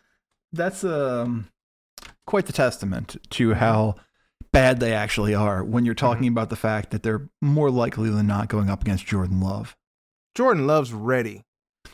that's 0.53 0.85
um 0.85 1.49
quite 2.27 2.47
the 2.47 2.53
testament 2.53 3.17
to 3.31 3.55
how 3.55 3.97
bad 4.53 4.81
they 4.81 4.93
actually 4.93 5.35
are 5.35 5.65
when 5.65 5.85
you're 5.85 5.95
talking 5.95 6.29
about 6.29 6.51
the 6.51 6.57
fact 6.57 6.91
that 6.91 7.03
they're 7.03 7.29
more 7.41 7.71
likely 7.71 8.11
than 8.11 8.27
not 8.27 8.49
going 8.49 8.69
up 8.69 8.83
against 8.83 9.07
Jordan 9.07 9.41
Love. 9.41 9.77
Jordan 10.35 10.67
Love's 10.67 10.93
ready 10.93 11.45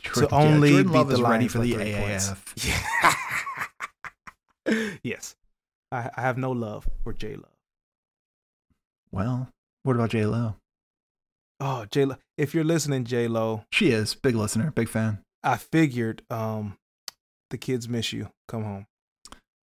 Jordan, 0.01 0.29
to 0.29 0.35
only 0.35 0.69
Jordan 0.69 0.87
beat 0.91 0.97
Love 0.97 1.07
the 1.09 1.17
Lions 1.17 1.51
for 1.51 1.59
the. 1.59 1.73
AAF. 1.73 2.41
Yeah. 4.67 4.95
yes, 5.03 5.35
I, 5.91 6.09
I 6.17 6.21
have 6.21 6.37
no 6.39 6.51
love 6.51 6.87
for 7.03 7.13
J 7.13 7.35
Lo. 7.35 7.47
Well, 9.11 9.49
what 9.83 9.95
about 9.95 10.09
J 10.09 10.25
Lo? 10.25 10.55
Oh, 11.59 11.85
J 11.91 12.05
Lo, 12.05 12.17
if 12.37 12.55
you're 12.55 12.63
listening, 12.63 13.03
J 13.05 13.27
Lo, 13.27 13.63
She 13.71 13.91
is 13.91 14.15
big 14.15 14.35
listener, 14.35 14.71
big 14.71 14.89
fan. 14.89 15.19
I 15.43 15.57
figured 15.57 16.23
um 16.31 16.77
the 17.51 17.57
kids 17.57 17.87
miss 17.87 18.11
you. 18.11 18.29
Come 18.47 18.63
home. 18.63 18.87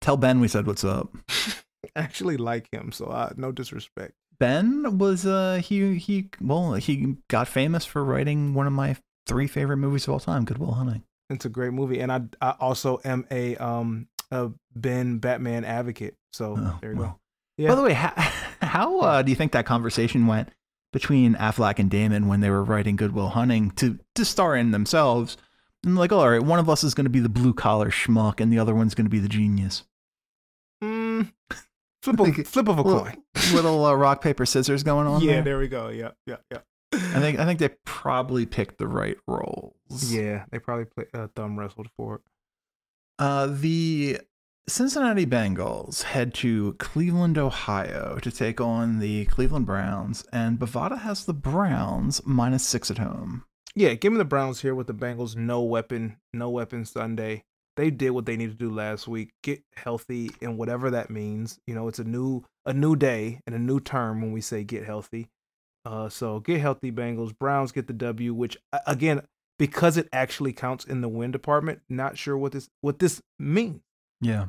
Tell 0.00 0.16
Ben 0.16 0.40
we 0.40 0.48
said 0.48 0.66
what's 0.66 0.84
up. 0.84 1.10
I 1.30 1.90
actually 1.94 2.36
like 2.36 2.68
him, 2.72 2.90
so 2.90 3.08
I, 3.10 3.32
no 3.36 3.52
disrespect. 3.52 4.14
Ben 4.40 4.98
was 4.98 5.26
uh 5.26 5.60
he 5.64 5.96
he 5.96 6.28
well 6.40 6.74
he 6.74 7.16
got 7.28 7.46
famous 7.46 7.84
for 7.84 8.04
writing 8.04 8.54
one 8.54 8.66
of 8.66 8.72
my 8.72 8.96
three 9.28 9.46
favorite 9.46 9.76
movies 9.76 10.04
of 10.08 10.14
all 10.14 10.20
time, 10.20 10.44
Good 10.44 10.58
Will 10.58 10.72
Hunting. 10.72 11.04
It's 11.30 11.44
a 11.44 11.48
great 11.50 11.72
movie, 11.72 12.00
and 12.00 12.10
I 12.10 12.22
I 12.40 12.54
also 12.58 13.00
am 13.04 13.26
a 13.30 13.54
um 13.58 14.08
a 14.32 14.50
Ben 14.74 15.18
Batman 15.18 15.64
advocate. 15.64 16.16
So 16.32 16.56
Oh, 16.58 16.78
there 16.80 16.92
you 16.92 16.98
well. 16.98 17.08
go. 17.08 17.18
Yeah. 17.62 17.68
By 17.70 17.74
the 17.76 17.82
way, 17.82 17.92
how, 17.92 18.12
how 18.62 19.00
uh, 19.00 19.22
do 19.22 19.30
you 19.30 19.36
think 19.36 19.52
that 19.52 19.66
conversation 19.66 20.26
went 20.26 20.48
between 20.92 21.34
Affleck 21.34 21.78
and 21.78 21.90
Damon 21.90 22.28
when 22.28 22.40
they 22.40 22.50
were 22.50 22.62
writing 22.64 22.96
Good 22.96 23.12
Will 23.12 23.28
Hunting 23.30 23.70
to 23.72 23.98
to 24.14 24.24
star 24.24 24.56
in 24.56 24.70
themselves? 24.70 25.36
And 25.84 25.96
like, 25.96 26.10
all 26.12 26.28
right, 26.28 26.42
one 26.42 26.58
of 26.58 26.68
us 26.68 26.82
is 26.82 26.94
going 26.94 27.04
to 27.04 27.10
be 27.10 27.20
the 27.20 27.28
blue 27.28 27.52
collar 27.54 27.90
schmuck, 27.90 28.40
and 28.40 28.52
the 28.52 28.58
other 28.58 28.74
one's 28.74 28.94
going 28.94 29.04
to 29.06 29.10
be 29.10 29.20
the 29.20 29.28
genius. 29.28 29.84
Mm, 30.82 31.32
flip 32.02 32.20
of, 32.20 32.46
flip 32.46 32.68
of 32.68 32.78
a 32.78 32.82
Little, 32.82 33.04
coin. 33.04 33.22
little 33.52 33.84
uh, 33.84 33.92
rock 33.94 34.20
paper 34.22 34.46
scissors 34.46 34.82
going 34.82 35.06
on. 35.06 35.20
Yeah, 35.20 35.34
there. 35.34 35.42
there 35.42 35.58
we 35.58 35.68
go. 35.68 35.88
Yeah, 35.88 36.10
yeah, 36.26 36.36
yeah. 36.50 36.58
I 36.92 37.20
think 37.20 37.38
I 37.38 37.44
think 37.44 37.58
they 37.58 37.70
probably 37.84 38.46
picked 38.46 38.78
the 38.78 38.86
right 38.86 39.16
roles. 39.26 39.74
Yeah, 40.12 40.44
they 40.50 40.58
probably 40.58 40.86
play, 40.86 41.04
uh, 41.14 41.28
thumb 41.34 41.58
wrestled 41.58 41.88
for 41.96 42.16
it. 42.16 42.20
Uh, 43.18 43.46
the 43.50 44.20
Cincinnati 44.68 45.26
Bengals 45.26 46.02
head 46.02 46.34
to 46.34 46.74
Cleveland, 46.74 47.36
Ohio 47.38 48.18
to 48.22 48.30
take 48.30 48.60
on 48.60 49.00
the 49.00 49.24
Cleveland 49.26 49.66
Browns, 49.66 50.24
and 50.32 50.58
Bovada 50.58 50.98
has 51.00 51.24
the 51.24 51.34
Browns 51.34 52.20
minus 52.24 52.64
six 52.64 52.90
at 52.90 52.98
home. 52.98 53.44
Yeah, 53.74 53.94
give 53.94 54.12
me 54.12 54.18
the 54.18 54.24
Browns 54.24 54.60
here 54.60 54.74
with 54.74 54.86
the 54.86 54.94
Bengals. 54.94 55.36
No 55.36 55.62
weapon, 55.62 56.16
no 56.32 56.50
weapon 56.50 56.84
Sunday. 56.84 57.44
They 57.76 57.90
did 57.90 58.10
what 58.10 58.26
they 58.26 58.36
needed 58.36 58.58
to 58.58 58.64
do 58.68 58.74
last 58.74 59.06
week. 59.06 59.30
Get 59.42 59.62
healthy 59.76 60.30
and 60.42 60.58
whatever 60.58 60.90
that 60.90 61.10
means. 61.10 61.60
You 61.66 61.74
know, 61.74 61.86
it's 61.86 62.00
a 62.00 62.04
new 62.04 62.44
a 62.66 62.72
new 62.72 62.96
day 62.96 63.40
and 63.46 63.54
a 63.54 63.58
new 63.58 63.78
term 63.78 64.20
when 64.20 64.32
we 64.32 64.40
say 64.40 64.64
get 64.64 64.84
healthy. 64.84 65.30
Uh, 65.84 66.08
so 66.08 66.40
get 66.40 66.60
healthy, 66.60 66.92
Bengals. 66.92 67.36
Browns 67.38 67.72
get 67.72 67.86
the 67.86 67.92
W, 67.92 68.34
which 68.34 68.56
again, 68.86 69.22
because 69.58 69.96
it 69.96 70.08
actually 70.12 70.52
counts 70.52 70.84
in 70.84 71.00
the 71.00 71.08
win 71.08 71.30
department. 71.30 71.80
Not 71.88 72.18
sure 72.18 72.36
what 72.36 72.52
this 72.52 72.68
what 72.80 72.98
this 72.98 73.20
means. 73.38 73.80
Yeah. 74.20 74.46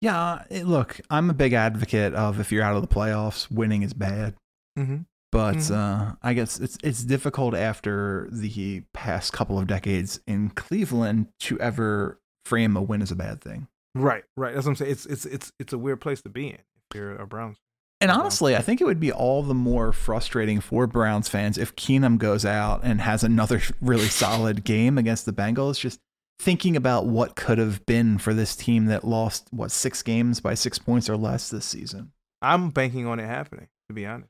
Yeah, 0.00 0.44
it, 0.50 0.66
look, 0.66 1.00
I'm 1.08 1.30
a 1.30 1.34
big 1.34 1.52
advocate 1.54 2.14
of 2.14 2.38
if 2.38 2.52
you're 2.52 2.62
out 2.62 2.76
of 2.76 2.82
the 2.82 2.88
playoffs, 2.94 3.50
winning 3.50 3.82
is 3.82 3.94
bad. 3.94 4.34
Mm-hmm. 4.78 4.98
But 5.32 5.56
Mhm. 5.56 5.74
uh, 5.74 6.14
I 6.22 6.34
guess 6.34 6.60
it's 6.60 6.78
it's 6.84 7.02
difficult 7.02 7.54
after 7.54 8.28
the 8.30 8.82
past 8.92 9.32
couple 9.32 9.58
of 9.58 9.66
decades 9.66 10.20
in 10.26 10.50
Cleveland 10.50 11.28
to 11.40 11.58
ever 11.58 12.20
frame 12.44 12.76
a 12.76 12.82
win 12.82 13.02
as 13.02 13.10
a 13.10 13.16
bad 13.16 13.40
thing. 13.40 13.66
Right, 13.94 14.24
right. 14.36 14.54
That's 14.54 14.66
what 14.66 14.72
I'm 14.72 14.76
saying. 14.76 14.92
It's 14.92 15.06
it's 15.06 15.24
it's 15.26 15.52
it's 15.58 15.72
a 15.72 15.78
weird 15.78 16.00
place 16.00 16.20
to 16.22 16.28
be 16.28 16.48
in 16.48 16.54
if 16.56 16.94
you're 16.96 17.16
a 17.16 17.26
Browns. 17.26 17.56
And 18.04 18.10
honestly, 18.10 18.54
I 18.54 18.60
think 18.60 18.82
it 18.82 18.84
would 18.84 19.00
be 19.00 19.10
all 19.10 19.42
the 19.42 19.54
more 19.54 19.90
frustrating 19.90 20.60
for 20.60 20.86
Browns 20.86 21.26
fans 21.26 21.56
if 21.56 21.74
Keenum 21.74 22.18
goes 22.18 22.44
out 22.44 22.82
and 22.84 23.00
has 23.00 23.24
another 23.24 23.62
really 23.80 24.08
solid 24.08 24.62
game 24.62 24.98
against 24.98 25.24
the 25.24 25.32
Bengals. 25.32 25.80
Just 25.80 26.00
thinking 26.38 26.76
about 26.76 27.06
what 27.06 27.34
could 27.34 27.56
have 27.56 27.86
been 27.86 28.18
for 28.18 28.34
this 28.34 28.54
team 28.56 28.84
that 28.86 29.04
lost 29.04 29.48
what 29.52 29.70
six 29.70 30.02
games 30.02 30.38
by 30.38 30.52
six 30.52 30.78
points 30.78 31.08
or 31.08 31.16
less 31.16 31.48
this 31.48 31.64
season. 31.64 32.12
I'm 32.42 32.68
banking 32.68 33.06
on 33.06 33.18
it 33.18 33.26
happening. 33.26 33.68
To 33.88 33.94
be 33.94 34.04
honest, 34.04 34.28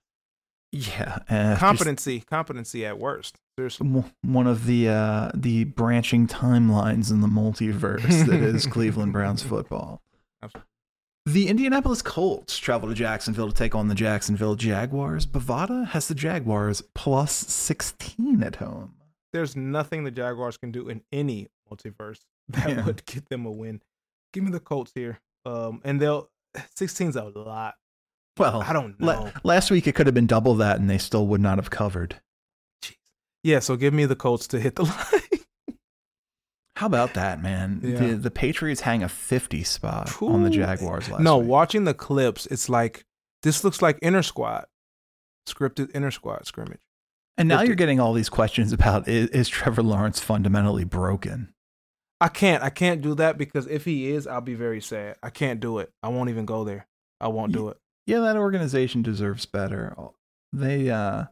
Yeah, 0.71 1.19
uh, 1.29 1.51
just 1.51 1.61
competency, 1.61 2.21
competency 2.21 2.87
at 2.87 2.97
worst. 2.97 3.39
Seriously. 3.59 3.89
w- 3.89 4.09
one 4.23 4.47
of 4.47 4.67
the 4.67 4.89
uh, 4.89 5.33
the 5.35 5.65
branching 5.65 6.29
timelines 6.29 7.11
in 7.11 7.23
the 7.23 7.27
multiverse 7.27 8.27
that 8.27 8.41
is 8.41 8.67
Cleveland 8.69 9.13
Browns 9.13 9.43
football. 9.43 10.01
Absolutely. 10.45 10.69
The 11.27 11.49
Indianapolis 11.49 12.03
Colts 12.03 12.59
travel 12.59 12.89
to 12.91 12.95
Jacksonville 12.95 13.49
to 13.49 13.55
take 13.55 13.75
on 13.75 13.89
the 13.89 13.95
Jacksonville 13.95 14.57
Jaguars. 14.57 15.25
Bovada 15.27 15.87
has 15.89 16.07
the 16.09 16.15
Jaguars 16.15 16.83
plus 16.95 17.33
16 17.35 18.43
at 18.43 18.57
home. 18.57 18.95
There's 19.33 19.57
nothing 19.57 20.05
the 20.05 20.11
Jaguars 20.11 20.59
can 20.59 20.71
do 20.71 20.89
in 20.91 21.01
any 21.11 21.49
multiverse 21.71 22.21
that 22.51 22.69
Yeah. 22.69 22.85
would 22.85 23.07
get 23.07 23.29
them 23.31 23.47
a 23.47 23.51
win. 23.51 23.81
Give 24.35 24.45
me 24.45 24.51
the 24.51 24.61
Colts 24.61 24.93
here. 24.95 25.21
Um, 25.47 25.81
and 25.83 25.99
they'll 26.01 26.29
16's 26.79 27.17
a 27.17 27.25
lot. 27.25 27.75
Well, 28.37 28.63
I 28.63 28.73
don't 28.75 28.99
know. 29.01 29.31
last 29.45 29.71
week 29.71 29.87
it 29.87 29.95
could 29.95 30.07
have 30.07 30.15
been 30.15 30.27
double 30.27 30.55
that 30.57 30.79
and 30.79 30.91
they 30.91 30.99
still 30.99 31.27
would 31.29 31.41
not 31.41 31.57
have 31.57 31.71
covered. 31.71 32.21
Jeez. 32.83 32.97
Yeah, 33.43 33.61
so 33.61 33.77
give 33.77 33.95
me 33.95 34.05
the 34.05 34.17
Colts 34.17 34.47
to 34.49 34.61
hit 34.61 34.77
the 34.77 34.83
line. 34.85 35.23
How 36.77 36.87
about 36.87 37.15
that, 37.15 37.41
man? 37.41 37.81
Yeah. 37.83 37.99
The, 37.99 38.15
the 38.17 38.31
Patriots 38.31 38.81
hang 38.81 39.03
a 39.03 39.09
50 39.09 39.63
spot 39.63 40.21
on 40.21 40.43
the 40.43 40.51
Jaguars 40.51 41.09
last 41.09 41.21
no, 41.23 41.39
week. 41.39 41.49
watching 41.49 41.85
the 41.85 41.95
clips, 41.95 42.47
it's 42.47 42.69
like 42.69 43.05
this 43.43 43.63
looks 43.63 43.81
like 43.81 43.99
inner 44.03 44.23
squad, 44.23 44.67
scripted 45.49 45.95
inner 45.95 46.11
squad 46.11 46.47
scrimmage. 46.47 46.81
And 47.37 47.49
now 47.49 47.59
50. 47.59 47.69
you're 47.69 47.77
getting 47.77 48.01
all 48.01 48.13
these 48.13 48.29
questions 48.29 48.73
about 48.73 49.09
is, 49.09 49.29
is 49.31 49.49
Trevor 49.49 49.83
Lawrence 49.83 50.21
fundamentally 50.21 50.85
broken? 50.85 51.53
I 52.21 52.29
can't. 52.29 52.63
I 52.63 52.71
can't 52.71 53.03
do 53.03 53.15
that 53.17 53.39
because 53.39 53.67
if 53.67 53.85
he 53.85 54.11
is, 54.11 54.27
I'll 54.27 54.41
be 54.41 54.55
very 54.55 54.81
sad. 54.81 55.17
I 55.23 55.31
can't 55.31 55.61
do 55.61 55.79
it. 55.79 55.93
I 56.03 56.09
won't 56.09 56.31
even 56.31 56.47
go 56.47 56.65
there. 56.65 56.87
I 57.21 57.29
won't 57.29 57.53
do 57.53 57.69
it. 57.69 57.77
Yeah, 58.07 58.21
that 58.21 58.37
organization 58.37 59.03
deserves 59.03 59.47
better. 59.47 59.97
They, 60.53 60.91
uh, 60.91 61.25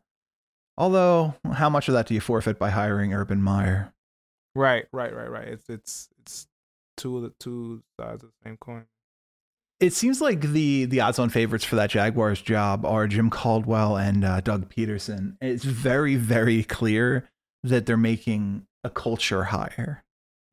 although, 0.77 1.35
how 1.53 1.69
much 1.69 1.89
of 1.89 1.95
that 1.95 2.07
do 2.07 2.15
you 2.15 2.21
forfeit 2.21 2.59
by 2.59 2.71
hiring 2.71 3.13
Urban 3.13 3.43
Meyer? 3.43 3.93
Right, 4.55 4.87
right, 4.93 5.15
right, 5.15 5.31
right. 5.31 5.49
It's 5.49 5.69
it's 5.69 6.09
it's 6.21 6.47
two 6.97 7.17
of 7.17 7.23
the 7.23 7.33
two 7.41 7.83
sides 7.99 8.23
of 8.23 8.31
the 8.31 8.49
same 8.49 8.57
coin. 8.59 8.85
It 9.81 9.93
seems 9.93 10.21
like 10.21 10.41
the 10.41 10.85
the 10.85 11.01
odds 11.01 11.19
on 11.19 11.31
favorites 11.31 11.65
for 11.65 11.77
that 11.77 11.91
Jaguars 11.91 12.41
job 12.41 12.85
are 12.85 13.07
Jim 13.07 13.31
Caldwell 13.31 13.97
and 13.97 14.25
uh, 14.25 14.41
Doug 14.41 14.73
Pederson. 14.73 15.37
It's 15.41 15.65
very 15.65 16.17
very 16.17 16.63
clear 16.65 17.29
that 17.65 17.87
they're 17.87 17.97
making 17.97 18.67
a 18.85 18.91
culture 18.91 19.45
hire. 19.45 20.05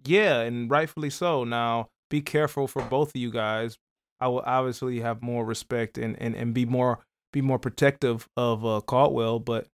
Yeah, 0.06 0.40
and 0.40 0.70
rightfully 0.72 1.10
so. 1.10 1.44
Now, 1.44 1.90
be 2.10 2.22
careful 2.22 2.68
for 2.68 2.82
both 2.82 3.10
of 3.10 3.16
you 3.18 3.32
guys. 3.32 3.78
I 4.22 4.28
will 4.28 4.44
obviously 4.46 5.02
have 5.02 5.22
more 5.22 5.46
respect 5.46 5.98
and 5.98 6.20
and, 6.22 6.36
and 6.36 6.54
be 6.54 6.66
more 6.66 7.00
be 7.32 7.42
more 7.42 7.60
protective 7.60 8.28
of 8.36 8.66
uh, 8.66 8.82
Caldwell, 8.82 9.40
but 9.40 9.68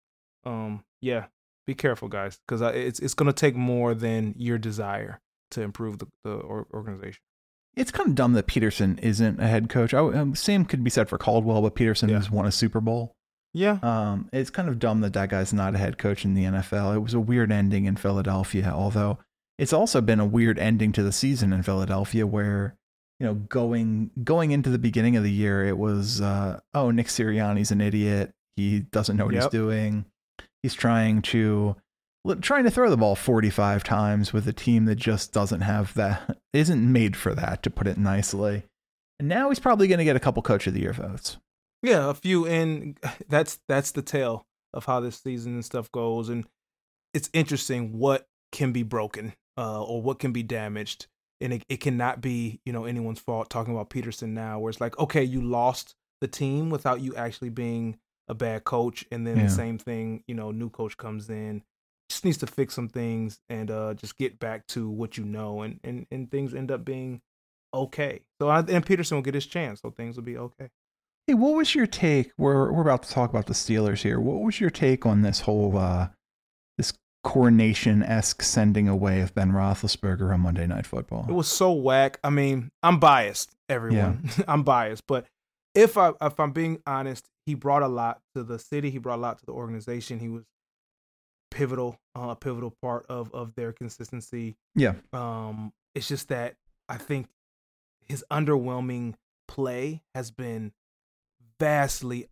um, 0.44 0.82
yeah, 1.00 1.26
be 1.66 1.74
careful, 1.74 2.08
guys, 2.08 2.38
because 2.46 2.60
it's 2.74 3.00
it's 3.00 3.14
gonna 3.14 3.32
take 3.32 3.56
more 3.56 3.94
than 3.94 4.34
your 4.36 4.58
desire 4.58 5.20
to 5.52 5.62
improve 5.62 5.98
the 5.98 6.06
the 6.24 6.36
organization. 6.72 7.20
It's 7.76 7.90
kind 7.90 8.08
of 8.10 8.14
dumb 8.14 8.34
that 8.34 8.46
Pederson 8.46 9.00
isn't 9.00 9.40
a 9.40 9.46
head 9.48 9.68
coach. 9.68 9.92
I, 9.94 9.98
um, 9.98 10.36
same 10.36 10.64
could 10.64 10.84
be 10.84 10.90
said 10.90 11.08
for 11.08 11.18
Caldwell, 11.18 11.60
but 11.62 11.74
Pederson 11.74 12.08
Yeah. 12.08 12.16
has 12.16 12.30
won 12.30 12.46
a 12.46 12.52
Super 12.52 12.80
Bowl. 12.80 13.16
Yeah, 13.52 13.78
Um, 13.82 14.28
it's 14.32 14.50
kind 14.50 14.68
of 14.68 14.78
dumb 14.80 15.00
that 15.02 15.12
that 15.12 15.28
guy's 15.28 15.52
not 15.52 15.74
a 15.74 15.78
head 15.78 15.96
coach 15.98 16.24
in 16.24 16.34
the 16.34 16.44
NFL. 16.44 16.92
It 16.94 16.98
was 16.98 17.14
a 17.14 17.20
weird 17.20 17.52
ending 17.52 17.84
in 17.84 17.96
Philadelphia, 17.96 18.72
although 18.74 19.18
it's 19.58 19.72
also 19.72 20.00
been 20.00 20.18
a 20.20 20.26
weird 20.26 20.58
ending 20.58 20.90
to 20.92 21.02
the 21.04 21.12
season 21.12 21.52
in 21.52 21.62
Philadelphia 21.62 22.26
where 22.26 22.74
you 23.20 23.26
know, 23.26 23.34
going 23.34 24.10
going 24.24 24.50
into 24.50 24.70
the 24.70 24.78
beginning 24.78 25.16
of 25.16 25.22
the 25.22 25.30
year, 25.30 25.64
it 25.64 25.78
was 25.78 26.20
uh, 26.20 26.58
oh 26.74 26.90
Nick 26.90 27.06
Sirianni's 27.06 27.70
an 27.70 27.80
idiot. 27.80 28.32
He 28.56 28.80
doesn't 28.80 29.16
know 29.16 29.26
what 29.26 29.34
he's 29.34 29.46
doing. 29.48 30.04
He's 30.64 30.72
trying 30.72 31.20
to 31.20 31.76
trying 32.40 32.64
to 32.64 32.70
throw 32.70 32.88
the 32.88 32.96
ball 32.96 33.14
45 33.14 33.84
times 33.84 34.32
with 34.32 34.48
a 34.48 34.52
team 34.54 34.86
that 34.86 34.94
just 34.94 35.30
doesn't 35.30 35.60
have 35.60 35.92
that 35.92 36.38
isn't 36.54 36.90
made 36.90 37.18
for 37.18 37.34
that 37.34 37.62
to 37.64 37.70
put 37.70 37.86
it 37.86 37.98
nicely. 37.98 38.62
And 39.18 39.28
now 39.28 39.50
he's 39.50 39.60
probably 39.60 39.88
going 39.88 39.98
to 39.98 40.06
get 40.06 40.16
a 40.16 40.20
couple 40.20 40.42
coach 40.42 40.66
of 40.66 40.72
the 40.72 40.80
year 40.80 40.94
votes. 40.94 41.36
Yeah, 41.82 42.08
a 42.08 42.14
few 42.14 42.46
and 42.46 42.98
that's 43.28 43.58
that's 43.68 43.90
the 43.90 44.00
tale 44.00 44.46
of 44.72 44.86
how 44.86 45.00
this 45.00 45.20
season 45.20 45.52
and 45.52 45.62
stuff 45.62 45.92
goes 45.92 46.30
and 46.30 46.46
it's 47.12 47.28
interesting 47.34 47.98
what 47.98 48.26
can 48.50 48.72
be 48.72 48.84
broken 48.84 49.34
uh 49.58 49.84
or 49.84 50.00
what 50.00 50.18
can 50.18 50.32
be 50.32 50.42
damaged 50.42 51.08
and 51.42 51.52
it, 51.52 51.64
it 51.68 51.80
cannot 51.80 52.22
be, 52.22 52.62
you 52.64 52.72
know, 52.72 52.86
anyone's 52.86 53.20
fault 53.20 53.50
talking 53.50 53.74
about 53.74 53.90
Pederson 53.90 54.30
now 54.30 54.60
where 54.60 54.70
it's 54.70 54.80
like, 54.80 54.98
okay, 54.98 55.22
you 55.22 55.42
lost 55.42 55.94
the 56.22 56.26
team 56.26 56.70
without 56.70 57.02
you 57.02 57.14
actually 57.16 57.50
being 57.50 57.98
a 58.28 58.34
bad 58.34 58.64
coach 58.64 59.04
and 59.10 59.26
then 59.26 59.36
Yeah. 59.36 59.44
the 59.44 59.50
same 59.50 59.78
thing, 59.78 60.22
you 60.26 60.34
know, 60.34 60.50
new 60.50 60.70
coach 60.70 60.96
comes 60.96 61.28
in 61.30 61.62
just 62.10 62.24
needs 62.24 62.36
to 62.38 62.46
fix 62.46 62.74
some 62.74 62.88
things 62.88 63.40
and 63.48 63.70
uh 63.70 63.94
just 63.94 64.18
get 64.18 64.38
back 64.38 64.66
to 64.66 64.88
what 64.90 65.16
you 65.16 65.24
know 65.24 65.62
and 65.62 65.80
and 65.82 66.06
and 66.10 66.30
things 66.30 66.54
end 66.54 66.70
up 66.70 66.84
being 66.84 67.20
okay. 67.72 68.20
So 68.40 68.48
I, 68.48 68.58
and 68.58 68.84
Pederson 68.84 69.12
will 69.12 69.22
get 69.22 69.34
his 69.34 69.46
chance, 69.46 69.80
so 69.80 69.90
things 69.90 70.16
will 70.16 70.22
be 70.24 70.36
okay. 70.36 70.68
Hey, 71.26 71.32
what 71.34 71.54
was 71.54 71.74
your 71.74 71.86
take? 71.86 72.30
We're 72.36 72.70
we're 72.70 72.82
about 72.82 73.02
to 73.04 73.10
talk 73.10 73.30
about 73.30 73.46
the 73.46 73.54
Steelers 73.54 74.02
here. 74.02 74.20
What 74.20 74.42
was 74.42 74.60
your 74.60 74.68
take 74.70 75.06
on 75.06 75.22
this 75.22 75.40
whole 75.40 75.76
uh, 75.78 76.08
this 76.76 76.92
coronation 77.24 78.02
esque 78.02 78.42
sending 78.42 78.86
away 78.86 79.22
of 79.22 79.34
Ben 79.34 79.50
Roethlisberger 79.52 80.32
on 80.32 80.40
Monday 80.40 80.66
Night 80.66 80.86
Football? 80.86 81.24
It 81.28 81.32
was 81.32 81.48
so 81.48 81.72
whack. 81.72 82.20
I 82.22 82.28
mean, 82.30 82.70
I'm 82.82 83.00
biased, 83.00 83.56
everyone. 83.70 84.28
I'm 84.46 84.62
biased, 84.62 85.06
but 85.06 85.24
if 85.74 85.96
I 85.96 86.12
if 86.20 86.38
I'm 86.38 86.52
being 86.52 86.80
honest, 86.86 87.26
he 87.46 87.54
brought 87.54 87.82
a 87.82 87.88
lot 87.88 88.20
to 88.34 88.42
the 88.42 88.58
city. 88.58 88.90
He 88.90 88.98
brought 88.98 89.18
a 89.18 89.22
lot 89.22 89.38
to 89.38 89.46
the 89.46 89.52
organization. 89.52 90.18
He 90.20 90.28
was 90.28 90.44
pivotal, 91.50 91.98
uh, 92.16 92.28
a 92.30 92.36
pivotal 92.36 92.74
part 92.82 93.06
of 93.08 93.32
of 93.34 93.54
their 93.54 93.72
consistency. 93.72 94.56
yeah, 94.74 94.94
Um, 95.12 95.72
it's 95.94 96.08
just 96.08 96.28
that 96.28 96.56
I 96.88 96.96
think 96.96 97.28
his 98.06 98.24
underwhelming 98.30 99.14
play 99.48 100.02
has 100.14 100.30
been 100.30 100.72
vastly 101.60 102.26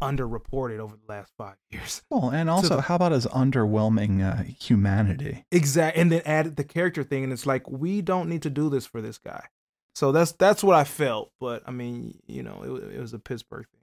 underreported 0.00 0.78
over 0.78 0.96
the 0.96 1.12
last 1.12 1.32
five 1.36 1.56
years. 1.70 2.02
well, 2.10 2.30
and 2.30 2.48
also, 2.48 2.76
the- 2.76 2.82
how 2.82 2.94
about 2.96 3.12
his 3.12 3.26
underwhelming 3.26 4.22
uh, 4.22 4.42
humanity? 4.44 5.44
Exactly, 5.50 6.00
and 6.00 6.12
then 6.12 6.22
added 6.24 6.56
the 6.56 6.64
character 6.64 7.02
thing, 7.02 7.24
and 7.24 7.32
it's 7.32 7.46
like 7.46 7.68
we 7.68 8.00
don't 8.02 8.28
need 8.28 8.42
to 8.42 8.50
do 8.50 8.70
this 8.70 8.86
for 8.86 9.02
this 9.02 9.18
guy. 9.18 9.46
So 9.94 10.12
that's 10.12 10.32
that's 10.32 10.62
what 10.62 10.76
I 10.76 10.84
felt. 10.84 11.32
But 11.40 11.62
I 11.66 11.72
mean, 11.72 12.20
you 12.26 12.42
know, 12.42 12.62
it, 12.62 12.94
it 12.94 13.00
was 13.00 13.12
a 13.12 13.18
Pittsburgh 13.18 13.66
thing. 13.72 13.79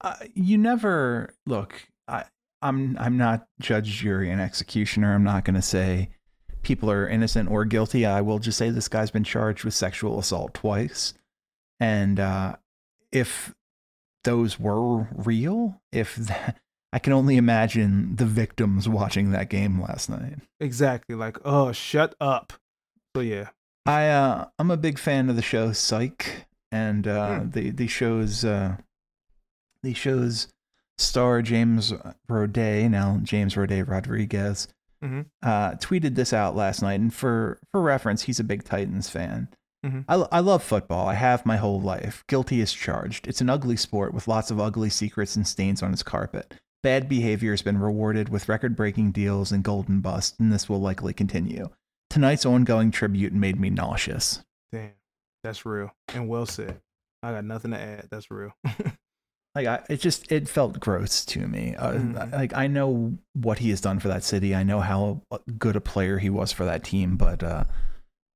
Uh, 0.00 0.14
you 0.34 0.58
never 0.58 1.34
look. 1.46 1.88
I, 2.08 2.24
I'm 2.62 2.96
I'm 2.98 3.16
not 3.16 3.46
judge, 3.60 3.86
jury, 3.88 4.30
and 4.30 4.40
executioner. 4.40 5.14
I'm 5.14 5.24
not 5.24 5.44
going 5.44 5.54
to 5.56 5.62
say 5.62 6.10
people 6.62 6.90
are 6.90 7.08
innocent 7.08 7.50
or 7.50 7.64
guilty. 7.64 8.04
I 8.04 8.20
will 8.20 8.38
just 8.38 8.58
say 8.58 8.70
this 8.70 8.88
guy's 8.88 9.10
been 9.10 9.24
charged 9.24 9.64
with 9.64 9.74
sexual 9.74 10.18
assault 10.18 10.54
twice, 10.54 11.14
and 11.80 12.18
uh, 12.20 12.56
if 13.12 13.54
those 14.24 14.58
were 14.58 15.08
real, 15.14 15.80
if 15.92 16.16
that, 16.16 16.58
I 16.92 16.98
can 16.98 17.12
only 17.12 17.36
imagine 17.36 18.16
the 18.16 18.26
victims 18.26 18.88
watching 18.88 19.30
that 19.32 19.48
game 19.50 19.80
last 19.80 20.08
night. 20.10 20.38
Exactly, 20.60 21.14
like 21.14 21.38
oh, 21.44 21.72
shut 21.72 22.14
up. 22.20 22.52
So 23.14 23.20
yeah, 23.22 23.48
I 23.86 24.08
uh, 24.08 24.46
I'm 24.58 24.70
a 24.70 24.76
big 24.76 24.98
fan 24.98 25.28
of 25.30 25.36
the 25.36 25.42
show 25.42 25.72
Psych, 25.72 26.46
and 26.72 27.06
uh, 27.06 27.40
Hmm. 27.40 27.50
the 27.50 27.70
the 27.70 27.86
show's 27.86 28.44
uh, 28.44 28.76
the 29.86 29.94
show's 29.94 30.48
star 30.98 31.42
James 31.42 31.92
Roday, 32.28 32.90
now 32.90 33.20
James 33.22 33.54
Roday 33.54 33.86
Rodriguez, 33.86 34.66
Mhm. 35.04 35.26
uh, 35.42 35.72
tweeted 35.72 36.14
this 36.14 36.32
out 36.32 36.56
last 36.56 36.82
night. 36.82 36.98
And 37.00 37.12
for 37.14 37.60
for 37.70 37.80
reference, 37.80 38.22
he's 38.22 38.40
a 38.40 38.44
big 38.44 38.64
Titans 38.64 39.08
fan. 39.08 39.48
Mhm. 39.84 40.04
I, 40.08 40.14
I 40.32 40.40
love 40.40 40.62
football. 40.64 41.06
I 41.06 41.14
have 41.14 41.46
my 41.46 41.58
whole 41.58 41.80
life. 41.80 42.24
Guilty 42.28 42.60
as 42.60 42.72
charged. 42.72 43.28
It's 43.28 43.40
an 43.40 43.50
ugly 43.50 43.76
sport 43.76 44.12
with 44.14 44.26
lots 44.26 44.50
of 44.50 44.58
ugly 44.58 44.90
secrets 44.90 45.36
and 45.36 45.46
stains 45.46 45.82
on 45.82 45.92
its 45.92 46.02
carpet. 46.02 46.54
Bad 46.82 47.08
behavior 47.08 47.52
has 47.52 47.62
been 47.62 47.78
rewarded 47.78 48.28
with 48.30 48.48
record 48.48 48.74
breaking 48.74 49.12
deals 49.12 49.52
and 49.52 49.62
golden 49.62 50.00
bust, 50.00 50.40
and 50.40 50.52
this 50.52 50.68
will 50.68 50.80
likely 50.80 51.12
continue. 51.12 51.68
Tonight's 52.10 52.46
ongoing 52.46 52.90
tribute 52.90 53.32
made 53.32 53.60
me 53.60 53.70
nauseous. 53.70 54.42
damn, 54.72 54.92
that's 55.44 55.64
real 55.66 55.92
and 56.08 56.28
well 56.28 56.46
said. 56.46 56.80
I 57.22 57.32
got 57.32 57.44
nothing 57.44 57.70
to 57.72 57.78
add. 57.80 58.08
That's 58.10 58.30
real. 58.30 58.52
Like 59.56 59.66
I, 59.66 59.82
it 59.88 60.00
just 60.00 60.30
it 60.30 60.48
felt 60.48 60.78
gross 60.78 61.24
to 61.26 61.46
me. 61.48 61.74
Uh, 61.76 61.92
Mhm. 61.94 62.32
Like 62.32 62.54
I 62.54 62.66
know 62.66 63.16
what 63.32 63.58
he 63.58 63.70
has 63.70 63.80
done 63.80 63.98
for 63.98 64.08
that 64.08 64.22
city. 64.22 64.54
I 64.54 64.62
know 64.62 64.80
how 64.80 65.22
good 65.58 65.76
a 65.76 65.80
player 65.80 66.18
he 66.18 66.30
was 66.30 66.52
for 66.52 66.64
that 66.66 66.84
team. 66.84 67.16
But 67.16 67.42
uh, 67.42 67.64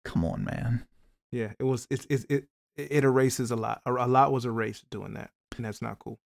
come 0.05 0.25
on, 0.25 0.45
man. 0.45 0.87
yeah, 1.31 1.53
it 1.59 1.65
was. 1.65 1.87
It 1.91 2.07
it 2.11 2.25
it 2.29 2.45
it 2.77 3.05
erases 3.05 3.51
a 3.51 3.57
lot. 3.57 3.83
A, 3.87 3.93
a 3.93 4.09
lot 4.09 4.33
was 4.33 4.45
erased 4.45 4.89
doing 4.91 5.15
that, 5.15 5.31
and 5.57 5.65
that's 5.67 5.83
not 5.83 5.99
cool. 5.99 6.19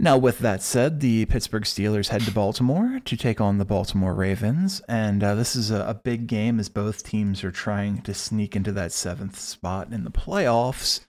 Now, 0.00 0.16
with 0.16 0.38
that 0.38 0.62
said, 0.62 1.00
the 1.00 1.24
Pittsburgh 1.26 1.64
Steelers 1.64 2.10
head 2.10 2.22
to 2.22 2.30
Baltimore 2.30 3.00
to 3.04 3.16
take 3.16 3.40
on 3.40 3.58
the 3.58 3.64
Baltimore 3.64 4.14
Ravens, 4.14 4.80
and 4.88 5.24
uh, 5.24 5.34
this 5.34 5.56
is 5.56 5.72
a, 5.72 5.80
a 5.88 5.94
big 5.94 6.28
game 6.28 6.60
as 6.60 6.68
both 6.68 7.02
teams 7.02 7.42
are 7.42 7.50
trying 7.50 8.02
to 8.02 8.14
sneak 8.14 8.54
into 8.54 8.70
that 8.70 8.92
seventh 8.92 9.36
spot 9.36 9.92
in 9.92 10.04
the 10.04 10.10
playoffs. 10.12 11.00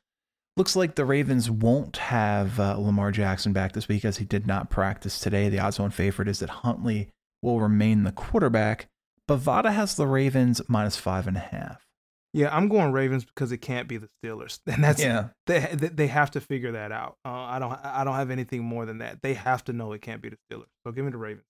Looks 0.57 0.75
like 0.75 0.95
the 0.95 1.05
Ravens 1.05 1.49
won't 1.49 1.97
have 1.97 2.59
uh, 2.59 2.75
Lamar 2.77 3.12
Jackson 3.12 3.53
back 3.53 3.71
this 3.73 3.88
week 3.88 4.03
as 4.03 4.17
he 4.17 4.25
did 4.25 4.45
not 4.45 4.69
practice 4.69 5.19
today. 5.19 5.47
The 5.47 5.59
odds-on 5.59 5.91
favorite 5.91 6.27
is 6.27 6.39
that 6.39 6.49
Huntley 6.49 7.09
will 7.41 7.62
remain 7.62 8.03
the 8.03 8.12
quarterback. 8.12 8.88
Bovada 9.29 9.71
has 9.71 9.95
the 9.95 10.07
Ravens 10.07 10.62
minus 10.67 10.97
five 10.97 11.27
and 11.27 11.38
a 11.38 11.41
half. 11.41 11.85
Yeah, 12.33 12.55
I'm 12.55 12.67
going 12.67 12.91
Ravens 12.91 13.25
because 13.25 13.51
it 13.51 13.57
can't 13.59 13.88
be 13.88 13.97
the 13.97 14.09
Steelers, 14.23 14.59
and 14.67 14.83
that's 14.83 15.01
yeah. 15.01 15.29
they 15.47 15.59
they 15.73 15.88
they 15.88 16.07
have 16.07 16.31
to 16.31 16.41
figure 16.41 16.73
that 16.73 16.91
out. 16.91 17.15
Uh, 17.25 17.29
I 17.31 17.57
don't 17.59 17.71
I 17.83 18.03
don't 18.03 18.15
have 18.15 18.29
anything 18.29 18.63
more 18.63 18.85
than 18.85 18.99
that. 18.99 19.21
They 19.21 19.33
have 19.35 19.63
to 19.65 19.73
know 19.73 19.93
it 19.93 20.01
can't 20.01 20.21
be 20.21 20.29
the 20.29 20.38
Steelers. 20.51 20.67
So 20.85 20.91
give 20.91 21.05
me 21.05 21.12
the 21.12 21.17
Ravens. 21.17 21.45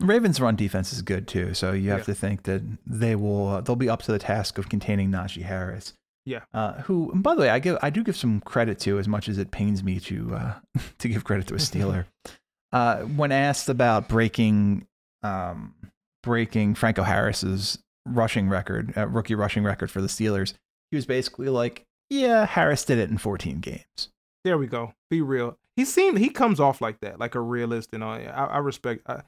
Ravens' 0.00 0.40
run 0.40 0.56
defense 0.56 0.92
is 0.92 1.00
good 1.00 1.28
too, 1.28 1.54
so 1.54 1.72
you 1.72 1.90
have 1.90 2.00
Yeah. 2.00 2.04
to 2.06 2.14
think 2.14 2.42
that 2.42 2.62
they 2.84 3.14
will 3.14 3.48
uh, 3.48 3.60
they'll 3.60 3.76
be 3.76 3.88
up 3.88 4.02
to 4.02 4.12
the 4.12 4.18
task 4.18 4.58
of 4.58 4.68
containing 4.68 5.10
Najee 5.10 5.42
Harris. 5.42 5.94
Yeah. 6.24 6.40
Uh, 6.54 6.74
who, 6.82 7.10
and 7.12 7.22
by 7.22 7.34
the 7.34 7.40
way, 7.40 7.50
I 7.50 7.58
give 7.58 7.78
I 7.82 7.90
do 7.90 8.04
give 8.04 8.16
some 8.16 8.40
credit 8.40 8.78
to 8.80 8.98
as 8.98 9.08
much 9.08 9.28
as 9.28 9.38
it 9.38 9.50
pains 9.50 9.82
me 9.82 9.98
to 10.00 10.34
uh, 10.34 10.54
to 10.98 11.08
give 11.08 11.24
credit 11.24 11.46
to 11.48 11.54
a 11.54 11.58
Steeler. 11.58 12.06
uh, 12.72 12.98
when 13.00 13.32
asked 13.32 13.68
about 13.68 14.08
breaking 14.08 14.86
um, 15.22 15.74
breaking 16.22 16.74
Franco 16.74 17.02
Harris's 17.02 17.78
rushing 18.06 18.48
record, 18.48 18.92
uh, 18.96 19.06
rookie 19.08 19.34
rushing 19.34 19.64
record 19.64 19.90
for 19.90 20.00
the 20.00 20.08
Steelers, 20.08 20.54
he 20.90 20.96
was 20.96 21.06
basically 21.06 21.48
like, 21.48 21.84
"Yeah, 22.08 22.46
Harris 22.46 22.84
did 22.84 22.98
it 22.98 23.10
in 23.10 23.18
14 23.18 23.60
games." 23.60 24.10
There 24.44 24.58
we 24.58 24.66
go. 24.66 24.94
Be 25.10 25.20
real. 25.20 25.58
He 25.76 25.84
seemed 25.84 26.18
he 26.18 26.28
comes 26.28 26.60
off 26.60 26.80
like 26.80 27.00
that, 27.00 27.18
like 27.18 27.34
a 27.34 27.40
realist, 27.40 27.90
and 27.92 28.04
all. 28.04 28.12
I, 28.12 28.20
I 28.20 28.58
respect. 28.58 29.02
I, 29.06 29.22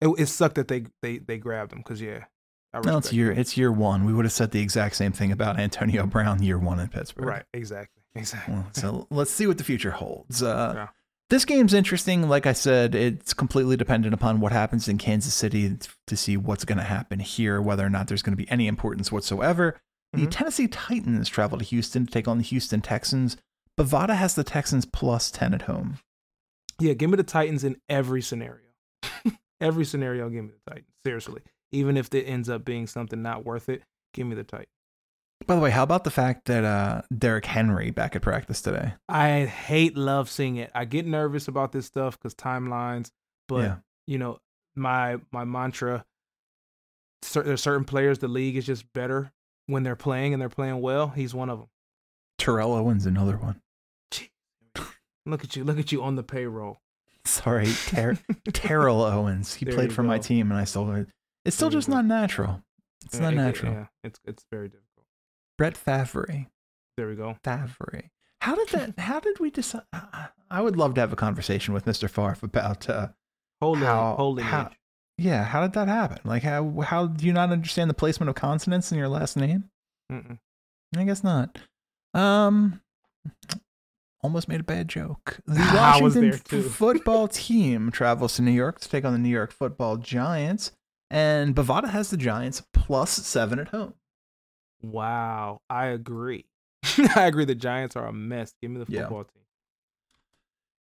it, 0.00 0.08
it 0.18 0.26
sucked 0.26 0.56
that 0.56 0.68
they 0.68 0.84
they 1.02 1.18
they 1.18 1.38
grabbed 1.38 1.72
him 1.72 1.78
because 1.78 2.00
yeah. 2.00 2.24
No, 2.84 2.98
it's 2.98 3.12
year 3.12 3.30
it's 3.32 3.56
year 3.56 3.70
one. 3.72 4.04
We 4.04 4.12
would 4.12 4.24
have 4.24 4.32
said 4.32 4.50
the 4.50 4.60
exact 4.60 4.96
same 4.96 5.12
thing 5.12 5.32
about 5.32 5.58
Antonio 5.58 6.06
Brown 6.06 6.42
year 6.42 6.58
one 6.58 6.78
in 6.80 6.88
Pittsburgh. 6.88 7.26
right. 7.26 7.44
Exactly. 7.54 8.02
Exactly. 8.14 8.54
Well, 8.54 8.66
so 8.72 9.06
let's 9.10 9.30
see 9.30 9.46
what 9.46 9.58
the 9.58 9.64
future 9.64 9.90
holds. 9.90 10.42
Uh, 10.42 10.72
Yeah. 10.74 10.88
This 11.28 11.44
game's 11.44 11.74
interesting. 11.74 12.28
Like 12.28 12.46
I 12.46 12.52
said, 12.52 12.94
it's 12.94 13.34
completely 13.34 13.76
dependent 13.76 14.14
upon 14.14 14.38
what 14.40 14.52
happens 14.52 14.86
in 14.88 14.96
Kansas 14.96 15.34
City 15.34 15.76
to 16.06 16.16
see 16.16 16.36
what's 16.36 16.64
going 16.64 16.78
to 16.78 16.84
happen 16.84 17.18
here, 17.18 17.60
whether 17.60 17.84
or 17.84 17.90
not 17.90 18.06
there's 18.06 18.22
going 18.22 18.36
to 18.36 18.42
be 18.42 18.48
any 18.48 18.68
importance 18.68 19.10
whatsoever. 19.10 19.76
The 20.12 20.26
Mhm. 20.26 20.30
Tennessee 20.30 20.68
Titans 20.68 21.28
travel 21.28 21.58
to 21.58 21.64
Houston 21.64 22.06
to 22.06 22.12
take 22.12 22.28
on 22.28 22.38
the 22.38 22.44
Houston 22.44 22.80
Texans. 22.80 23.36
Bovada 23.76 24.14
has 24.14 24.36
the 24.36 24.44
Texans 24.44 24.84
plus 24.86 25.32
10 25.32 25.52
at 25.52 25.62
home. 25.62 25.98
Yeah, 26.78 26.92
give 26.92 27.10
me 27.10 27.16
the 27.16 27.24
Titans 27.24 27.64
in 27.64 27.76
every 27.88 28.22
scenario. 28.22 28.68
every 29.60 29.84
scenario, 29.84 30.28
give 30.30 30.44
me 30.44 30.50
the 30.64 30.70
Titans. 30.70 30.88
Seriously, 31.04 31.42
even 31.76 31.96
if 31.96 32.12
it 32.14 32.24
ends 32.24 32.48
up 32.48 32.64
being 32.64 32.86
something 32.86 33.22
not 33.22 33.44
worth 33.44 33.68
it, 33.68 33.82
give 34.14 34.26
me 34.26 34.34
the 34.34 34.44
Titans. 34.44 34.68
By 35.46 35.54
the 35.54 35.60
way, 35.60 35.70
how 35.70 35.82
about 35.82 36.04
the 36.04 36.10
fact 36.10 36.46
that 36.46 36.64
uh, 36.64 37.02
Derrick 37.16 37.44
Henry 37.44 37.90
back 37.90 38.16
at 38.16 38.22
practice 38.22 38.62
today? 38.62 38.94
I 39.08 39.44
hate 39.44 39.96
love 39.96 40.30
seeing 40.30 40.56
it. 40.56 40.70
I 40.74 40.86
get 40.86 41.06
nervous 41.06 41.46
about 41.46 41.72
this 41.72 41.84
stuff 41.86 42.18
because 42.18 42.34
timelines, 42.34 43.10
but 43.46 43.62
Yeah. 43.62 43.76
you 44.06 44.18
know, 44.18 44.38
my 44.74 45.18
my 45.32 45.44
mantra. 45.44 46.04
Cer- 47.22 47.42
there's 47.42 47.60
certain 47.62 47.84
players 47.84 48.18
the 48.18 48.28
league 48.28 48.56
is 48.56 48.64
just 48.64 48.90
better 48.94 49.30
when 49.66 49.82
they're 49.82 49.96
playing 49.96 50.32
and 50.32 50.40
they're 50.40 50.48
playing 50.48 50.80
well. 50.80 51.08
He's 51.08 51.34
one 51.34 51.50
of 51.50 51.58
them. 51.58 51.68
Terrell 52.38 52.72
Owens, 52.72 53.04
another 53.06 53.36
one. 53.36 53.60
Look 55.26 55.42
at 55.42 55.56
you, 55.56 55.64
look 55.64 55.78
at 55.78 55.90
you 55.90 56.02
on 56.04 56.14
the 56.14 56.22
payroll. 56.22 56.78
Sorry, 57.24 57.66
Ter- 57.88 58.18
Terrell 58.52 59.02
Owens. 59.02 59.54
He 59.54 59.64
There 59.64 59.74
played 59.74 59.92
for 59.92 60.04
my 60.04 60.18
team, 60.18 60.50
and 60.52 60.60
I 60.60 60.64
still. 60.64 61.04
It's 61.46 61.56
still 61.56 61.70
just 61.70 61.88
not 61.88 62.04
natural. 62.04 62.62
It's 63.04 63.14
Yeah, 63.16 63.20
not 63.22 63.32
it- 63.32 63.36
natural. 63.36 63.72
Yeah, 63.72 63.86
it's 64.04 64.20
it's 64.24 64.44
very 64.50 64.68
difficult. 64.68 65.06
Brett 65.58 65.76
Favre. 65.76 66.46
There 66.96 67.08
we 67.08 67.14
go. 67.14 67.36
Favre. 67.44 68.02
How 68.40 68.54
did 68.54 68.68
that? 68.72 68.98
How 68.98 69.20
did 69.20 69.38
we 69.40 69.50
decide? 69.50 69.82
I 70.50 70.60
would 70.60 70.76
love 70.76 70.94
to 70.94 71.00
have 71.00 71.12
a 71.12 71.16
conversation 71.16 71.74
with 71.74 71.84
Mr. 71.84 72.08
Favre 72.10 72.36
about 72.42 72.88
uh, 72.88 73.08
Holding, 73.60 73.84
How- 73.84 74.14
holding. 74.16 74.44
how- 74.44 74.70
yeah. 75.18 75.44
How 75.44 75.62
did 75.62 75.72
that 75.74 75.88
happen? 75.88 76.18
Like 76.24 76.42
how 76.42 76.80
how 76.82 77.06
do 77.06 77.24
you 77.26 77.32
not 77.32 77.50
understand 77.50 77.88
the 77.88 77.94
placement 77.94 78.28
of 78.28 78.34
consonants 78.36 78.92
in 78.92 78.98
your 78.98 79.08
last 79.08 79.36
name? 79.36 79.70
Mm-mm. 80.12 80.38
I 80.96 81.04
guess 81.04 81.24
not. 81.24 81.58
Um, 82.14 82.80
almost 84.22 84.48
made 84.48 84.60
a 84.60 84.64
bad 84.64 84.88
joke. 84.88 85.38
The 85.46 85.58
Washington 85.74 86.30
there, 86.30 86.38
too. 86.38 86.58
f- 86.66 86.72
football 86.72 87.28
team 87.46 87.90
travels 87.90 88.36
to 88.36 88.42
New 88.42 88.50
York 88.52 88.80
to 88.80 88.88
take 88.88 89.04
on 89.04 89.12
the 89.12 89.18
New 89.18 89.28
York 89.30 89.52
Football 89.52 89.96
Giants, 89.96 90.72
and 91.10 91.54
Bovada 91.54 91.88
has 91.90 92.10
the 92.10 92.16
Giants 92.16 92.62
plus 92.72 93.10
seven 93.10 93.58
at 93.58 93.68
home. 93.68 93.94
Wow, 94.82 95.60
I 95.70 95.86
agree. 95.86 96.46
I 97.16 97.26
agree. 97.26 97.44
The 97.44 97.54
Giants 97.54 97.96
are 97.96 98.06
a 98.06 98.12
mess. 98.12 98.54
Give 98.60 98.70
me 98.70 98.82
the 98.84 98.92
Yeah. 98.92 99.02
football 99.02 99.24
team. 99.24 99.42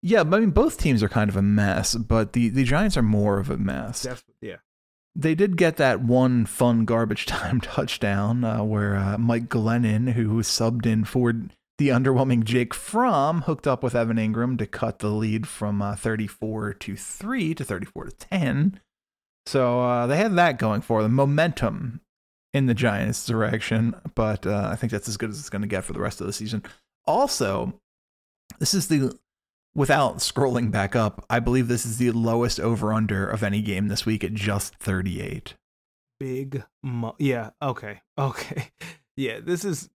Yeah, 0.03 0.21
I 0.21 0.25
mean 0.25 0.51
both 0.51 0.77
teams 0.79 1.03
are 1.03 1.09
kind 1.09 1.31
of 1.31 1.37
a 1.37 1.43
mess, 1.43 1.95
but 1.95 2.33
the 2.35 2.49
the 2.51 2.65
Giants 2.65 2.97
are 2.97 3.03
more 3.03 3.39
of 3.39 3.49
a 3.51 3.57
mess. 3.57 4.03
That's 4.03 4.25
yeah. 4.41 4.57
They 5.17 5.35
did 5.35 5.57
get 5.57 5.77
that 5.77 6.03
one 6.03 6.45
fun 6.45 6.85
garbage 6.85 7.25
time 7.27 7.61
touchdown 7.61 8.45
uh, 8.45 8.63
where 8.65 8.97
uh, 8.97 9.17
Mike 9.17 9.49
Glennon, 9.49 10.13
who 10.13 10.31
was 10.35 10.49
subbed 10.49 10.87
in 10.87 11.05
for 11.05 11.33
the 11.79 11.89
underwhelming 11.89 12.45
Jake 12.45 12.75
Fromm, 12.75 13.43
hooked 13.43 13.67
up 13.67 13.83
with 13.83 13.95
Evan 13.95 14.17
Engram 14.17 14.59
to 14.59 14.67
cut 14.67 14.99
the 14.99 15.09
lead 15.09 15.47
from 15.49 15.81
uh, 15.81 15.97
34 15.97 16.75
to 16.75 16.97
3 16.97 17.55
to 17.55 17.65
34 17.65 18.05
to 18.07 18.11
10. 18.13 18.81
So 19.47 19.81
uh, 19.81 20.07
they 20.07 20.17
had 20.17 20.35
that 20.37 20.59
going 20.59 20.81
for 20.81 21.03
them. 21.03 21.13
Momentum 21.15 22.01
in 22.53 22.67
the 22.67 22.75
Giants' 22.75 23.27
direction, 23.27 23.95
but 24.15 24.47
uh, 24.47 24.69
I 24.71 24.77
think 24.77 24.93
that's 24.93 25.09
as 25.09 25.17
good 25.17 25.31
as 25.31 25.39
it's 25.39 25.51
going 25.51 25.63
to 25.63 25.69
get 25.69 25.85
for 25.85 25.93
the 25.93 26.01
rest 26.01 26.21
of 26.21 26.27
the 26.27 26.33
season. 26.33 26.63
Also, 27.07 27.81
this 28.59 28.73
is 28.75 28.89
the 28.89 29.19
without 29.75 30.19
scrolling 30.19 30.71
back 30.71 30.95
up, 30.95 31.27
I 31.29 31.41
believe 31.41 31.67
this 31.69 31.85
is 31.85 31.99
the 31.99 32.13
lowest 32.13 32.61
over 32.61 32.93
under 32.93 33.29
of 33.29 33.43
any 33.43 33.61
game 33.61 33.89
this 33.89 34.07
week 34.07 34.23
at 34.23 34.33
just 34.33 34.77
38. 34.77 35.55
Big 36.21 36.63
mo- 36.83 37.17
yeah, 37.19 37.51
okay. 37.61 38.01
Okay. 38.19 38.69
Yeah, 39.17 39.39
this 39.41 39.65
is 39.65 39.89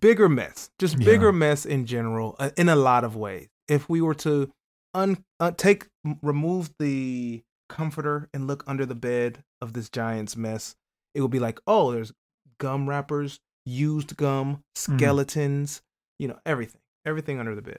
bigger 0.00 0.28
mess. 0.28 0.70
Just 0.78 0.98
Yeah. 0.98 1.04
bigger 1.04 1.32
mess 1.32 1.66
in 1.66 1.84
general 1.86 2.36
uh, 2.38 2.50
in 2.56 2.68
a 2.68 2.76
lot 2.76 3.02
of 3.02 3.16
ways. 3.16 3.48
If 3.66 3.88
we 3.88 4.00
were 4.00 4.14
to 4.16 4.52
un- 4.94 5.24
uh, 5.40 5.50
take 5.50 5.88
remove 6.22 6.70
the 6.78 7.42
comforter 7.70 8.28
and 8.34 8.46
look 8.46 8.62
under 8.66 8.84
the 8.84 8.94
bed 8.94 9.44
of 9.62 9.72
this 9.72 9.88
Giants 9.88 10.36
mess, 10.36 10.76
it 11.14 11.22
would 11.22 11.30
be 11.30 11.38
like, 11.38 11.58
"Oh, 11.66 11.92
there's 11.92 12.12
gum 12.58 12.88
wrappers, 12.88 13.40
used 13.64 14.16
gum, 14.16 14.64
skeletons, 14.74 15.80
you 16.18 16.28
know, 16.28 16.38
everything. 16.44 16.82
Everything 17.06 17.40
under 17.40 17.54
the 17.54 17.62
bed." 17.62 17.78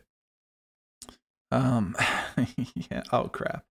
Um, 1.52 1.96
yeah. 2.90 3.04
Oh 3.12 3.28
crap. 3.28 3.66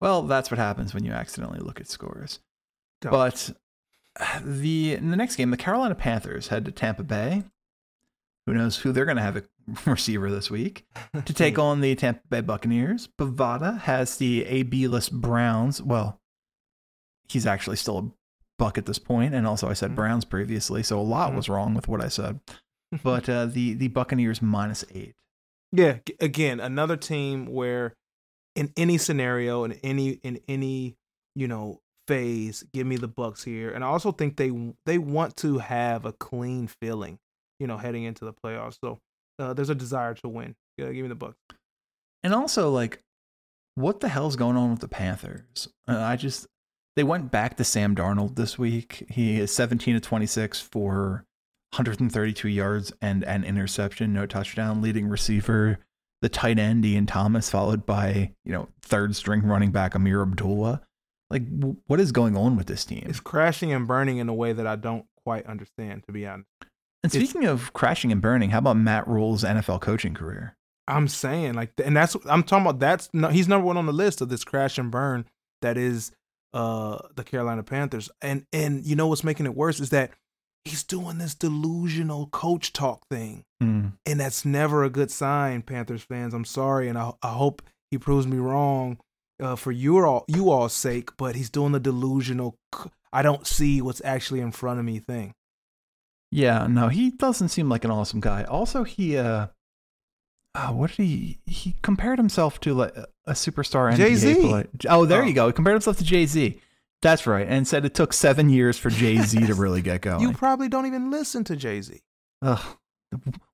Well, 0.00 0.22
that's 0.22 0.50
what 0.50 0.58
happens 0.58 0.94
when 0.94 1.04
you 1.04 1.12
accidentally 1.12 1.60
look 1.60 1.80
at 1.80 1.88
scores. 1.88 2.40
Don't. 3.00 3.10
But 3.10 3.50
the 4.42 4.94
in 4.94 5.10
the 5.10 5.16
next 5.16 5.36
game, 5.36 5.50
the 5.50 5.56
Carolina 5.56 5.94
Panthers 5.94 6.48
head 6.48 6.64
to 6.64 6.72
Tampa 6.72 7.02
Bay. 7.02 7.44
Who 8.46 8.54
knows 8.54 8.76
who 8.78 8.92
they're 8.92 9.04
going 9.04 9.16
to 9.16 9.22
have 9.22 9.36
a 9.36 9.42
receiver 9.90 10.30
this 10.30 10.50
week 10.50 10.84
to 11.24 11.32
take 11.34 11.58
on 11.58 11.80
the 11.80 11.94
Tampa 11.96 12.20
Bay 12.28 12.40
Buccaneers. 12.40 13.08
Bovada 13.18 13.80
has 13.80 14.16
the 14.18 14.44
AB 14.44 14.86
list 14.88 15.12
Browns. 15.12 15.82
Well, 15.82 16.20
he's 17.28 17.46
actually 17.46 17.76
still 17.76 17.98
a 17.98 18.10
buck 18.58 18.78
at 18.78 18.86
this 18.86 18.98
point, 18.98 19.34
and 19.34 19.46
also 19.46 19.68
I 19.68 19.72
said 19.74 19.90
Mhm. 19.92 19.96
Browns 19.96 20.24
previously, 20.24 20.82
so 20.82 20.98
a 20.98 21.02
lot 21.02 21.32
Mhm. 21.32 21.36
was 21.36 21.48
wrong 21.48 21.74
with 21.74 21.88
what 21.88 22.00
I 22.00 22.08
said. 22.08 22.40
But 23.02 23.28
uh, 23.28 23.46
the 23.46 23.74
the 23.74 23.88
Buccaneers 23.88 24.40
minus 24.40 24.84
eight. 24.94 25.14
Yeah, 25.72 25.98
again, 26.20 26.60
another 26.60 26.96
team 26.96 27.46
where 27.46 27.94
in 28.54 28.72
any 28.76 28.96
scenario 28.96 29.64
in 29.64 29.72
any 29.82 30.10
in 30.22 30.38
any, 30.46 30.94
you 31.34 31.48
know, 31.48 31.80
phase, 32.06 32.64
give 32.72 32.86
me 32.86 32.96
the 32.96 33.08
Bucks 33.08 33.42
here. 33.42 33.70
And 33.72 33.82
I 33.82 33.88
also 33.88 34.12
think 34.12 34.36
they 34.36 34.52
they 34.86 34.98
want 34.98 35.36
to 35.38 35.58
have 35.58 36.04
a 36.04 36.12
clean 36.12 36.68
feeling, 36.68 37.18
you 37.58 37.66
know, 37.66 37.76
heading 37.78 38.04
into 38.04 38.24
the 38.24 38.32
playoffs. 38.32 38.78
So, 38.82 38.98
uh, 39.38 39.52
there's 39.52 39.70
a 39.70 39.74
desire 39.74 40.14
to 40.14 40.28
win. 40.28 40.54
Yeah, 40.78 40.92
give 40.92 41.02
me 41.02 41.08
the 41.08 41.14
Bucks. 41.14 41.36
And 42.22 42.34
also, 42.34 42.70
like, 42.70 43.02
what 43.74 44.00
the 44.00 44.08
hell's 44.08 44.36
going 44.36 44.56
on 44.56 44.70
with 44.70 44.80
the 44.80 44.88
Panthers? 44.88 45.68
Uh, 45.86 45.98
I 45.98 46.16
just 46.16 46.46
they 46.96 47.04
went 47.04 47.30
back 47.30 47.56
to 47.58 47.64
Sam 47.64 47.94
Darnold 47.94 48.36
this 48.36 48.58
week. 48.58 49.04
He 49.10 49.38
is 49.38 49.52
17 49.52 49.94
to 49.94 50.00
26 50.00 50.60
for 50.60 51.24
132 51.72 52.48
yards 52.48 52.92
and 53.02 53.22
an 53.24 53.44
interception, 53.44 54.14
no 54.14 54.24
touchdown. 54.24 54.80
Leading 54.80 55.08
receiver, 55.08 55.78
the 56.22 56.30
tight 56.30 56.58
end 56.58 56.84
Ian 56.84 57.06
Thomas, 57.06 57.50
followed 57.50 57.84
by 57.84 58.32
you 58.44 58.52
know 58.52 58.68
third 58.80 59.14
string 59.14 59.42
running 59.42 59.70
back 59.70 59.94
Ameer 59.94 60.22
Abdullah. 60.22 60.82
Like, 61.28 61.42
what 61.86 62.00
is 62.00 62.12
going 62.12 62.36
on 62.36 62.56
with 62.56 62.66
this 62.66 62.84
team? 62.84 63.04
It's 63.06 63.20
crashing 63.20 63.72
and 63.72 63.86
burning 63.86 64.18
in 64.18 64.28
a 64.28 64.34
way 64.34 64.52
that 64.52 64.66
I 64.66 64.76
don't 64.76 65.06
quite 65.22 65.44
understand, 65.46 66.04
to 66.04 66.12
be 66.12 66.26
honest. 66.26 66.48
And 67.14 67.22
it's- 67.22 67.30
speaking 67.30 67.48
of 67.48 67.72
crashing 67.72 68.12
and 68.12 68.20
burning, 68.22 68.50
how 68.50 68.58
about 68.58 68.76
Matt 68.76 69.06
Rhule's 69.08 69.44
NFL 69.44 69.80
coaching 69.80 70.14
career? 70.14 70.54
I'm 70.88 71.08
saying 71.08 71.54
like, 71.54 71.72
and 71.84 71.96
that's 71.96 72.16
I'm 72.26 72.42
talking 72.44 72.64
about. 72.66 72.78
That's 72.78 73.08
no, 73.12 73.28
he's 73.28 73.48
number 73.48 73.66
one 73.66 73.76
on 73.76 73.86
the 73.86 73.92
list 73.92 74.20
of 74.20 74.28
this 74.28 74.44
crash 74.44 74.78
and 74.78 74.90
burn 74.90 75.24
that 75.62 75.76
is 75.76 76.12
uh 76.54 76.98
the 77.16 77.24
Carolina 77.24 77.62
Panthers. 77.64 78.08
And 78.22 78.44
and 78.52 78.86
you 78.86 78.94
know 78.94 79.08
what's 79.08 79.24
making 79.24 79.46
it 79.46 79.56
worse 79.56 79.80
is 79.80 79.90
that 79.90 80.12
he's 80.64 80.84
doing 80.84 81.18
this 81.18 81.34
delusional 81.34 82.28
coach 82.28 82.72
talk 82.72 83.02
thing, 83.10 83.42
Hmm. 83.60 83.88
and 84.06 84.20
that's 84.20 84.44
never 84.44 84.84
a 84.84 84.90
good 84.90 85.10
sign, 85.10 85.62
Panthers 85.62 86.02
fans. 86.02 86.32
I'm 86.34 86.44
sorry, 86.44 86.88
and 86.88 86.96
I 86.96 87.12
I 87.22 87.32
hope 87.32 87.62
he 87.90 87.98
proves 87.98 88.26
me 88.28 88.36
wrong 88.36 88.98
uh, 89.42 89.56
for 89.56 89.72
your 89.72 90.06
all 90.06 90.24
you 90.28 90.50
all's 90.50 90.72
sake. 90.72 91.10
But 91.16 91.34
he's 91.34 91.50
doing 91.50 91.72
the 91.72 91.80
delusional. 91.80 92.54
I 93.12 93.22
don't 93.22 93.44
see 93.46 93.82
what's 93.82 94.02
actually 94.04 94.40
in 94.40 94.52
front 94.52 94.78
of 94.78 94.84
me 94.84 95.00
thing. 95.00 95.32
Yeah, 96.32 96.66
no, 96.66 96.88
he 96.88 97.10
doesn't 97.10 97.48
seem 97.48 97.68
like 97.68 97.84
an 97.84 97.90
awesome 97.90 98.20
guy. 98.20 98.44
Also, 98.44 98.82
he 98.84 99.16
uh, 99.16 99.46
uh 100.54 100.68
what 100.68 100.90
did 100.90 101.04
he 101.04 101.38
he 101.46 101.74
compared 101.82 102.18
himself 102.18 102.58
to 102.60 102.74
like 102.74 102.96
a- 102.96 103.06
superstar 103.32 103.92
NBA 103.92 103.96
Jay-Z. 103.96 104.64
Oh, 104.88 105.04
there 105.06 105.22
Oh. 105.22 105.24
you 105.26 105.32
go. 105.32 105.46
He 105.46 105.52
compared 105.52 105.74
himself 105.74 105.98
to 105.98 106.04
Jay 106.04 106.26
Z. 106.26 106.60
That's 107.02 107.26
right, 107.26 107.46
and 107.46 107.68
said 107.68 107.84
it 107.84 107.94
took 107.94 108.12
seven 108.12 108.48
years 108.48 108.78
for 108.78 108.90
Jay 108.90 109.18
Z 109.18 109.46
to 109.46 109.54
really 109.54 109.82
get 109.82 110.00
going. 110.02 110.20
You 110.22 110.32
probably 110.32 110.68
don't 110.68 110.86
even 110.86 111.10
listen 111.10 111.44
to 111.44 111.54
Jay 111.56 111.80
Z. 111.80 112.00
Ugh. 112.42 112.76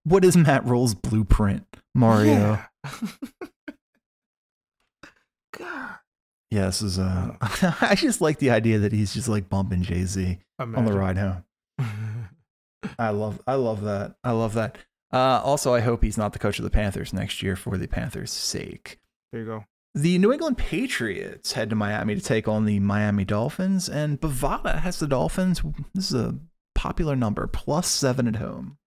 What 0.04 0.24
is 0.24 0.36
Matt 0.36 0.64
Rhule's 0.64 0.94
blueprint, 0.94 1.66
Mario? 1.94 2.58
God. 5.56 5.90
Yeah, 6.50 6.66
this 6.66 6.82
is 6.82 6.98
uh, 6.98 7.34
I 7.80 7.94
just 7.96 8.20
like 8.20 8.38
the 8.38 8.50
idea 8.50 8.78
that 8.80 8.92
he's 8.92 9.14
just 9.14 9.28
like 9.28 9.48
bumping 9.48 9.82
Jay 9.82 10.04
Z 10.04 10.38
on 10.58 10.84
the 10.84 10.92
ride 10.92 11.16
home. 11.18 11.44
I 12.99 13.11
love 13.11 13.41
I 13.47 13.55
love 13.55 13.83
that. 13.83 14.16
I 14.24 14.33
love 14.33 14.55
that. 14.55 14.78
Uh, 15.12 15.41
also, 15.45 15.74
I 15.74 15.80
hope 15.80 16.03
he's 16.03 16.16
not 16.16 16.33
the 16.33 16.39
coach 16.39 16.59
of 16.59 16.64
the 16.64 16.70
Panthers 16.70 17.12
next 17.12 17.43
year 17.43 17.55
for 17.55 17.76
the 17.76 17.87
Panthers' 17.87 18.33
sake. 18.33 18.99
there 19.30 19.43
you 19.43 19.47
go. 19.47 19.64
The 19.95 20.16
New 20.16 20.33
England 20.33 20.57
Patriots 20.57 21.53
head 21.53 21.68
to 21.68 21.76
Miami 21.76 22.14
to 22.14 22.20
take 22.22 22.49
on 22.49 22.64
the 22.64 22.80
Miami 22.80 23.26
Dolphins, 23.26 23.91
and 23.91 24.18
Bovada 24.18 24.80
has 24.80 24.99
the 24.99 25.07
Dolphins. 25.07 25.61
This 25.95 26.11
is 26.11 26.14
a 26.18 26.39
popular 26.74 27.14
number, 27.14 27.47
plus 27.47 27.89
seven 27.89 28.26
at 28.26 28.37
home. 28.37 28.78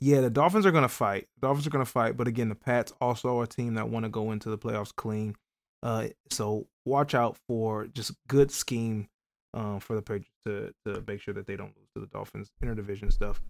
Yeah, 0.00 0.22
the 0.22 0.30
Dolphins 0.30 0.64
are 0.64 0.70
going 0.72 0.82
to 0.82 0.88
fight. 0.88 1.28
The 1.36 1.48
Dolphins 1.48 1.66
are 1.66 1.70
going 1.70 1.84
to 1.84 1.90
fight, 1.90 2.16
but 2.16 2.26
again, 2.26 2.48
the 2.48 2.54
Pats 2.54 2.94
also 2.98 3.38
are 3.40 3.44
a 3.44 3.46
team 3.46 3.74
that 3.74 3.90
want 3.90 4.04
to 4.04 4.08
go 4.08 4.32
into 4.32 4.48
the 4.48 4.58
playoffs 4.58 4.94
clean. 4.94 5.36
Uh, 5.82 6.08
so 6.30 6.66
watch 6.86 7.14
out 7.14 7.36
for 7.46 7.86
just 7.88 8.12
good 8.26 8.50
scheme 8.50 9.08
um, 9.54 9.80
for 9.80 9.94
the 9.94 10.02
Patriots 10.02 10.30
to 10.46 10.74
to 10.84 11.02
make 11.06 11.20
sure 11.20 11.32
that 11.34 11.46
they 11.46 11.56
don't 11.56 11.74
lose 11.76 11.88
to 11.94 12.00
the 12.00 12.06
Dolphins. 12.06 12.50
Interdivision 12.62 13.12
stuff, 13.12 13.42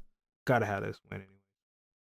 got 0.47 0.61
to 0.61 0.67
have 0.67 0.83
this 0.83 1.01
win 1.11 1.21
anyway. 1.21 1.31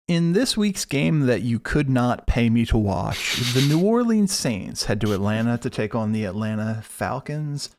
In 0.08 0.34
this 0.34 0.58
week's 0.58 0.86
game 0.86 1.28
that 1.28 1.44
you 1.44 1.60
could 1.60 1.88
not 1.88 2.26
pay 2.26 2.50
me 2.50 2.66
to 2.66 2.78
watch, 2.78 3.54
the 3.54 3.62
New 3.62 3.84
Orleans 3.86 4.34
Saints 4.34 4.86
head 4.86 5.00
to 5.02 5.14
Atlanta 5.14 5.58
to 5.60 5.70
take 5.70 5.94
on 5.94 6.14
the 6.14 6.26
Atlanta 6.26 6.82
Falcons. 6.84 7.70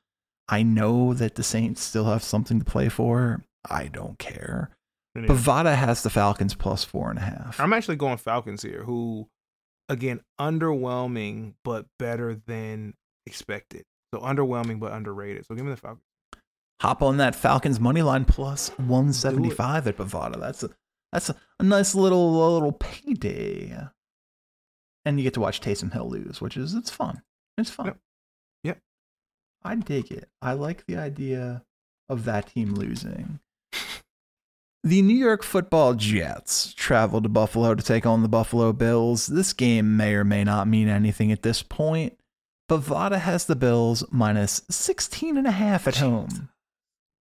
I 0.49 0.62
know 0.62 1.12
that 1.14 1.35
the 1.35 1.43
Saints 1.43 1.83
still 1.83 2.05
have 2.05 2.23
something 2.23 2.61
to 2.61 2.64
play 2.64 2.89
for. 2.89 3.43
I 3.68 3.89
don't 3.89 4.18
care. 4.18 4.71
Anyway, 5.16 5.35
Bovada 5.35 5.75
has 5.75 6.03
the 6.05 6.11
Falcons 6.11 6.55
plus 6.55 6.85
four 6.85 7.11
and 7.11 7.18
a 7.18 7.23
half. 7.23 7.59
I'm 7.59 7.73
actually 7.73 7.97
going 7.97 8.16
Falcons 8.16 8.62
here, 8.62 8.85
who 8.85 9.29
again 9.89 10.21
underwhelming 10.41 11.55
but 11.64 11.87
better 11.99 12.41
than 12.47 12.95
expected. 13.27 13.85
So 14.14 14.21
underwhelming 14.21 14.79
but 14.79 14.93
underrated. 14.93 15.47
So 15.47 15.55
give 15.57 15.64
me 15.64 15.73
the 15.73 15.77
Falcons. 15.77 16.05
Hop 16.81 17.03
on 17.03 17.18
that 17.18 17.35
Falcons 17.35 17.78
money 17.78 18.01
line 18.01 18.24
plus 18.24 18.70
175 18.78 19.87
at 19.87 19.97
Bovada. 19.97 20.41
That's 20.41 20.62
a 20.62 20.70
that's 21.12 21.28
a, 21.28 21.37
a 21.59 21.62
nice 21.62 21.95
little 21.95 22.43
a 22.43 22.51
little 22.55 22.72
payday. 22.72 23.76
And 25.05 25.18
you 25.18 25.24
get 25.24 25.35
to 25.35 25.41
watch 25.41 25.61
Taysom 25.61 25.93
Hill 25.93 26.09
lose, 26.09 26.41
which 26.41 26.57
is 26.57 26.74
it's 26.74 26.91
fun. 26.91 27.22
It's 27.59 27.70
fun. 27.70 27.87
Yep. 27.87 27.99
Yep. 28.64 28.78
I 29.62 29.74
dig 29.74 30.11
it. 30.11 30.28
I 30.41 30.55
like 30.55 30.87
the 30.87 30.97
idea 30.97 31.64
of 32.09 32.24
that 32.24 32.49
team 32.49 32.74
losing. 32.74 33.41
The 34.83 35.03
New 35.03 35.16
York 35.16 35.43
football 35.43 35.93
Jets 35.93 36.72
travel 36.72 37.20
to 37.20 37.28
Buffalo 37.28 37.74
to 37.74 37.83
take 37.83 38.07
on 38.07 38.22
the 38.22 38.28
Buffalo 38.28 38.72
Bills. 38.72 39.26
This 39.26 39.53
game 39.53 39.99
may 39.99 40.14
or 40.14 40.24
may 40.24 40.45
not 40.45 40.66
mean 40.68 40.89
anything 40.89 41.31
at 41.31 41.43
this 41.43 41.62
point. 41.62 42.18
Bovada 42.70 43.18
has 43.18 43.45
the 43.45 43.57
Bills 43.57 44.05
minus 44.11 44.62
16 44.70 45.37
and 45.37 45.47
a 45.47 45.51
half 45.51 45.87
at 45.87 45.97
home. 45.97 46.49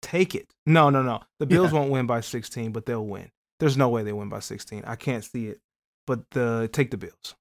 Take 0.02 0.34
it. 0.34 0.52
No, 0.66 0.90
no, 0.90 1.02
no. 1.02 1.20
The 1.38 1.46
Bills 1.46 1.72
Yeah. 1.72 1.78
won't 1.80 1.90
win 1.90 2.06
by 2.06 2.20
16, 2.20 2.72
but 2.72 2.86
they'll 2.86 3.04
win. 3.06 3.30
There's 3.58 3.76
no 3.76 3.88
way 3.88 4.02
they 4.02 4.12
win 4.12 4.28
by 4.28 4.38
16. 4.40 4.84
I 4.86 4.96
can't 4.96 5.24
see 5.24 5.46
it. 5.48 5.60
But 6.06 6.30
the 6.30 6.70
take 6.72 6.90
the 6.90 6.96
Bills 6.96 7.34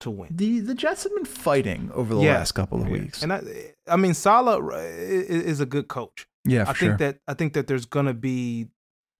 to 0.00 0.10
win. 0.10 0.28
The 0.30 0.60
the 0.60 0.74
Jets 0.74 1.02
have 1.04 1.14
been 1.14 1.24
fighting 1.24 1.90
over 1.94 2.14
the 2.14 2.20
Yeah. 2.20 2.34
last 2.38 2.52
couple 2.52 2.80
of 2.82 2.88
weeks. 2.88 3.22
And 3.22 3.32
I, 3.32 3.42
I 3.88 3.96
mean, 3.96 4.14
Salah 4.14 4.58
uh, 4.64 4.76
is 4.78 5.60
a 5.60 5.66
good 5.66 5.88
coach. 5.88 6.28
yeah, 6.44 6.64
for 6.64 6.70
I 6.70 6.74
sure. 6.74 6.88
think 6.90 6.98
that 7.00 7.18
I 7.26 7.34
think 7.34 7.54
that 7.54 7.66
there's 7.66 7.86
gonna 7.86 8.14
be 8.14 8.68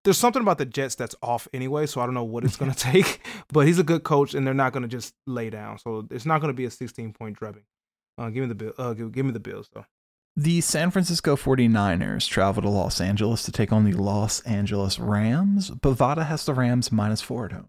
there's 0.05 0.18
something 0.18 0.43
about 0.43 0.59
the 0.59 0.66
Jets 0.66 0.95
that's 0.95 1.16
off 1.22 1.49
anyway. 1.53 1.87
So 1.87 2.01
I 2.01 2.05
don't 2.05 2.14
know 2.14 2.22
what 2.22 2.45
it's 2.45 2.57
gonna 2.57 2.74
take. 2.93 3.20
But 3.53 3.66
he's 3.66 3.78
a 3.80 3.82
good 3.84 4.05
coach, 4.05 4.34
and 4.34 4.47
they're 4.47 4.55
not 4.55 4.72
gonna 4.72 4.87
just 4.87 5.14
lay 5.26 5.51
down. 5.51 5.78
So 5.78 6.07
it's 6.11 6.26
not 6.26 6.41
gonna 6.41 6.53
be 6.53 6.66
a 6.66 6.70
16 6.70 7.14
point 7.14 7.37
drubbing. 7.37 7.64
Uh, 8.18 8.28
give 8.30 8.43
me 8.43 8.49
the 8.49 8.55
bill. 8.55 8.72
Uh, 8.78 8.93
give, 8.93 9.11
give 9.12 9.26
me 9.26 9.32
the 9.32 9.41
Bills 9.41 9.68
though. 9.74 9.87
The 10.39 10.61
San 10.61 10.91
Francisco 10.91 11.34
49ers 11.34 12.28
travel 12.28 12.62
to 12.62 12.68
Los 12.68 13.01
Angeles 13.01 13.43
to 13.45 13.53
take 13.53 13.72
on 13.72 13.84
the 13.84 13.93
Los 13.95 14.41
Angeles 14.41 14.99
Rams. 14.99 15.70
Bovada 15.70 16.26
has 16.26 16.45
the 16.45 16.53
Rams 16.53 16.93
minus 16.93 17.22
four 17.22 17.47
at 17.47 17.53
home. 17.53 17.68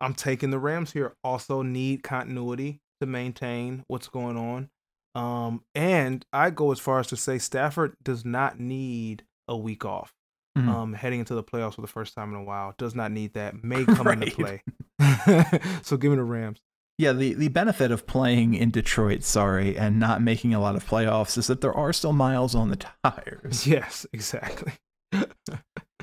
I'm 0.00 0.14
taking 0.14 0.50
the 0.50 0.58
Rams 0.58 0.92
here. 0.92 1.16
Also 1.22 1.60
need 1.60 2.02
continuity 2.02 2.80
to 3.00 3.06
maintain 3.06 3.84
what's 3.88 4.08
going 4.08 4.38
on. 4.38 4.70
Um, 5.14 5.62
and 5.74 6.24
I 6.32 6.48
go 6.48 6.72
as 6.72 6.78
far 6.78 6.98
as 6.98 7.08
to 7.08 7.16
say 7.16 7.36
Stafford 7.38 7.94
does 8.02 8.24
not 8.24 8.58
need 8.58 9.24
a 9.46 9.56
week 9.56 9.84
off. 9.84 10.14
Mhm. 10.56 10.68
Um, 10.68 10.92
heading 10.94 11.20
into 11.20 11.34
the 11.34 11.44
playoffs 11.44 11.74
for 11.74 11.82
the 11.82 11.88
first 11.88 12.14
time 12.14 12.30
in 12.30 12.40
a 12.40 12.44
while 12.44 12.74
does 12.78 12.94
not 12.94 13.12
need 13.12 13.34
that. 13.34 13.62
May 13.62 13.84
come 13.84 14.08
into 14.08 14.30
play. 14.30 14.62
so 15.82 15.98
give 15.98 16.10
me 16.10 16.16
the 16.16 16.24
Rams. 16.24 16.60
Yeah, 16.98 17.12
the, 17.12 17.34
the 17.34 17.48
benefit 17.48 17.92
of 17.92 18.06
playing 18.08 18.54
in 18.54 18.70
Detroit, 18.72 19.22
sorry, 19.22 19.78
and 19.78 20.00
not 20.00 20.20
making 20.20 20.52
a 20.52 20.60
lot 20.60 20.74
of 20.74 20.84
playoffs 20.84 21.38
is 21.38 21.46
that 21.46 21.60
there 21.60 21.72
are 21.72 21.92
still 21.92 22.12
miles 22.12 22.54
on 22.56 22.70
the 22.70 22.76
tires. 23.04 23.66
Yes, 23.66 24.06
exactly. 24.12 24.72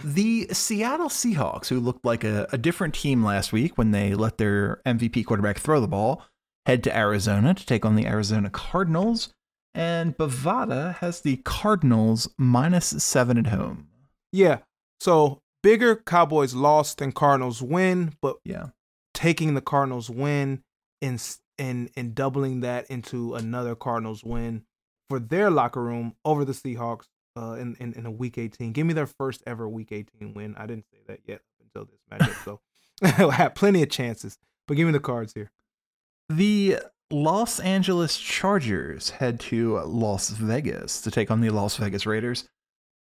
The 0.03 0.47
Seattle 0.51 1.07
Seahawks, 1.09 1.67
who 1.69 1.79
looked 1.79 2.05
like 2.05 2.23
a, 2.23 2.47
a 2.51 2.57
different 2.57 2.93
team 2.93 3.23
last 3.23 3.51
week 3.53 3.77
when 3.77 3.89
they 3.91 4.13
let 4.13 4.37
their 4.37 4.81
MVP 4.85 5.25
quarterback 5.25 5.57
throw 5.57 5.79
the 5.79 5.87
ball, 5.87 6.21
head 6.65 6.83
to 6.83 6.95
Arizona 6.95 7.53
to 7.55 7.65
take 7.65 7.85
on 7.85 7.95
the 7.95 8.05
Arizona 8.05 8.49
Cardinals. 8.51 9.33
And 9.73 10.15
Bovada 10.15 10.95
has 10.95 11.21
the 11.21 11.37
Cardinals 11.37 12.29
minus 12.37 12.87
seven 13.03 13.37
at 13.37 13.47
home. 13.47 13.87
Yeah. 14.31 14.59
So 14.99 15.39
bigger 15.63 15.95
Cowboys 15.95 16.53
loss 16.53 16.93
than 16.93 17.11
Cardinals 17.11 17.61
win, 17.63 18.13
but 18.21 18.35
Yeah. 18.43 18.67
taking 19.13 19.55
the 19.55 19.61
Cardinals 19.61 20.09
win 20.09 20.61
and 21.01 21.21
and 21.57 21.89
and 21.95 22.15
doubling 22.15 22.61
that 22.61 22.85
into 22.87 23.35
another 23.35 23.75
Cardinals 23.75 24.23
win 24.23 24.63
for 25.09 25.19
their 25.19 25.49
locker 25.49 25.83
room 25.83 26.15
over 26.25 26.43
the 26.43 26.53
Seahawks 26.53 27.05
uh, 27.37 27.53
in, 27.53 27.75
in 27.79 27.93
in 27.93 28.05
a 28.05 28.11
Week 28.11 28.37
18. 28.37 28.71
Give 28.71 28.85
me 28.85 28.93
their 28.93 29.07
first 29.07 29.43
ever 29.45 29.67
Week 29.67 29.91
18 29.91 30.33
win. 30.33 30.55
I 30.57 30.65
didn't 30.65 30.85
say 30.91 30.99
that 31.07 31.19
yet 31.25 31.41
until 31.61 31.85
this 31.85 31.99
matchup, 32.11 32.43
so 32.43 32.59
I 33.29 33.33
have 33.35 33.55
plenty 33.55 33.83
of 33.83 33.89
chances. 33.89 34.37
But 34.67 34.77
give 34.77 34.87
me 34.87 34.93
the 34.93 34.99
cards 34.99 35.33
here. 35.33 35.51
The 36.29 36.79
Los 37.11 37.59
Angeles 37.59 38.17
Chargers 38.17 39.11
head 39.11 39.39
to 39.41 39.79
Las 39.81 40.29
Vegas 40.29 41.01
to 41.01 41.11
take 41.11 41.29
on 41.29 41.41
the 41.41 41.51
Las 41.51 41.77
Vegas 41.77 42.05
Raiders. 42.05 42.45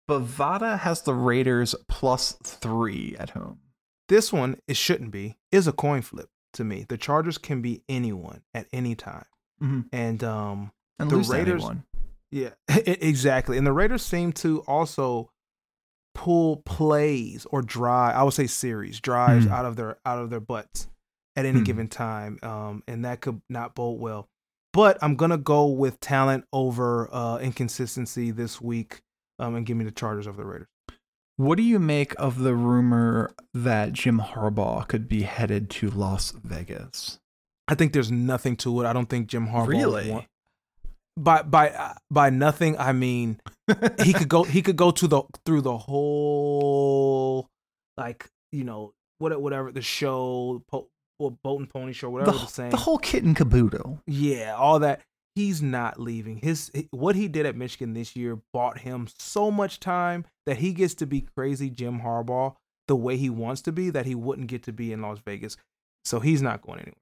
Bovada 0.09 0.79
has 0.81 1.03
the 1.03 1.15
Raiders 1.15 1.75
plus 1.89 2.37
three 2.45 3.17
at 3.19 3.31
home. 3.31 3.61
This 4.09 4.33
one 4.33 4.59
it 4.69 4.77
shouldn't 4.77 5.11
be 5.11 5.39
is 5.51 5.67
a 5.67 5.73
coin 5.73 6.03
flip 6.03 6.29
to 6.55 6.65
me. 6.65 6.85
The 6.89 6.97
Chargers 6.99 7.39
can 7.39 7.61
be 7.63 7.83
anyone 7.89 8.43
at 8.55 8.67
any 8.73 8.95
time, 8.95 9.27
Mhm. 9.63 9.89
and 9.93 10.23
um 10.25 10.73
And 10.99 11.11
The 11.11 11.19
Raiders-. 11.19 11.65
Yeah, 12.31 12.51
exactly. 12.69 13.57
And 13.59 13.67
the 13.67 13.73
Raiders 13.73 14.03
seem 14.05 14.33
to 14.35 14.61
also 14.63 15.31
pull 16.15 16.59
plays 16.65 17.47
or 17.51 17.63
drive. 17.63 18.17
I 18.17 18.23
would 18.23 18.33
say 18.35 18.47
series 18.47 19.01
drives 19.01 19.45
Hmm. 19.47 19.53
out 19.53 19.65
of 19.67 19.77
their 19.77 19.99
out 20.07 20.19
of 20.19 20.31
their 20.31 20.41
butts 20.41 20.89
at 21.37 21.45
any 21.45 21.59
Hmm. 21.59 21.65
given 21.65 21.89
time, 21.89 22.39
um, 22.43 22.83
and 22.89 23.05
that 23.05 23.21
could 23.21 23.43
not 23.51 23.75
bode 23.75 24.01
well. 24.01 24.29
But 24.73 24.99
I'm 25.03 25.17
gonna 25.17 25.37
go 25.39 25.67
with 25.67 26.01
talent 26.01 26.45
over 26.53 27.09
uh, 27.15 27.39
inconsistency 27.39 28.31
this 28.31 28.61
week, 28.61 29.03
um, 29.39 29.55
and 29.55 29.65
give 29.67 29.77
me 29.77 29.85
the 29.85 29.91
Chargers 29.91 30.27
over 30.27 30.39
the 30.43 30.47
Raiders. 30.47 30.69
What 31.37 31.57
do 31.57 31.63
you 31.63 31.79
make 31.79 32.15
of 32.19 32.39
the 32.39 32.55
rumor 32.55 33.35
that 33.53 33.93
Jim 33.93 34.21
Harbaugh 34.21 34.89
could 34.89 35.07
be 35.09 35.23
headed 35.23 35.69
to 35.71 35.91
Las 35.91 36.31
Vegas? 36.33 37.19
I 37.69 37.75
think 37.75 37.93
there's 37.93 38.11
nothing 38.11 38.57
to 38.59 38.81
it. 38.81 38.87
I 38.87 38.93
don't 38.93 39.09
think 39.09 39.27
Jim 39.27 39.49
Harbaugh 39.49 39.67
Really? 39.69 40.11
want- 40.13 40.27
by 41.19 41.41
by 41.43 41.71
uh, 41.71 41.95
by 42.11 42.29
nothing. 42.29 42.79
I 42.79 42.93
mean, 42.93 43.41
he 44.05 44.13
could 44.13 44.29
go 44.29 44.43
he 44.45 44.61
could 44.61 44.77
go 44.77 44.91
to 44.91 45.09
the 45.09 45.23
through 45.47 45.63
the 45.63 45.77
whole 45.77 47.49
like 47.97 48.27
you 48.53 48.65
know 48.65 48.93
what 49.19 49.41
whatever 49.41 49.73
the 49.73 49.81
show 49.81 50.63
po- 50.71 50.89
well, 51.19 51.39
boat 51.43 51.61
and 51.61 51.71
pony 51.71 51.93
show 51.95 52.11
whatever 52.11 52.33
the, 52.33 52.47
same 52.47 52.71
the 52.71 52.77
whole 52.77 52.99
kit 52.99 53.25
and 53.25 53.35
caboodle. 53.35 54.03
yeah 54.07 54.55
all 54.59 54.79
that 54.81 55.01
he's 55.37 55.63
not 55.63 56.01
leaving 56.01 56.39
his 56.39 56.73
what 56.91 57.15
he 57.15 57.29
did 57.29 57.47
at 57.47 57.55
Michigan 57.55 57.95
this 57.95 58.17
year 58.17 58.41
bought 58.53 58.79
him 58.79 59.07
so 59.19 59.51
much 59.53 59.79
time 59.79 60.25
that 60.47 60.57
he 60.57 60.73
gets 60.73 60.95
to 60.95 61.07
be 61.07 61.21
crazy 61.37 61.71
Jim 61.71 62.01
Harbaugh 62.01 62.57
the 62.89 62.97
way 62.97 63.17
he 63.17 63.31
wants 63.31 63.61
to 63.63 63.71
be 63.73 63.91
that 63.91 64.07
he 64.07 64.15
wouldn't 64.15 64.49
get 64.49 64.63
to 64.65 64.73
be 64.73 64.93
in 64.93 65.03
Las 65.03 65.19
Vegas 65.25 65.57
so 66.05 66.19
he's 66.21 66.43
not 66.43 66.63
going 66.63 66.81
anywhere 66.81 66.95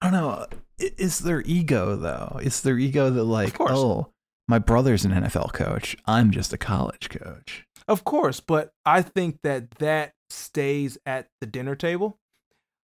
I 0.00 0.10
don't 0.10 0.20
know. 0.20 0.46
I- 0.80 0.92
Is 0.96 1.18
their 1.18 1.42
ego 1.44 1.94
though? 1.96 2.38
Is 2.42 2.60
their 2.62 2.78
ego 2.78 3.10
that 3.10 3.24
like, 3.24 3.56
oh, 3.60 4.12
my 4.46 4.60
brother's 4.60 5.04
an 5.04 5.10
NFL 5.10 5.52
coach. 5.52 5.96
I'm 6.06 6.30
just 6.30 6.52
a 6.52 6.56
college 6.56 7.08
coach. 7.10 7.64
Of 7.88 8.04
course, 8.04 8.38
but 8.38 8.70
I 8.86 9.02
think 9.02 9.40
that 9.42 9.72
that 9.78 10.12
stays 10.30 10.98
at 11.04 11.26
the 11.40 11.46
dinner 11.48 11.74
table. 11.74 12.16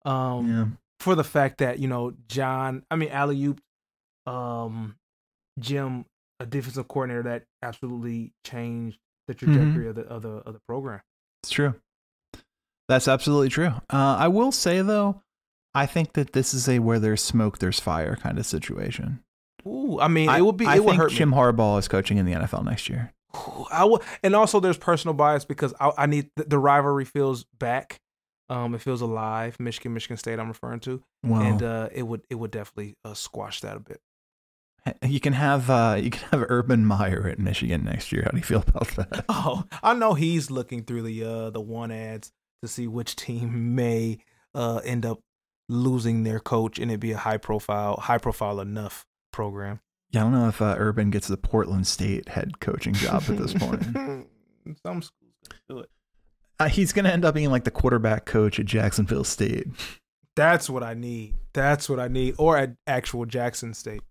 Um, 0.05 0.49
Yeah. 0.49 0.67
for 1.01 1.15
the 1.17 1.25
fact 1.25 1.59
that 1.59 1.81
you 1.81 1.89
know 1.89 2.13
John, 2.29 2.85
I 2.93 2.97
mean 2.97 3.09
Alley 3.11 3.37
um, 4.31 4.97
Jim, 5.59 6.05
a 6.39 6.47
defensive 6.47 6.89
coordinator 6.89 7.23
that 7.25 7.45
absolutely 7.63 8.33
changed 8.47 8.99
the 9.29 9.35
trajectory 9.35 9.89
of 9.89 9.95
the 9.95 10.03
of 10.03 10.23
the 10.23 10.29
of 10.29 10.55
the 10.55 10.61
program. 10.67 11.01
It's 11.43 11.51
true. 11.51 11.75
That's 12.89 13.09
absolutely 13.09 13.49
true. 13.49 13.73
Uh, 13.93 14.17
I 14.19 14.29
will 14.29 14.53
say 14.53 14.83
though, 14.83 15.23
I 15.75 15.87
think 15.87 16.15
that 16.15 16.33
this 16.33 16.55
is 16.55 16.69
a 16.69 16.79
where 16.81 16.99
there's 16.99 17.23
smoke, 17.23 17.59
there's 17.59 17.81
fire 17.81 18.17
kind 18.17 18.39
of 18.39 18.47
situation. 18.47 19.21
Ooh, 19.67 20.01
I 20.01 20.09
mean, 20.09 20.29
I, 20.29 20.39
it 20.39 20.43
would 20.43 20.57
be 20.57 20.67
I 20.67 20.77
it 20.77 20.85
would 20.85 20.97
hurt 20.97 21.13
Jim 21.13 21.31
me. 21.31 21.37
Harbaugh 21.37 21.79
is 21.79 21.89
coaching 21.89 22.17
in 22.19 22.27
the 22.27 22.33
NFL 22.33 22.65
next 22.65 22.89
year. 22.89 23.13
Ooh, 23.37 23.67
I 23.71 23.85
would, 23.85 24.03
and 24.23 24.35
also 24.35 24.59
there's 24.59 24.79
personal 24.79 25.15
bias 25.15 25.45
because 25.45 25.75
I, 25.79 25.93
I 25.99 26.07
need 26.07 26.31
the, 26.37 26.45
the 26.45 26.59
rivalry 26.59 27.05
feels 27.05 27.45
back. 27.59 28.01
Um, 28.49 28.75
it 28.75 28.81
feels 28.81 29.01
alive. 29.01 29.61
Michigan, 29.61 29.95
Michigan 29.95 30.17
State. 30.17 30.41
I'm 30.41 30.49
referring 30.49 30.81
to, 30.81 31.05
Well, 31.23 31.41
and 31.41 31.63
uh, 31.63 31.89
it 31.93 32.03
would 32.03 32.23
it 32.31 32.35
would 32.35 32.51
definitely 32.51 32.97
uh, 33.05 33.15
squash 33.15 33.61
that 33.61 33.77
a 33.77 33.81
bit. 33.81 34.01
You 35.03 35.21
can 35.21 35.33
have 35.33 35.71
uh, 35.71 35.97
you 36.01 36.11
can 36.11 36.29
have 36.31 36.47
Urban 36.49 36.85
Meyer 36.85 37.29
at 37.29 37.39
Michigan 37.39 37.85
next 37.85 38.13
year. 38.13 38.23
How 38.25 38.31
do 38.31 38.37
you 38.39 38.43
feel 38.43 38.65
about 38.67 38.89
that? 38.97 39.25
Oh, 39.29 39.65
I 39.83 39.95
know 39.95 40.15
he's 40.15 40.51
looking 40.51 40.85
through 40.85 41.03
the 41.03 41.25
uh 41.25 41.51
the 41.51 41.61
one 41.61 41.91
ads 41.91 42.33
to 42.63 42.69
see 42.69 42.87
which 42.87 43.17
team 43.17 43.75
may 43.75 44.19
uh 44.55 44.81
end 44.85 45.07
up 45.07 45.21
losing 45.69 46.25
their 46.25 46.41
coach 46.41 46.79
and 46.79 46.91
it 46.91 46.99
be 46.99 47.13
a 47.13 47.17
high 47.17 47.37
profile 47.37 47.97
high 47.97 48.19
profile 48.19 48.61
enough 48.61 49.07
program. 49.33 49.81
Yeah, 50.11 50.21
I 50.21 50.23
don't 50.25 50.33
know 50.33 50.49
if 50.49 50.61
uh, 50.61 50.75
Urban 50.77 51.11
gets 51.11 51.29
the 51.29 51.37
Portland 51.37 51.87
State 51.87 52.29
head 52.29 52.59
coaching 52.59 52.95
job 52.95 53.23
at 53.29 53.37
this 53.37 53.55
point. 53.55 53.81
Some 54.85 55.03
schools 55.03 55.13
do 55.69 55.79
it. 55.79 55.91
Uh, 56.59 56.69
he's 56.69 56.93
going 56.93 57.05
to 57.05 57.13
end 57.13 57.25
up 57.25 57.35
being 57.35 57.51
like 57.51 57.63
the 57.65 57.71
quarterback 57.71 58.27
coach 58.27 58.59
at 58.59 58.67
Jacksonville 58.67 59.25
State. 59.25 59.69
That's 60.35 60.69
what 60.69 60.83
I 60.83 60.95
need. 60.95 61.37
That's 61.53 61.89
what 61.89 62.01
I 62.01 62.09
need. 62.09 62.35
Or 62.39 62.57
at 62.59 62.75
actual 62.87 63.25
Jackson 63.25 63.73
State. 63.73 64.03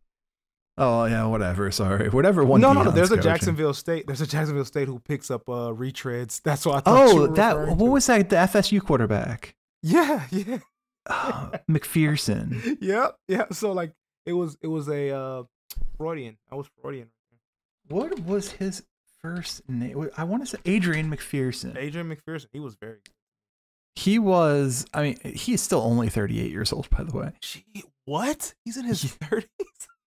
Oh 0.82 1.06
yeah, 1.06 1.26
whatever. 1.26 1.70
Sorry, 1.72 2.10
whatever 2.10 2.44
one. 2.44 2.62
no, 2.62 2.72
no, 2.74 2.84
no. 2.84 2.92
There's 2.92 3.12
a. 3.12 3.18
Jacksonville 3.18 3.74
State. 3.74 4.08
There's 4.08 4.22
a 4.22 4.28
Jacksonville 4.28 4.64
State 4.66 4.88
who 4.88 5.00
picks 5.00 5.30
up 5.30 5.48
uh 5.50 5.74
retreads. 5.74 6.42
That's 6.42 6.66
what 6.66 6.76
I 6.78 6.80
thought. 6.80 7.10
Oh, 7.10 7.28
that 7.28 7.58
what 7.68 7.78
to. 7.78 7.84
was 7.86 8.06
that? 8.08 8.30
The 8.30 8.38
FSU 8.38 8.82
quarterback, 8.82 9.56
Yeah, 9.84 10.26
yeah. 10.32 10.60
oh, 11.10 11.52
McPherson. 11.70 12.78
yeah, 12.82 13.10
yeah. 13.28 13.46
So 13.52 13.74
like 13.74 13.92
it 14.26 14.34
was 14.34 14.58
it 14.62 14.68
was 14.68 14.88
a 14.88 15.10
uh 15.14 15.44
Freudian. 15.98 16.38
I 16.52 16.56
was 16.56 16.68
Freudian. 16.82 17.10
What 17.90 18.20
was 18.22 18.52
his 18.52 18.84
first 19.22 19.68
name? 19.68 20.10
I 20.16 20.24
want 20.24 20.44
to 20.44 20.48
say 20.48 20.58
Adrian 20.66 21.12
McPherson. 21.14 21.76
Adrian 21.78 22.08
McPherson, 22.16 22.48
he 22.54 22.60
was 22.60 22.76
very 22.76 23.00
good. 23.04 23.14
He 23.96 24.18
was. 24.18 24.86
I 24.94 25.02
mean, 25.02 25.20
he's 25.26 25.62
still 25.62 25.82
only 25.82 26.08
38 26.08 26.52
years 26.52 26.72
old, 26.72 26.90
by 26.90 27.04
the 27.04 27.18
way. 27.18 27.32
Gee, 27.42 27.84
what? 28.06 28.54
He's 28.64 28.78
in 28.78 28.86
his 28.86 29.04
thirties. 29.22 29.50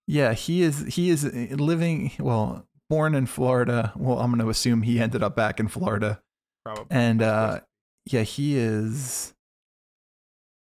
Yeah, 0.07 0.33
he 0.35 0.63
is. 0.63 0.81
He 0.95 1.11
is 1.11 1.25
living. 1.25 2.13
Well, 2.19 2.67
born 2.91 3.15
in 3.15 3.27
Florida. 3.27 3.93
Well, 3.97 4.19
I'm 4.19 4.31
going 4.31 4.43
to 4.45 4.51
assume 4.51 4.83
he 4.83 5.01
ended 5.01 5.23
up 5.23 5.37
back 5.37 5.61
in 5.61 5.69
Florida, 5.69 6.21
Probably. 6.65 6.87
and 6.91 7.23
uh, 7.23 7.61
Yeah, 8.07 8.23
he 8.23 8.57
is 8.59 9.33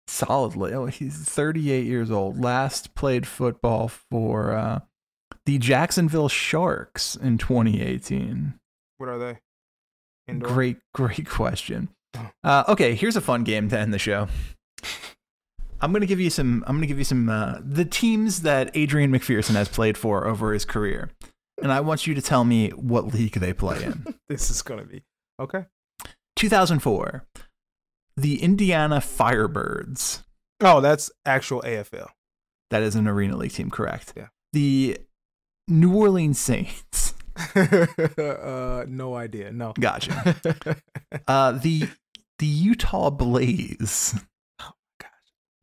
solidly. 0.07 0.73
Oh, 0.73 0.86
he's 0.86 1.15
38 1.17 1.86
years 1.86 2.11
old. 2.11 2.39
Last 2.39 2.95
played 2.95 3.27
football 3.27 3.88
for 3.89 4.53
uh, 4.53 4.79
the 5.45 5.57
Jacksonville 5.57 6.29
Sharks 6.29 7.15
in 7.15 7.38
2018. 7.38 8.53
What 8.97 9.09
are 9.09 9.17
they? 9.17 9.39
Indoor? 10.27 10.49
Great, 10.49 10.77
great 10.93 11.27
question. 11.29 11.89
Oh. 12.17 12.29
Uh, 12.43 12.63
okay, 12.69 12.95
here's 12.95 13.15
a 13.17 13.21
fun 13.21 13.43
game 13.43 13.67
to 13.69 13.77
end 13.77 13.93
the 13.93 13.99
show. 13.99 14.27
I'm 15.82 15.91
gonna 15.93 16.05
give 16.05 16.19
you 16.19 16.30
some. 16.30 16.63
I'm 16.67 16.76
gonna 16.78 16.88
give 16.88 16.97
you 16.97 17.03
some. 17.03 17.30
Uh, 17.30 17.59
the 17.63 17.86
teams 17.86 18.41
that 18.41 18.71
Adrian 18.76 19.11
McPherson 19.11 19.55
has 19.55 19.67
played 19.67 19.97
for 19.97 20.26
over 20.28 20.53
his 20.53 20.65
career, 20.65 21.11
and 21.61 21.71
I 21.71 21.82
want 21.82 22.07
you 22.07 22.13
to 22.13 22.21
tell 22.21 22.43
me 22.43 22.69
what 22.69 23.13
league 23.13 23.34
they 23.34 23.53
play 23.53 23.84
in. 23.84 24.05
This 24.28 24.49
is 24.49 24.63
gonna 24.63 24.86
be 24.86 25.03
okay. 25.39 25.65
2004, 26.36 27.28
the 28.17 28.41
Indiana 28.41 28.97
Firebirds. 28.97 30.23
Oh, 30.61 30.82
that's 30.82 31.11
actual 31.26 31.61
AFL. 31.61 32.07
That 32.71 32.82
is 32.82 32.95
an 32.95 33.07
Arena 33.07 33.38
League 33.38 33.51
team, 33.51 33.69
correct? 33.69 34.13
Yeah. 34.17 34.28
The 34.51 34.97
New 35.67 35.95
Orleans 35.95 36.39
Saints. 36.39 37.13
uh, 37.55 38.86
no 38.88 39.15
idea. 39.15 39.51
No. 39.51 39.73
Gotcha. 39.80 40.36
Uh, 41.28 41.53
the 41.53 41.88
the 42.39 42.45
Utah 42.45 43.09
Blaze. 43.09 44.15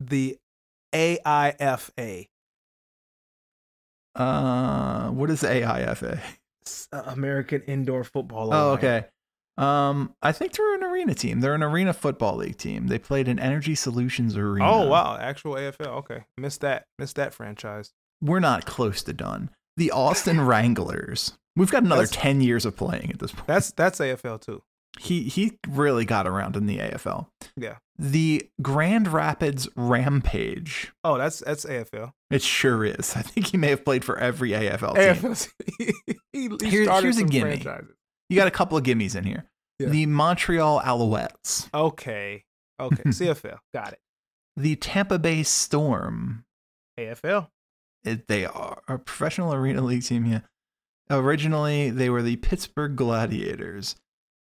The 0.09 0.37
AIFA, 0.93 2.27
Uh, 4.15 5.09
what 5.09 5.29
is 5.29 5.41
AIFA? 5.43 6.19
Uh, 6.91 7.01
American 7.07 7.61
Indoor 7.63 8.03
Football. 8.03 8.53
Oh, 8.53 8.73
Alliance. 8.73 8.77
okay. 8.83 9.05
Um, 9.57 10.15
I 10.21 10.31
think 10.31 10.53
they're 10.53 10.75
an 10.75 10.83
arena 10.83 11.13
team. 11.13 11.39
They're 11.39 11.53
an 11.53 11.61
arena 11.63 11.93
football 11.93 12.37
league 12.37 12.57
team. 12.57 12.87
They 12.87 12.97
played 12.97 13.27
in 13.27 13.37
Energy 13.37 13.75
Solutions 13.75 14.35
Arena. 14.35 14.65
Oh 14.67 14.87
wow, 14.87 15.17
actual 15.19 15.53
AFL. 15.55 15.87
Okay, 15.99 16.23
missed 16.37 16.61
that. 16.61 16.85
Missed 16.97 17.17
that 17.17 17.33
franchise. 17.35 17.91
We're 18.21 18.39
not 18.39 18.65
close 18.65 19.03
to 19.03 19.13
done. 19.13 19.51
The 19.77 19.91
Austin 19.91 20.41
Wranglers. 20.45 21.33
We've 21.55 21.69
got 21.69 21.83
another 21.83 22.03
That's- 22.03 22.19
ten 22.23 22.41
years 22.41 22.65
of 22.65 22.75
playing 22.75 23.11
at 23.11 23.19
this 23.19 23.31
point. 23.31 23.45
That's 23.47 23.71
that's 23.71 23.99
AFL 23.99 24.41
too. 24.41 24.63
He 24.99 25.23
he 25.23 25.57
really 25.67 26.05
got 26.05 26.27
around 26.27 26.55
in 26.55 26.65
the 26.67 26.77
AFL. 26.77 27.27
Yeah. 27.57 27.77
The 27.97 28.47
Grand 28.61 29.07
Rapids 29.07 29.67
Rampage. 29.75 30.91
Oh, 31.03 31.17
that's 31.17 31.39
that's 31.39 31.65
AFL. 31.65 32.11
It 32.29 32.41
sure 32.41 32.85
is. 32.85 33.15
I 33.15 33.21
think 33.21 33.47
he 33.47 33.57
may 33.57 33.69
have 33.69 33.83
played 33.85 34.03
for 34.05 34.17
every 34.17 34.51
AFL 34.51 34.95
team. 34.95 35.31
AFL. 35.31 35.49
he, 35.77 36.49
he 36.61 36.69
Here- 36.69 36.83
started 36.85 37.03
here's 37.05 37.17
a 37.17 37.23
gimme. 37.25 37.57
franchises. 37.57 37.95
You 38.29 38.35
got 38.37 38.47
a 38.47 38.51
couple 38.51 38.77
of 38.77 38.83
gimmies 38.83 39.15
in 39.15 39.23
here. 39.25 39.45
Yeah. 39.79 39.89
The 39.89 40.05
Montreal 40.05 40.81
Alouettes. 40.81 41.67
Okay. 41.73 42.43
Okay. 42.79 43.03
CFL. 43.07 43.57
Got 43.73 43.93
it. 43.93 43.99
The 44.55 44.75
Tampa 44.75 45.17
Bay 45.19 45.43
Storm. 45.43 46.45
AFL. 46.99 47.47
It, 48.03 48.27
they 48.27 48.45
are 48.45 48.81
a 48.87 48.97
professional 48.99 49.53
arena 49.53 49.81
league 49.81 50.03
team. 50.03 50.25
Yeah. 50.25 50.41
Originally, 51.09 51.89
they 51.89 52.09
were 52.09 52.21
the 52.21 52.37
Pittsburgh 52.37 52.95
Gladiators, 52.95 53.95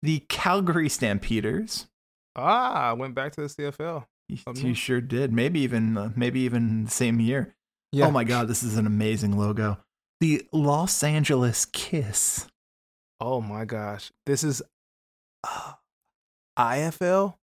the 0.02 0.20
Calgary 0.30 0.90
Stampeders. 0.90 1.88
Ah, 2.36 2.94
went 2.94 3.16
back 3.16 3.34
to 3.34 3.42
the 3.42 3.48
CFL. 3.48 4.06
You, 4.30 4.38
you 4.56 4.74
sure 4.74 5.02
did. 5.02 5.32
Maybe 5.32 5.62
even 5.62 5.98
uh, 5.98 6.12
maybe 6.16 6.42
even 6.42 6.86
the 6.86 6.92
same 6.92 7.20
year. 7.20 7.56
Yeah. 7.92 8.08
Oh 8.08 8.12
my 8.12 8.24
God, 8.24 8.48
this 8.48 8.64
is 8.64 8.78
an 8.78 8.86
amazing 8.86 9.38
logo. 9.38 9.78
The 10.20 10.46
Los 10.52 11.04
Angeles 11.04 11.66
Kiss. 11.66 12.48
Oh 13.20 13.42
my 13.42 13.66
gosh. 13.66 14.12
This 14.26 14.44
is 14.44 14.62
uh, 15.44 15.74
IFL. 16.58 17.36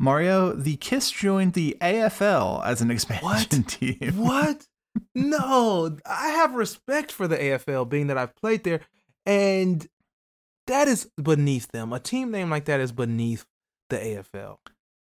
Mario, 0.00 0.52
the 0.52 0.76
Kiss 0.76 1.10
joined 1.10 1.54
the 1.54 1.76
AFL 1.80 2.64
as 2.64 2.80
an 2.80 2.90
expansion 2.90 3.62
what? 3.62 3.68
team. 3.68 4.12
What? 4.16 4.66
no, 5.14 5.96
I 6.06 6.28
have 6.30 6.54
respect 6.54 7.12
for 7.12 7.28
the 7.28 7.36
AFL, 7.36 7.88
being 7.88 8.06
that 8.08 8.18
I've 8.18 8.34
played 8.36 8.64
there, 8.64 8.80
and 9.26 9.86
that 10.68 10.88
is 10.88 11.10
beneath 11.20 11.68
them. 11.72 11.92
A 11.92 12.00
team 12.00 12.30
name 12.30 12.50
like 12.50 12.66
that 12.66 12.80
is 12.80 12.92
beneath 12.92 13.44
the 13.90 13.96
AFL. 13.96 14.58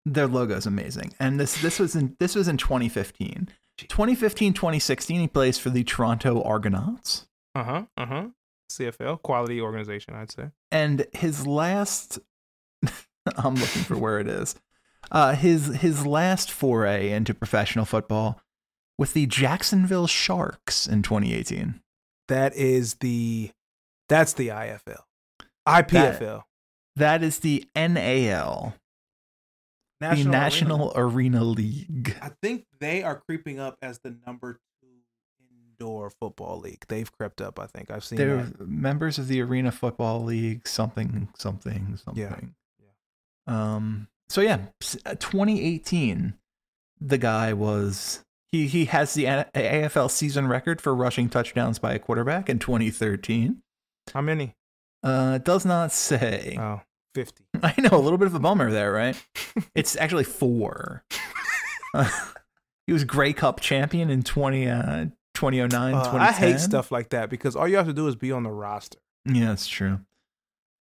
Their 0.06 0.28
logo 0.28 0.56
is 0.56 0.66
amazing. 0.66 1.14
And 1.20 1.40
this 1.40 1.62
this 1.62 1.80
was 1.80 1.96
in 1.96 2.16
this 2.20 2.36
was 2.36 2.48
in 2.48 2.58
2015. 2.58 3.50
2015, 3.78 4.54
2016, 4.54 5.20
he 5.20 5.28
plays 5.28 5.58
for 5.58 5.70
the 5.70 5.84
Toronto 5.84 6.42
Argonauts. 6.42 7.28
Uh 7.54 7.64
huh. 7.64 7.84
Uh 7.98 8.06
huh. 8.06 8.28
CFL 8.72 9.22
quality 9.22 9.60
organization, 9.60 10.16
I'd 10.16 10.32
say. 10.32 10.50
And 10.72 11.06
his 11.14 11.46
last 11.46 12.20
I'm 13.36 13.56
looking 13.56 13.84
for 13.84 13.98
where 13.98 14.20
it 14.20 14.28
is. 14.28 14.56
Uh 15.12 15.36
his 15.36 15.68
his 15.68 16.06
last 16.06 16.52
foray 16.52 17.12
into 17.12 17.34
professional 17.34 17.86
football 17.86 18.42
with 18.98 19.14
the 19.14 19.26
Jacksonville 19.26 20.08
Sharks 20.08 20.88
in 20.88 21.02
2018. 21.02 21.82
That 22.28 22.56
is 22.56 22.96
the 22.96 23.52
that's 24.08 24.34
the 24.34 24.50
IFL. 24.50 25.02
IPFL. 25.68 26.44
That 26.96 27.24
is 27.24 27.40
the 27.40 27.66
NAL, 27.76 28.74
the 30.00 30.24
National 30.24 30.94
Arena 30.96 31.44
League. 31.44 32.16
I 32.22 32.32
think 32.42 32.66
they 32.80 33.04
are 33.04 33.22
creeping 33.28 33.60
up 33.60 33.78
as 33.82 34.00
the 34.00 34.16
number 34.26 34.60
two 34.82 34.88
indoor 35.80 36.10
football 36.10 36.60
league. 36.60 36.86
They've 36.88 37.12
crept 37.12 37.42
up. 37.42 37.60
I 37.60 37.68
think 37.68 37.92
I've 37.92 38.04
seen. 38.04 38.18
They're 38.18 38.44
that. 38.44 38.68
members 38.68 39.18
of 39.20 39.28
the 39.28 39.42
Arena 39.42 39.72
Football 39.72 40.24
League, 40.24 40.68
something, 40.68 41.28
something, 41.38 41.98
something. 42.04 42.56
Yeah. 43.48 43.76
Um. 43.76 44.08
So 44.30 44.42
yeah, 44.42 44.60
uh, 45.06 45.16
2018, 45.16 46.34
the 47.00 47.18
guy 47.18 47.54
was 47.54 48.24
he 48.48 48.68
he 48.68 48.86
has 48.86 49.14
the 49.14 49.26
AFL 49.26 50.10
season 50.10 50.48
record 50.48 50.82
for 50.82 50.96
rushing 50.96 51.30
touchdowns 51.30 51.78
by 51.78 51.94
a 51.94 52.00
quarterback 52.00 52.50
in 52.50 52.60
2013. 52.60 53.62
How 54.14 54.22
many? 54.22 54.56
Uh, 55.06 55.34
it 55.36 55.44
does 55.46 55.66
not 55.66 55.92
say. 55.92 56.58
Oh, 56.60 56.82
50. 57.14 57.44
I 57.64 57.74
know 57.78 57.98
a 57.98 58.02
little 58.02 58.18
bit 58.18 58.28
of 58.28 58.36
a 58.36 58.40
bummer 58.40 58.72
there, 58.72 58.92
right? 58.92 59.16
it's 59.76 59.96
actually 59.96 60.24
four. 60.24 61.04
Uh, 61.94 62.10
he 62.88 62.94
was 62.94 63.04
Grey 63.04 63.32
Cup 63.32 63.60
champion 63.60 64.10
in 64.10 64.24
20, 64.24 64.68
uh, 64.68 65.06
2009, 65.36 65.94
Uh, 65.94 66.04
2010. 66.04 66.20
I 66.22 66.32
hate 66.32 66.60
stuff 66.60 66.92
like 66.92 67.10
that 67.10 67.30
because 67.30 67.56
all 67.56 67.68
you 67.68 67.78
have 67.78 67.86
to 67.88 67.94
do 67.94 68.08
is 68.08 68.16
be 68.16 68.32
on 68.32 68.44
the 68.44 68.50
roster. 68.52 68.98
Yeah, 69.26 69.48
that's 69.50 69.68
true. 69.68 70.00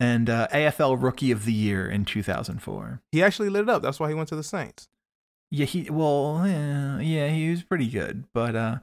And 0.00 0.28
uh, 0.28 0.48
AFL 0.52 1.00
Rookie 1.00 1.30
of 1.30 1.44
the 1.44 1.52
Year 1.52 1.88
in 1.88 2.04
2004. 2.04 3.00
He 3.12 3.22
actually 3.22 3.48
lit 3.48 3.62
it 3.62 3.68
up. 3.68 3.82
That's 3.82 4.00
why 4.00 4.08
he 4.08 4.14
went 4.14 4.28
to 4.30 4.36
the 4.36 4.42
Saints. 4.42 4.88
Yeah, 5.50 5.66
he 5.66 5.88
well, 5.88 6.42
yeah, 6.46 6.98
yeah, 6.98 7.28
he 7.28 7.50
was 7.50 7.62
pretty 7.62 7.88
good, 7.88 8.24
but 8.34 8.56
uh, 8.56 8.78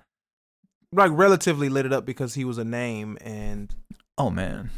Like 0.93 1.11
relatively 1.13 1.67
lit 1.67 1.85
it 1.85 1.91
up 1.91 2.05
because 2.05 2.35
he 2.35 2.45
was 2.45 2.57
a 2.57 2.63
name 2.63 3.17
and 3.21 3.75
oh 4.17 4.29
man. 4.29 4.69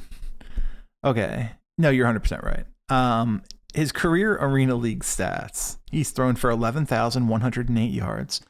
Okay, 1.05 1.51
no, 1.77 1.89
you're 1.89 2.05
100 2.05 2.19
percent 2.19 2.43
right. 2.43 2.65
Um, 2.89 3.43
his 3.73 3.91
career 3.91 4.37
Arena 4.39 4.75
League 4.75 5.03
stats: 5.03 5.77
he's 5.91 6.11
thrown 6.11 6.35
for 6.35 6.49
11,108 6.49 7.91
yards, 7.91 8.41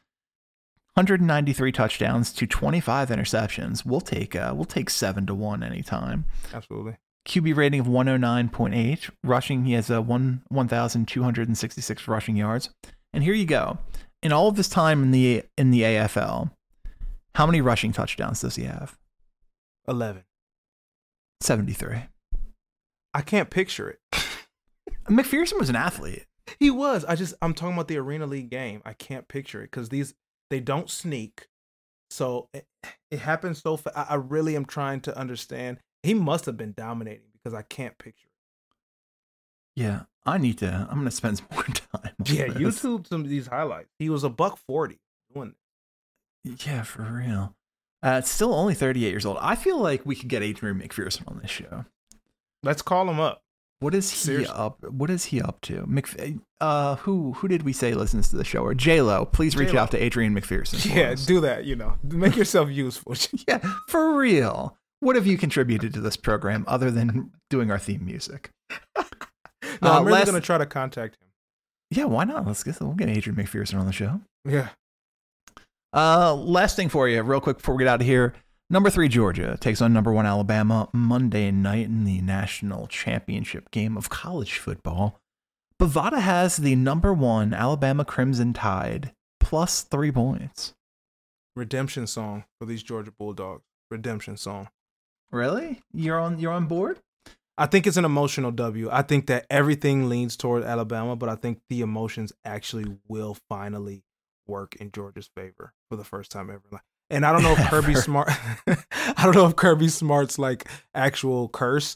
193 0.95 1.71
touchdowns 1.71 2.31
to 2.33 2.45
25 2.45 3.09
interceptions. 3.09 3.85
We'll 3.85 4.01
take 4.01 4.35
uh, 4.35 4.53
we'll 4.55 4.65
take 4.65 4.89
seven 4.89 5.25
to 5.27 5.33
one 5.33 5.63
anytime. 5.63 6.25
absolutely. 6.53 6.97
QB 7.25 7.55
rating 7.55 7.79
of 7.79 7.87
109.8. 7.87 9.09
Rushing, 9.23 9.63
he 9.63 9.73
has 9.73 9.89
a 9.89 10.01
one 10.01 10.41
1,266 10.49 12.07
rushing 12.07 12.35
yards. 12.35 12.69
And 13.13 13.23
here 13.23 13.33
you 13.33 13.45
go. 13.45 13.77
In 14.21 14.33
all 14.33 14.49
of 14.49 14.57
his 14.57 14.67
time 14.67 15.03
in 15.03 15.11
the 15.11 15.43
in 15.57 15.71
the 15.71 15.81
AFL, 15.81 16.51
how 17.35 17.45
many 17.45 17.61
rushing 17.61 17.93
touchdowns 17.93 18.41
does 18.41 18.55
he 18.55 18.63
have? 18.63 18.97
11. 19.87 20.23
73. 21.41 22.03
I 23.13 23.21
can't 23.21 23.49
picture 23.49 23.89
it. 23.89 23.99
McPherson 25.07 25.59
was 25.59 25.69
an 25.69 25.75
athlete. 25.75 26.25
He 26.59 26.69
was. 26.71 27.05
I 27.05 27.15
just 27.15 27.33
I'm 27.41 27.53
talking 27.53 27.73
about 27.73 27.87
the 27.87 27.97
Arena 27.97 28.25
League 28.25 28.49
game. 28.49 28.81
I 28.85 28.93
can't 28.93 29.27
picture 29.27 29.61
it 29.61 29.71
because 29.71 29.89
these 29.89 30.13
they 30.49 30.59
don't 30.59 30.89
sneak, 30.89 31.47
so 32.09 32.49
it, 32.53 32.67
it 33.09 33.19
happens 33.19 33.61
so 33.61 33.77
fast. 33.77 33.97
I, 33.97 34.05
I 34.09 34.15
really 34.15 34.55
am 34.55 34.65
trying 34.65 35.01
to 35.01 35.17
understand. 35.17 35.79
He 36.03 36.13
must 36.13 36.45
have 36.45 36.57
been 36.57 36.73
dominating 36.75 37.29
because 37.33 37.53
I 37.53 37.61
can't 37.61 37.97
picture 37.97 38.27
Yeah, 39.75 40.01
I 40.25 40.37
need 40.37 40.57
to. 40.59 40.87
I'm 40.89 40.97
gonna 40.97 41.11
spend 41.11 41.37
some 41.39 41.47
more 41.53 41.63
time. 41.63 41.87
on. 42.03 42.11
Yeah, 42.25 42.47
this. 42.47 42.57
YouTube 42.57 43.07
some 43.07 43.21
of 43.21 43.29
these 43.29 43.47
highlights. 43.47 43.89
He 43.99 44.09
was 44.09 44.23
a 44.23 44.29
buck 44.29 44.57
forty 44.67 44.99
doing. 45.33 45.55
This. 46.43 46.65
Yeah, 46.65 46.83
for 46.83 47.03
real. 47.03 47.55
Uh, 48.03 48.17
it's 48.19 48.29
still 48.29 48.53
only 48.53 48.73
38 48.73 49.09
years 49.09 49.25
old. 49.25 49.37
I 49.39 49.55
feel 49.55 49.79
like 49.79 50.05
we 50.05 50.13
could 50.13 50.27
get 50.27 50.43
Adrian 50.43 50.77
McPherson 50.77 51.25
on 51.25 51.39
this 51.41 51.49
show. 51.49 51.85
Let's 52.63 52.81
call 52.81 53.09
him 53.09 53.19
up. 53.19 53.41
What 53.79 53.93
is 53.93 54.09
he 54.09 54.17
Seriously. 54.17 54.55
up? 54.55 54.81
What 54.89 55.09
is 55.09 55.25
he 55.25 55.41
up 55.41 55.59
to? 55.63 55.85
Mc, 55.85 56.37
uh, 56.61 56.95
who 56.97 57.33
who 57.33 57.49
did 57.49 57.63
we 57.63 57.73
say 57.73 57.93
listens 57.93 58.29
to 58.29 58.37
the 58.37 58.45
show? 58.45 58.59
Or 58.63 58.73
J 58.73 59.01
Lo? 59.01 59.25
Please 59.25 59.57
reach 59.57 59.69
J-Lo. 59.69 59.81
out 59.81 59.91
to 59.91 60.01
Adrian 60.01 60.33
McPherson. 60.33 60.95
Yeah, 60.95 61.11
us. 61.11 61.25
do 61.25 61.41
that. 61.41 61.65
You 61.65 61.75
know, 61.75 61.95
make 62.01 62.37
yourself 62.37 62.69
useful. 62.69 63.15
yeah, 63.47 63.57
for 63.89 64.15
real. 64.15 64.77
What 65.01 65.17
have 65.17 65.27
you 65.27 65.37
contributed 65.37 65.93
to 65.95 65.99
this 65.99 66.15
program 66.15 66.63
other 66.65 66.89
than 66.89 67.31
doing 67.49 67.69
our 67.71 67.79
theme 67.79 68.05
music? 68.05 68.49
No, 69.81 69.89
Uh, 69.89 69.97
I'm 69.99 70.05
really 70.05 70.19
last- 70.19 70.25
gonna 70.27 70.39
try 70.41 70.57
to 70.57 70.65
contact 70.65 71.17
him. 71.21 71.27
Yeah, 71.89 72.05
why 72.05 72.23
not? 72.25 72.45
Let's 72.45 72.63
get 72.63 72.79
we'll 72.79 72.93
get 72.93 73.09
Adrian 73.09 73.35
McPherson 73.35 73.79
on 73.79 73.85
the 73.85 73.91
show. 73.91 74.21
Yeah. 74.45 74.69
Uh, 75.93 76.33
last 76.35 76.75
thing 76.75 76.89
for 76.89 77.07
you, 77.07 77.21
real 77.21 77.39
quick 77.41 77.57
before 77.57 77.75
we 77.75 77.83
get 77.83 77.87
out 77.89 78.01
of 78.01 78.07
here. 78.07 78.33
Number 78.69 78.89
three, 78.89 79.07
Georgia 79.07 79.57
takes 79.59 79.81
on 79.81 79.93
number 79.93 80.11
one 80.11 80.25
Alabama 80.25 80.89
Monday 80.93 81.51
night 81.51 81.85
in 81.85 82.05
the 82.05 82.21
national 82.21 82.87
championship 82.87 83.69
game 83.71 83.97
of 83.97 84.09
college 84.09 84.57
football. 84.57 85.19
Bovada 85.79 86.19
has 86.19 86.57
the 86.57 86.75
number 86.75 87.13
one 87.13 87.53
Alabama 87.53 88.05
Crimson 88.05 88.53
Tide 88.53 89.13
plus 89.39 89.81
three 89.81 90.11
points. 90.11 90.73
Redemption 91.55 92.07
song 92.07 92.45
for 92.57 92.65
these 92.65 92.81
Georgia 92.81 93.11
Bulldogs. 93.11 93.63
Redemption 93.91 94.37
song. 94.37 94.69
Really? 95.31 95.81
You're 95.93 96.19
on 96.19 96.39
you're 96.39 96.53
on 96.53 96.65
board? 96.65 96.99
I 97.57 97.67
think 97.67 97.85
it's 97.85 97.97
an 97.97 98.05
emotional 98.05 98.51
W. 98.51 98.89
I 98.91 99.03
think 99.03 99.27
that 99.27 99.45
everything 99.49 100.09
leans 100.09 100.35
toward 100.35 100.63
Alabama, 100.63 101.15
but 101.15 101.29
I 101.29 101.35
think 101.35 101.59
the 101.69 101.81
emotions 101.81 102.33
actually 102.43 102.97
will 103.07 103.37
finally 103.47 104.03
work 104.47 104.75
in 104.77 104.91
Georgia's 104.91 105.29
favor 105.35 105.73
for 105.89 105.95
the 105.95 106.03
first 106.03 106.31
time 106.31 106.49
ever. 106.49 106.81
And 107.13 107.25
I 107.25 107.31
don't 107.31 107.43
know 107.43 107.51
if 107.53 107.59
Kirby 107.69 107.95
Smart, 107.95 108.29
I 108.67 109.23
don't 109.23 109.35
know 109.35 109.45
if 109.47 109.55
Kirby 109.55 109.87
Smart's 109.87 110.39
like 110.39 110.67
actual 110.95 111.47
curse 111.49 111.95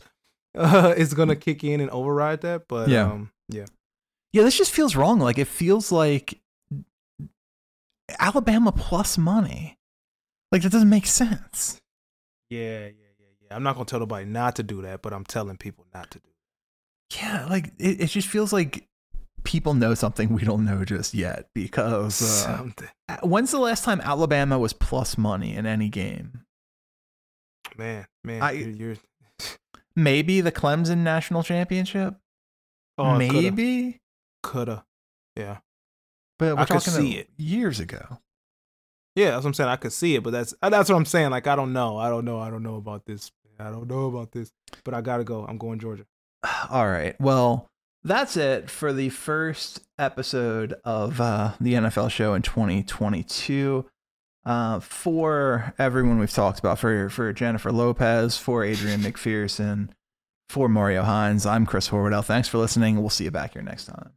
uh, 0.56 0.94
is 0.98 1.14
gonna 1.14 1.36
kick 1.36 1.64
in 1.64 1.82
and 1.82 1.90
override 1.90 2.42
that. 2.42 2.68
But 2.68 2.88
Yeah. 2.90 3.12
um, 3.12 3.32
yeah, 3.50 3.66
Yeah, 4.34 4.44
this 4.44 4.58
just 4.58 4.72
feels 4.72 4.96
wrong. 4.96 5.20
Like 5.20 5.38
it 5.40 5.48
feels 5.48 5.92
like 5.92 6.40
Alabama 8.20 8.72
plus 8.72 9.18
money. 9.18 9.78
Like 10.52 10.62
that 10.62 10.72
doesn't 10.72 10.90
make 10.90 11.06
sense. 11.08 11.78
yeah, 12.50 12.60
yeah, 12.80 12.86
yeah, 12.88 13.26
yeah. 13.50 13.56
I'm 13.56 13.64
not 13.64 13.74
gonna 13.76 13.86
tell 13.86 14.00
nobody 14.00 14.26
not 14.26 14.56
to 14.58 14.64
do 14.64 14.82
that, 14.84 15.02
but 15.02 15.14
I'm 15.14 15.26
telling 15.26 15.58
people 15.58 15.86
not 15.94 16.12
to 16.12 16.20
do. 16.20 16.30
Yeah, 17.20 17.46
like 17.50 17.68
it, 17.80 18.02
it 18.02 18.08
just 18.08 18.28
feels 18.28 18.54
like 18.54 18.86
people 19.48 19.74
know 19.74 19.94
something 19.94 20.34
we 20.34 20.44
don't 20.44 20.66
know 20.66 20.84
just 20.84 21.14
yet 21.14 21.48
because 21.56 22.46
uh, 22.46 22.68
when's 23.24 23.52
the 23.52 23.60
last 23.60 23.84
time 23.86 24.02
Alabama 24.02 24.60
was 24.60 24.74
plus 24.74 25.18
money 25.18 25.56
in 25.56 25.66
any 25.66 25.88
game? 25.88 26.42
Man, 27.78 28.06
man, 28.24 28.42
I- 28.42 28.52
you're, 28.52 28.70
you're 28.70 28.96
Maybe 29.96 30.42
the 30.42 30.52
Clemson 30.52 30.98
national 31.00 31.42
championship. 31.44 32.16
oh, 33.00 33.18
Maybe, 33.18 34.00
coulda, 34.44 34.86
yeah. 35.36 35.58
but 36.38 36.56
we're 36.56 36.62
I 36.62 36.66
could 36.66 36.82
talking 36.82 36.94
see 36.94 37.12
it. 37.18 37.30
years 37.38 37.80
ago. 37.80 38.20
Yeah, 39.16 39.32
that's 39.32 39.44
what 39.44 39.50
I'm 39.50 39.54
saying. 39.56 39.70
I 39.70 39.76
could 39.78 39.94
see 39.94 40.14
it, 40.16 40.22
but 40.24 40.32
that's 40.32 40.54
uh, 40.62 40.70
that's 40.70 40.90
what 40.90 40.96
I'm 40.98 41.06
saying. 41.06 41.32
Like 41.32 41.48
I 41.48 41.56
don't 41.56 41.74
know. 41.74 41.98
I 41.98 42.10
don't 42.10 42.26
know. 42.26 42.40
I 42.40 42.52
don't 42.52 42.62
know 42.62 42.76
about 42.76 43.06
this. 43.08 43.32
I 43.60 43.72
don't 43.72 43.88
know 43.88 44.06
about 44.06 44.32
this. 44.34 44.52
But 44.84 44.94
I 44.94 45.02
gotta 45.02 45.24
go. 45.24 45.44
I'm 45.48 45.58
going 45.58 45.80
Georgia. 45.80 46.06
All 46.70 46.88
right. 46.88 47.16
Well, 47.20 47.68
that's 48.08 48.38
it 48.38 48.70
for 48.70 48.94
the 48.94 49.10
first 49.10 49.82
episode 50.00 50.76
of 50.84 51.20
uh, 51.20 51.54
the 51.60 51.74
NFL 51.74 52.10
show 52.10 52.34
in 52.34 52.42
2022. 52.42 53.86
Uh, 54.46 54.80
for 54.80 55.74
everyone 55.78 56.20
we've 56.20 56.32
talked 56.32 56.58
about, 56.58 56.80
for 56.80 57.10
for 57.10 57.34
Jennifer 57.34 57.72
Lopez, 57.72 58.38
for 58.38 58.64
Adrian 58.64 59.02
McPherson, 59.02 59.90
for 60.48 60.70
Mario 60.70 61.04
Hines, 61.04 61.46
I'm 61.46 61.66
Chris 61.66 61.90
Horwedel. 61.90 62.24
Thanks 62.24 62.48
for 62.48 62.58
listening. 62.58 62.98
We'll 62.98 63.10
see 63.10 63.26
you 63.26 63.32
back 63.32 63.54
here 63.54 63.62
next 63.62 63.86
time. 63.86 64.17